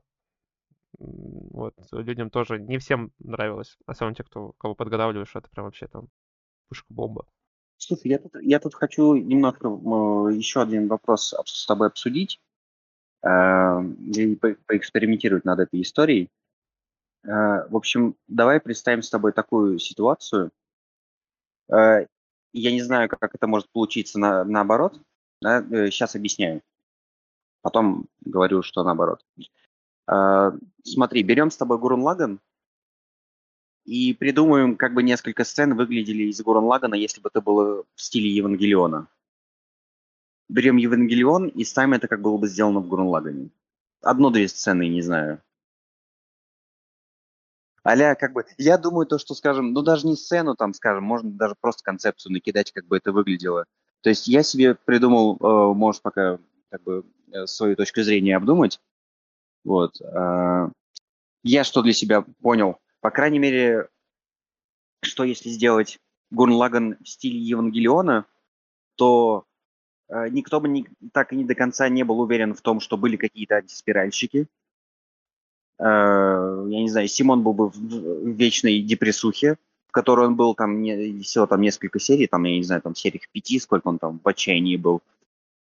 [0.98, 5.88] Вот людям тоже не всем нравилось, особенно те, кто кого подготавливаешь, что это прям вообще
[5.88, 6.07] там
[6.69, 7.28] пушка-бомба.
[7.78, 12.40] Слушай, я тут, я тут хочу немножко еще один вопрос с тобой обсудить
[13.23, 16.30] и по поэкспериментировать над этой историей.
[17.23, 20.52] А, в общем, давай представим с тобой такую ситуацию.
[21.72, 22.06] А,
[22.53, 24.99] я не знаю, как это может получиться на, наоборот.
[25.41, 25.61] Да?
[25.89, 26.61] Сейчас э, объясняю.
[27.61, 29.23] Потом говорю, что наоборот.
[30.84, 32.39] Смотри, берем с тобой Гурун Лаган
[33.85, 38.02] и придумаем, как бы несколько сцен выглядели из Гурун Лагана, если бы это было в
[38.02, 39.07] стиле Евангелиона.
[40.52, 43.52] Берем Евангелион и ставим это, как было бы сделано в Гурун Лагане.
[44.02, 45.41] Одну-две сцены, не знаю.
[47.86, 51.32] Аля, как бы, я думаю, то, что, скажем, ну, даже не сцену, там, скажем, можно
[51.32, 53.65] даже просто концепцию накидать, как бы это выглядело.
[54.02, 56.38] То есть я себе придумал, э, можешь пока,
[56.69, 58.82] как бы, э, свою точку зрения обдумать.
[59.64, 60.02] Вот.
[60.02, 60.69] Э,
[61.44, 62.78] я что для себя понял?
[62.99, 63.88] По крайней мере,
[65.02, 65.98] что если сделать
[66.30, 68.26] Гурн Лаган в стиле Евангелиона,
[68.95, 69.45] то
[70.29, 73.17] никто бы не, так и не до конца не был уверен в том, что были
[73.17, 74.47] какие-то антиспиральщики,
[75.81, 79.57] Э, я не знаю, Симон был бы в вечной депрессухе,
[79.88, 82.93] в которой он был там не, всего там несколько серий, там, я не знаю, там
[82.93, 85.01] серий пяти, сколько он там в отчаянии был.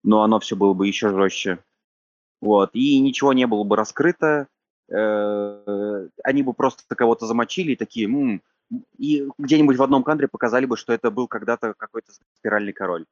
[0.04, 1.60] Но оно все было бы еще жестче.
[2.42, 2.72] Вот.
[2.74, 4.48] И ничего не было бы раскрыто.
[4.90, 8.42] Э, они бы просто кого-то замочили и такие, м-м",
[8.98, 13.06] и где-нибудь в одном кадре показали бы, что это был когда-то какой-то спиральный король.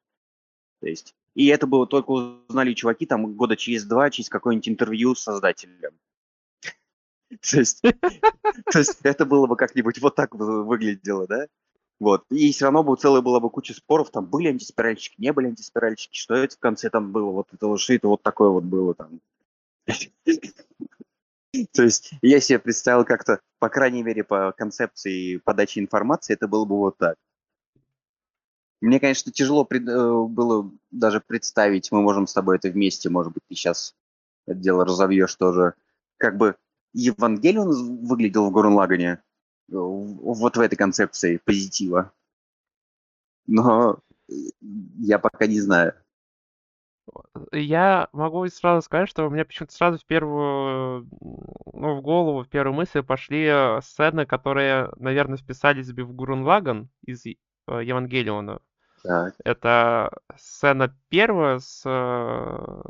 [0.80, 5.16] То есть, и это было только узнали чуваки там года через два, через какое-нибудь интервью
[5.16, 5.98] с создателем.
[7.30, 7.82] То есть,
[8.72, 11.48] то есть это было бы как-нибудь вот так выглядело, да?
[12.00, 12.26] Вот.
[12.30, 16.16] И все равно бы целая была бы куча споров, там были антиспиральщики, не были антиспиральщики,
[16.16, 19.20] что это в конце там было, вот это что это вот такое вот было там.
[21.74, 26.66] То есть я себе представил как-то, по крайней мере, по концепции подачи информации, это было
[26.66, 27.18] бы вот так.
[28.80, 33.34] Мне, конечно, тяжело пред, э, было даже представить, мы можем с тобой это вместе, может
[33.34, 33.96] быть, ты сейчас
[34.46, 35.74] это дело разовьешь тоже,
[36.18, 36.56] как бы
[36.94, 39.18] Евангелион выглядел в Гурен-Лагане э,
[39.70, 42.12] вот в этой концепции позитива.
[43.48, 45.94] Но я пока не знаю.
[47.54, 51.08] Я могу сразу сказать, что у меня почему-то сразу в первую,
[51.74, 56.44] ну, в голову, в первую мысль пошли э, сцены, которые, наверное, вписались бы в Гурун
[56.44, 57.26] Лаган из
[57.68, 58.60] Евангелиона.
[59.04, 59.36] Так.
[59.44, 62.82] Это сцена первая с э,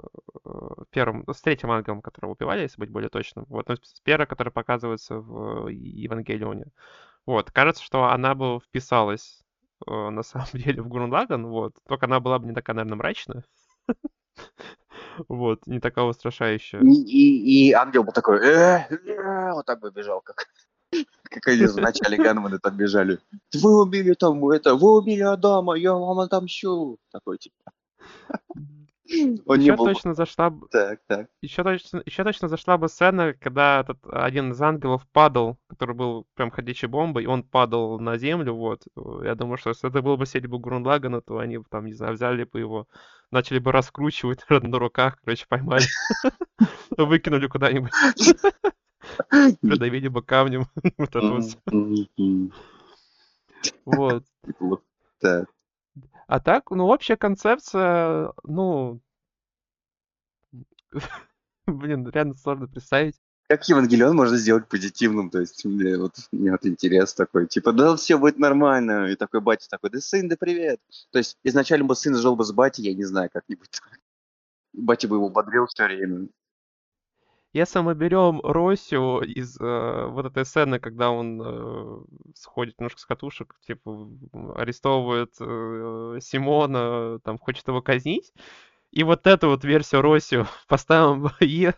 [0.90, 3.46] первым, с третьим ангелом, которого убивали, если быть более точным.
[3.50, 6.68] Вот, но с первой, которая показывается в Евангелионе.
[7.26, 9.44] Вот, кажется, что она бы вписалась
[9.86, 11.76] э, на самом деле в Гурнлаган, вот.
[11.88, 13.44] Только она была бы не такая, наверное, мрачная.
[15.28, 16.80] Вот, не такая устрашающая.
[16.80, 20.46] И, и, и ангел был такой, э, э, вот так бы бежал, как
[21.24, 23.20] как они в начале Ганманы там бежали.
[23.54, 26.98] Вы убили там это, вы убили Адама, я вам отомщу.
[27.12, 27.72] Такой типа.
[29.46, 29.86] Он еще не был...
[29.86, 30.68] точно зашла бы...
[30.70, 31.28] Так, так.
[31.42, 36.28] Еще точно, еще точно зашла бы сцена, когда этот один из ангелов падал, который был
[36.36, 38.84] прям ходячей бомбой, и он падал на землю, вот.
[39.24, 42.14] Я думаю, что если это было бы серия бы Грунлагана, то они там, не знаю,
[42.14, 42.88] взяли бы его,
[43.32, 45.86] начали бы раскручивать на руках, короче, поймали.
[46.98, 47.92] Выкинули куда-нибудь.
[49.62, 50.66] Придавили бы камнем.
[50.98, 51.40] Вот это
[53.86, 54.24] вот.
[54.60, 54.84] Вот.
[55.20, 55.50] Так.
[56.28, 59.00] А так, ну, общая концепция, ну...
[61.68, 63.16] Блин, реально сложно представить.
[63.48, 65.30] Как Евангелион можно сделать позитивным?
[65.30, 69.08] То есть, мне вот, мне вот интерес такой, типа, да все будет нормально.
[69.08, 70.82] И такой батя такой, да сын, да привет.
[71.12, 73.70] То есть, изначально бы сын жил бы с батей, я не знаю, как-нибудь.
[74.74, 76.28] Батя бы его бодрил все время.
[77.58, 82.04] Если мы берем Росю из э, вот этой сцены, когда он э,
[82.36, 84.10] сходит немножко с катушек, типа
[84.56, 88.32] арестовывает э, Симона, там хочет его казнить,
[88.92, 91.74] и вот эту вот версию Росию поставим в, е...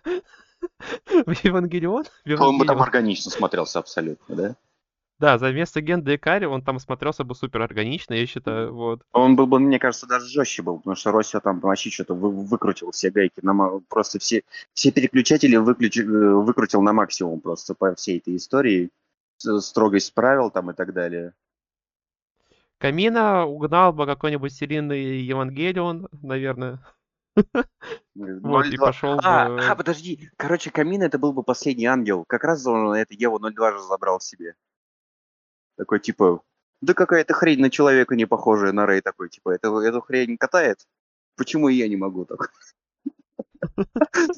[1.25, 2.03] в Евангелион.
[2.37, 4.55] Он бы там органично смотрелся абсолютно, да?
[5.19, 9.01] Да, за место Генда и Кари он там смотрелся бы супер органично, я считаю, вот.
[9.11, 12.31] Он был бы, мне кажется, даже жестче был, потому что Россия там вообще что-то вы,
[12.31, 14.43] выкрутил все гайки, на, просто все,
[14.73, 18.91] все переключатели выключи, э, выкрутил на максимум просто по всей этой истории,
[19.37, 21.33] строгость правил там и так далее.
[22.77, 26.79] Камина угнал бы какой-нибудь серийный Евангелион, наверное.
[28.15, 29.61] Вот, и пошел а, бы...
[29.61, 30.29] А, подожди.
[30.35, 32.25] Короче, Камин это был бы последний ангел.
[32.27, 34.55] Как раз он это Еву 02 же забрал себе.
[35.79, 36.43] Такой, типа,
[36.81, 40.85] да какая-то хрень на человека не похожая на Рэй такой, типа, это, эту хрень катает?
[41.37, 42.51] Почему я не могу так?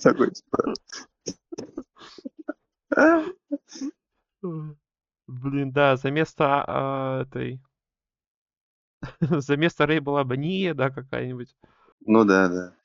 [0.04, 0.76] Такой, типа...
[5.26, 7.60] Блин, да, за место а, этой...
[9.20, 11.56] за место Рэй была бы Ния, да, какая-нибудь.
[12.02, 12.76] Ну да, да.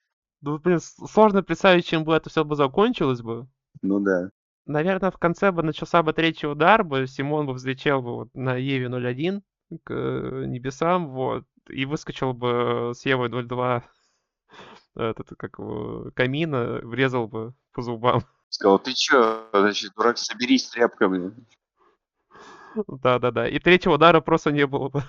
[0.41, 3.47] Ну, блин, сложно представить, чем бы это все бы закончилось бы.
[3.83, 4.31] Ну да.
[4.66, 8.56] Наверное, в конце бы начался бы третий удар, бы Симон бы взлетел бы вот на
[8.56, 9.43] Еве 01
[9.84, 13.84] к э, небесам, вот, и выскочил бы с Евой 02
[14.97, 18.22] этот, как его, камина, врезал бы по зубам.
[18.48, 21.32] Сказал, ты чё, значит, дурак, соберись с тряпками.
[22.86, 23.48] Да-да-да.
[23.48, 25.02] И третьего удара просто не было бы.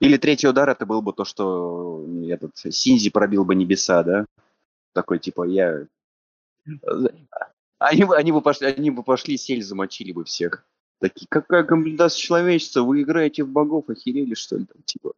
[0.00, 4.26] Или третий удар это был бы то, что этот Синзи пробил бы небеса, да?
[4.92, 5.86] Такой типа я.
[7.82, 10.64] Они, бы- они бы пошли, они бы пошли, сель замочили бы всех.
[11.00, 15.12] Такие, какая комплектация человечества, вы играете в богов, охерели, что ли, там, типа.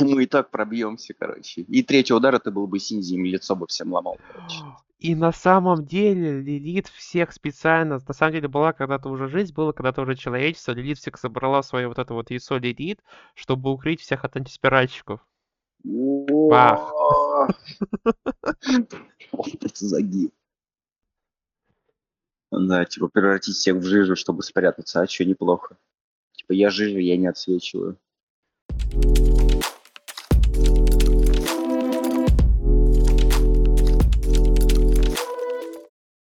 [0.00, 1.62] Мы и так пробьемся, короче.
[1.62, 4.56] И третий удар это был бы Синзи, им лицо бы всем ломал, короче.
[4.98, 9.72] И на самом деле Лилит всех специально, на самом деле была когда-то уже жизнь, было
[9.72, 13.00] когда-то уже человечество, Лилит всех собрала свое вот это вот яйцо Лилит,
[13.34, 15.26] чтобы укрыть всех от антиспиральщиков.
[15.84, 16.92] Бах.
[19.32, 20.32] Вот это загиб.
[22.50, 25.76] Да, типа превратить всех в жижу, чтобы спрятаться, а что неплохо.
[26.32, 27.96] Типа я жижа, я не отсвечиваю.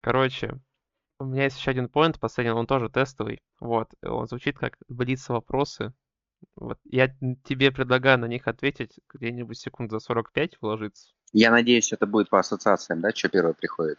[0.01, 0.61] Короче,
[1.19, 3.43] у меня есть еще один поинт, последний, он тоже тестовый.
[3.59, 5.93] Вот, он звучит как блиц вопросы.
[6.55, 7.09] Вот, я
[7.45, 11.13] тебе предлагаю на них ответить где-нибудь секунд за 45 вложиться.
[11.33, 13.99] Я надеюсь, это будет по ассоциациям, да, что первое приходит?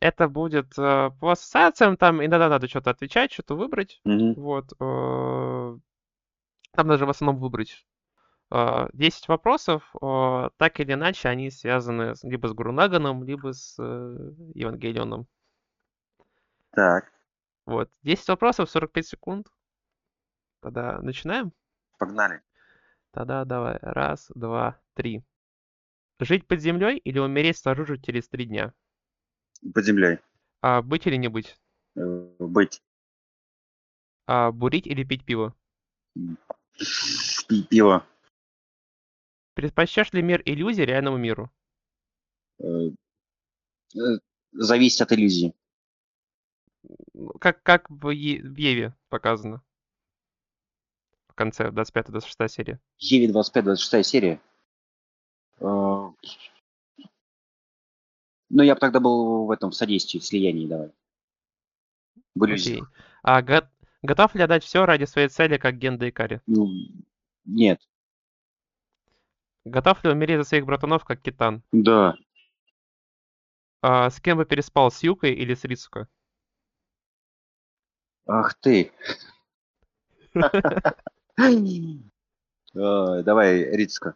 [0.00, 4.00] Это будет э, по ассоциациям, там иногда надо что-то отвечать, что-то выбрать.
[4.04, 4.34] Мгм.
[4.34, 4.72] Вот.
[4.78, 5.78] э,
[6.72, 7.84] Там даже в основном выбрать
[8.52, 9.82] э, 10 вопросов.
[10.00, 15.26] э, Так или иначе, они связаны с- либо с Гурнаганом, либо с э, Евангелионом.
[16.70, 17.10] Так,
[17.66, 17.90] Вот.
[18.02, 19.48] 10 вопросов, 45 секунд.
[20.60, 21.52] Тогда начинаем?
[21.98, 22.40] погнали.
[23.10, 23.78] Тогда давай.
[23.82, 25.24] Раз, два, три.
[26.20, 28.72] Жить под землей или умереть снаружи через три дня?
[29.74, 30.18] Под землей.
[30.60, 31.56] А, быть или не быть?
[31.96, 32.82] Э, Быть.
[34.26, 35.54] А, бурить или пить пиво?
[37.48, 38.06] Пить пиво.
[39.54, 41.50] Предпочтешь ли мир иллюзий реальному миру?
[42.60, 42.90] Э,
[43.96, 43.98] э,
[44.52, 45.54] Зависит от иллюзии.
[47.14, 49.62] Ну, Как, как в, Е- в Еве показано.
[51.28, 52.80] В конце 25-26 серия.
[52.98, 54.40] Еве 25-26 серия.
[58.50, 60.90] Ну, я бы тогда был в этом, в содействии, в слиянии, давай.
[62.40, 62.48] Окей.
[62.50, 62.92] иллюзиях.
[63.22, 63.68] А го-
[64.02, 66.40] готов ли отдать все ради своей цели, как Генда Икари?
[66.46, 66.68] Ну,
[67.44, 67.80] нет.
[69.64, 71.62] Готов ли умереть за своих братанов, как Китан?
[71.72, 72.14] Да.
[73.82, 76.08] А, с кем бы переспал, с Юкой или с Рицуко?
[78.26, 78.92] Ах ты.
[82.74, 84.14] Давай, Рицка.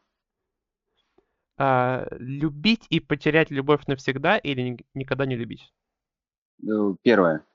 [1.64, 5.72] А, любить и потерять любовь навсегда или ни- никогда не любить?
[6.60, 7.47] Э, Первое.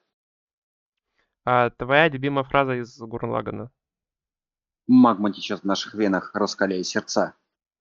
[1.44, 3.70] А, твоя любимая фраза из Гурн
[4.88, 7.36] Магма течет в наших венах, раскаляя сердца.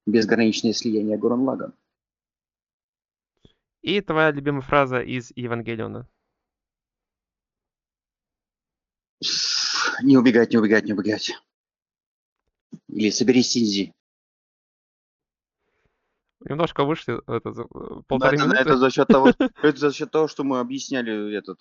[0.05, 1.73] Безграничное слияние Гурнлага.
[3.83, 6.09] И твоя любимая фраза из Евангелиона.
[10.03, 11.35] Не убегать, не убегать, не убегать.
[12.89, 13.95] Или соберись, Синзи.
[16.49, 18.61] Немножко вышли это, за- э, полторы это, минуты.
[18.61, 19.29] это за счет того,
[19.63, 21.59] это за счет того, что мы объясняли этот,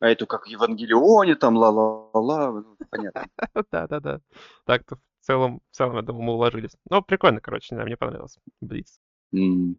[0.00, 3.26] а эту как Евангелионе, там ла-ла-ла, ну, понятно.
[3.70, 4.20] Да-да-да.
[4.64, 6.76] Так-то в целом, в целом, я думаю, мы уложились.
[6.88, 8.38] Ну, прикольно, короче, мне понравилось.
[8.60, 9.00] Блиц.
[9.32, 9.76] Не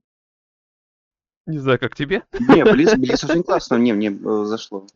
[1.47, 2.23] знаю, как тебе.
[2.33, 4.87] Не, Блиц, Блиц очень классно, мне, мне э, зашло.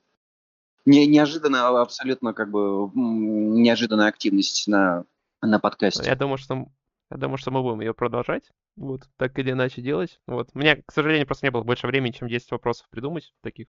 [0.86, 5.04] Не, неожиданно, а абсолютно как бы неожиданная активность на,
[5.42, 6.16] на Я подкасте.
[6.16, 6.68] думаю, что
[7.12, 8.52] я думаю, что мы будем ее продолжать.
[8.76, 10.20] Вот, так или иначе делать.
[10.28, 10.50] Вот.
[10.54, 13.68] У меня, к сожалению, просто не было больше времени, чем 10 вопросов придумать таких.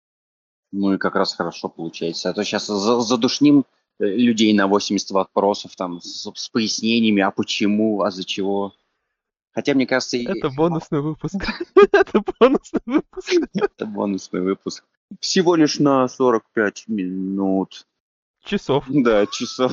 [0.72, 2.30] Ну и как раз хорошо получается.
[2.30, 3.64] А то сейчас задушним
[4.00, 8.72] э, людей на 80 вопросов там с, с пояснениями, а почему, а за чего.
[9.52, 11.36] Хотя, мне кажется, и- Это бонусный выпуск.
[11.92, 13.32] Это бонусный выпуск.
[13.54, 14.84] это бонусный выпуск.
[15.20, 17.86] Всего лишь на 45 минут.
[18.42, 18.84] Часов.
[18.88, 19.72] Да, часов.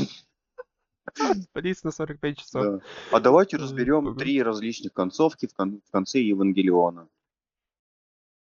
[1.53, 2.63] Блиц на 45 часов.
[2.63, 2.85] Да.
[3.11, 7.07] А давайте Э, разберем три различных концовки в, кон- в конце Евангелиона.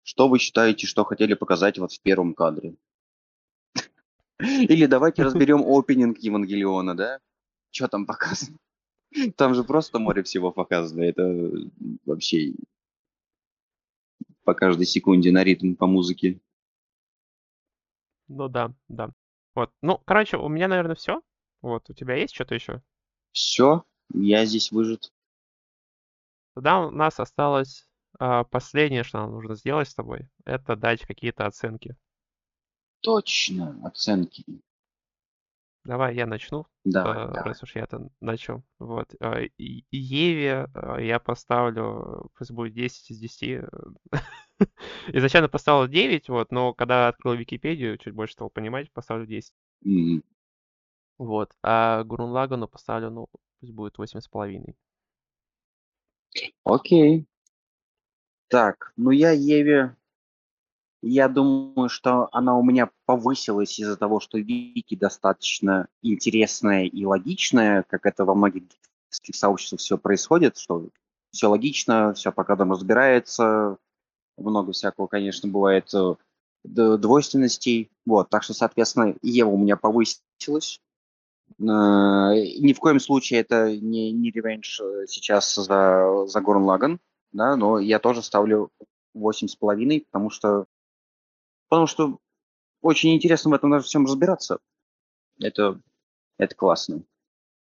[0.04, 2.76] Что вы считаете, что хотели показать вот в первом кадре?
[4.40, 7.20] Или давайте разберем опенинг Евангелиона, да?
[7.72, 8.58] Что там показано?
[9.36, 11.02] Там же просто море всего показано.
[11.04, 11.52] Это
[12.06, 12.54] вообще
[14.44, 16.40] по каждой секунде на ритм по музыке.
[18.28, 19.10] Ну да, да.
[19.56, 19.72] Вот.
[19.82, 21.22] Ну, короче, у меня, наверное, все.
[21.62, 22.82] Вот, у тебя есть что-то еще?
[23.32, 23.84] Все,
[24.14, 25.12] я здесь выжит.
[26.56, 27.88] Тогда у нас осталось
[28.18, 31.96] а, последнее, что нам нужно сделать с тобой, это дать какие-то оценки.
[33.02, 34.44] Точно, оценки.
[35.86, 37.44] давай я начну, Давай, э, давай.
[37.44, 38.64] раз уж я-то начал.
[38.78, 39.14] Вот.
[39.20, 43.64] э, и- Еве э, я поставлю, пусть будет 10 из 10.
[45.14, 49.54] Изначально поставил 9, вот, но когда открыл Википедию, чуть больше стал понимать, поставлю 10.
[49.82, 50.24] Мгм.
[51.20, 51.52] Вот.
[51.62, 53.28] А Гурун Лагану поставлю, ну,
[53.60, 54.74] пусть будет 8,5.
[56.64, 57.28] Окей.
[58.48, 59.96] Так, ну я Еве,
[61.02, 67.84] я думаю, что она у меня повысилась из-за того, что Вики достаточно интересная и логичная,
[67.84, 68.64] как это во многих
[69.10, 70.90] сообществах все происходит, что
[71.32, 73.78] все логично, все по кадрам разбирается,
[74.38, 76.16] много всякого, конечно, бывает э,
[76.64, 77.92] двойственностей.
[78.06, 80.82] Вот, так что, соответственно, Ева у меня повысилась.
[81.58, 87.00] Э, Ни в коем случае это не, не ревенж э, сейчас за, за Горн Лаган,
[87.32, 88.72] да, но я тоже ставлю
[89.14, 90.66] восемь с половиной, потому что,
[91.68, 92.20] потому что
[92.82, 94.60] очень интересно в этом даже всем разбираться.
[95.40, 95.80] Это,
[96.38, 97.00] это классно.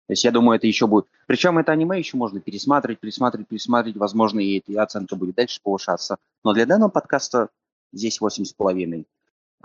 [0.06, 1.06] То есть я думаю, это еще будет...
[1.26, 3.96] Причем это аниме еще можно пересматривать, пересматривать, пересматривать.
[3.98, 6.18] Возможно, и эта оценка будет дальше повышаться.
[6.42, 7.48] Но для данного подкаста
[7.90, 9.06] здесь восемь с половиной.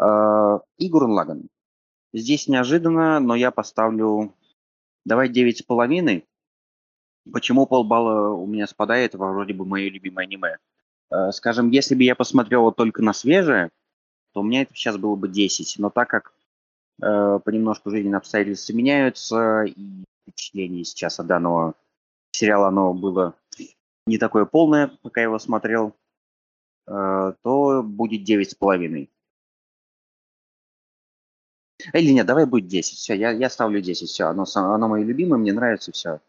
[0.01, 1.49] Э, И Гурен Лаган.
[2.13, 4.33] Здесь неожиданно, но я поставлю...
[5.05, 6.25] Давай девять с половиной.
[7.31, 9.15] Почему полбалла у меня спадает?
[9.15, 10.57] Вроде бы мое любимое аниме.
[11.11, 13.69] Э, Скажем, если бы я посмотрел только на свежее,
[14.33, 15.79] то у меня это сейчас было бы 10.
[15.79, 16.33] Но так как
[17.01, 21.75] э, понемножку жизненные обстоятельства меняются, и впечатление сейчас от данного
[22.31, 23.35] сериала, оно было
[24.05, 25.95] не такое полное, пока я его смотрел,
[26.87, 29.09] э, то будет девять с половиной.
[31.93, 32.97] Или нет, давай будет 10.
[32.97, 34.09] Все, я, я ставлю 10.
[34.09, 36.19] Все, оно, оно мое любимое, мне нравится, все.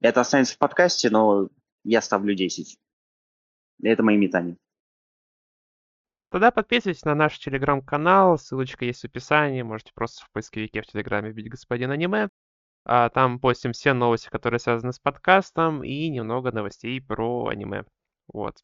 [0.00, 1.48] Это останется в подкасте, но
[1.84, 2.78] я ставлю 10.
[3.82, 4.56] Это мои метания.
[6.30, 11.30] Тогда подписывайтесь на наш телеграм-канал, ссылочка есть в описании, можете просто в поисковике в телеграме
[11.30, 12.28] вбить господин аниме.
[12.84, 17.84] А, там постим все новости, которые связаны с подкастом, и немного новостей про аниме.
[18.32, 18.62] Вот.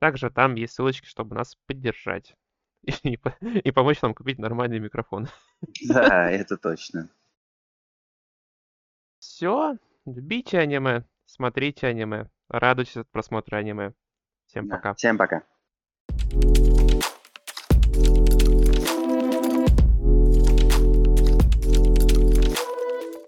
[0.00, 2.34] Также там есть ссылочки, чтобы нас поддержать.
[3.04, 3.18] И,
[3.64, 5.28] и помочь нам купить нормальный микрофон.
[5.88, 7.08] Да, это точно.
[9.18, 9.76] Все.
[10.04, 13.92] Любите аниме, смотрите аниме, радуйтесь от просмотра аниме.
[14.46, 14.76] Всем Да.
[14.76, 14.94] пока.
[14.94, 15.42] Всем пока.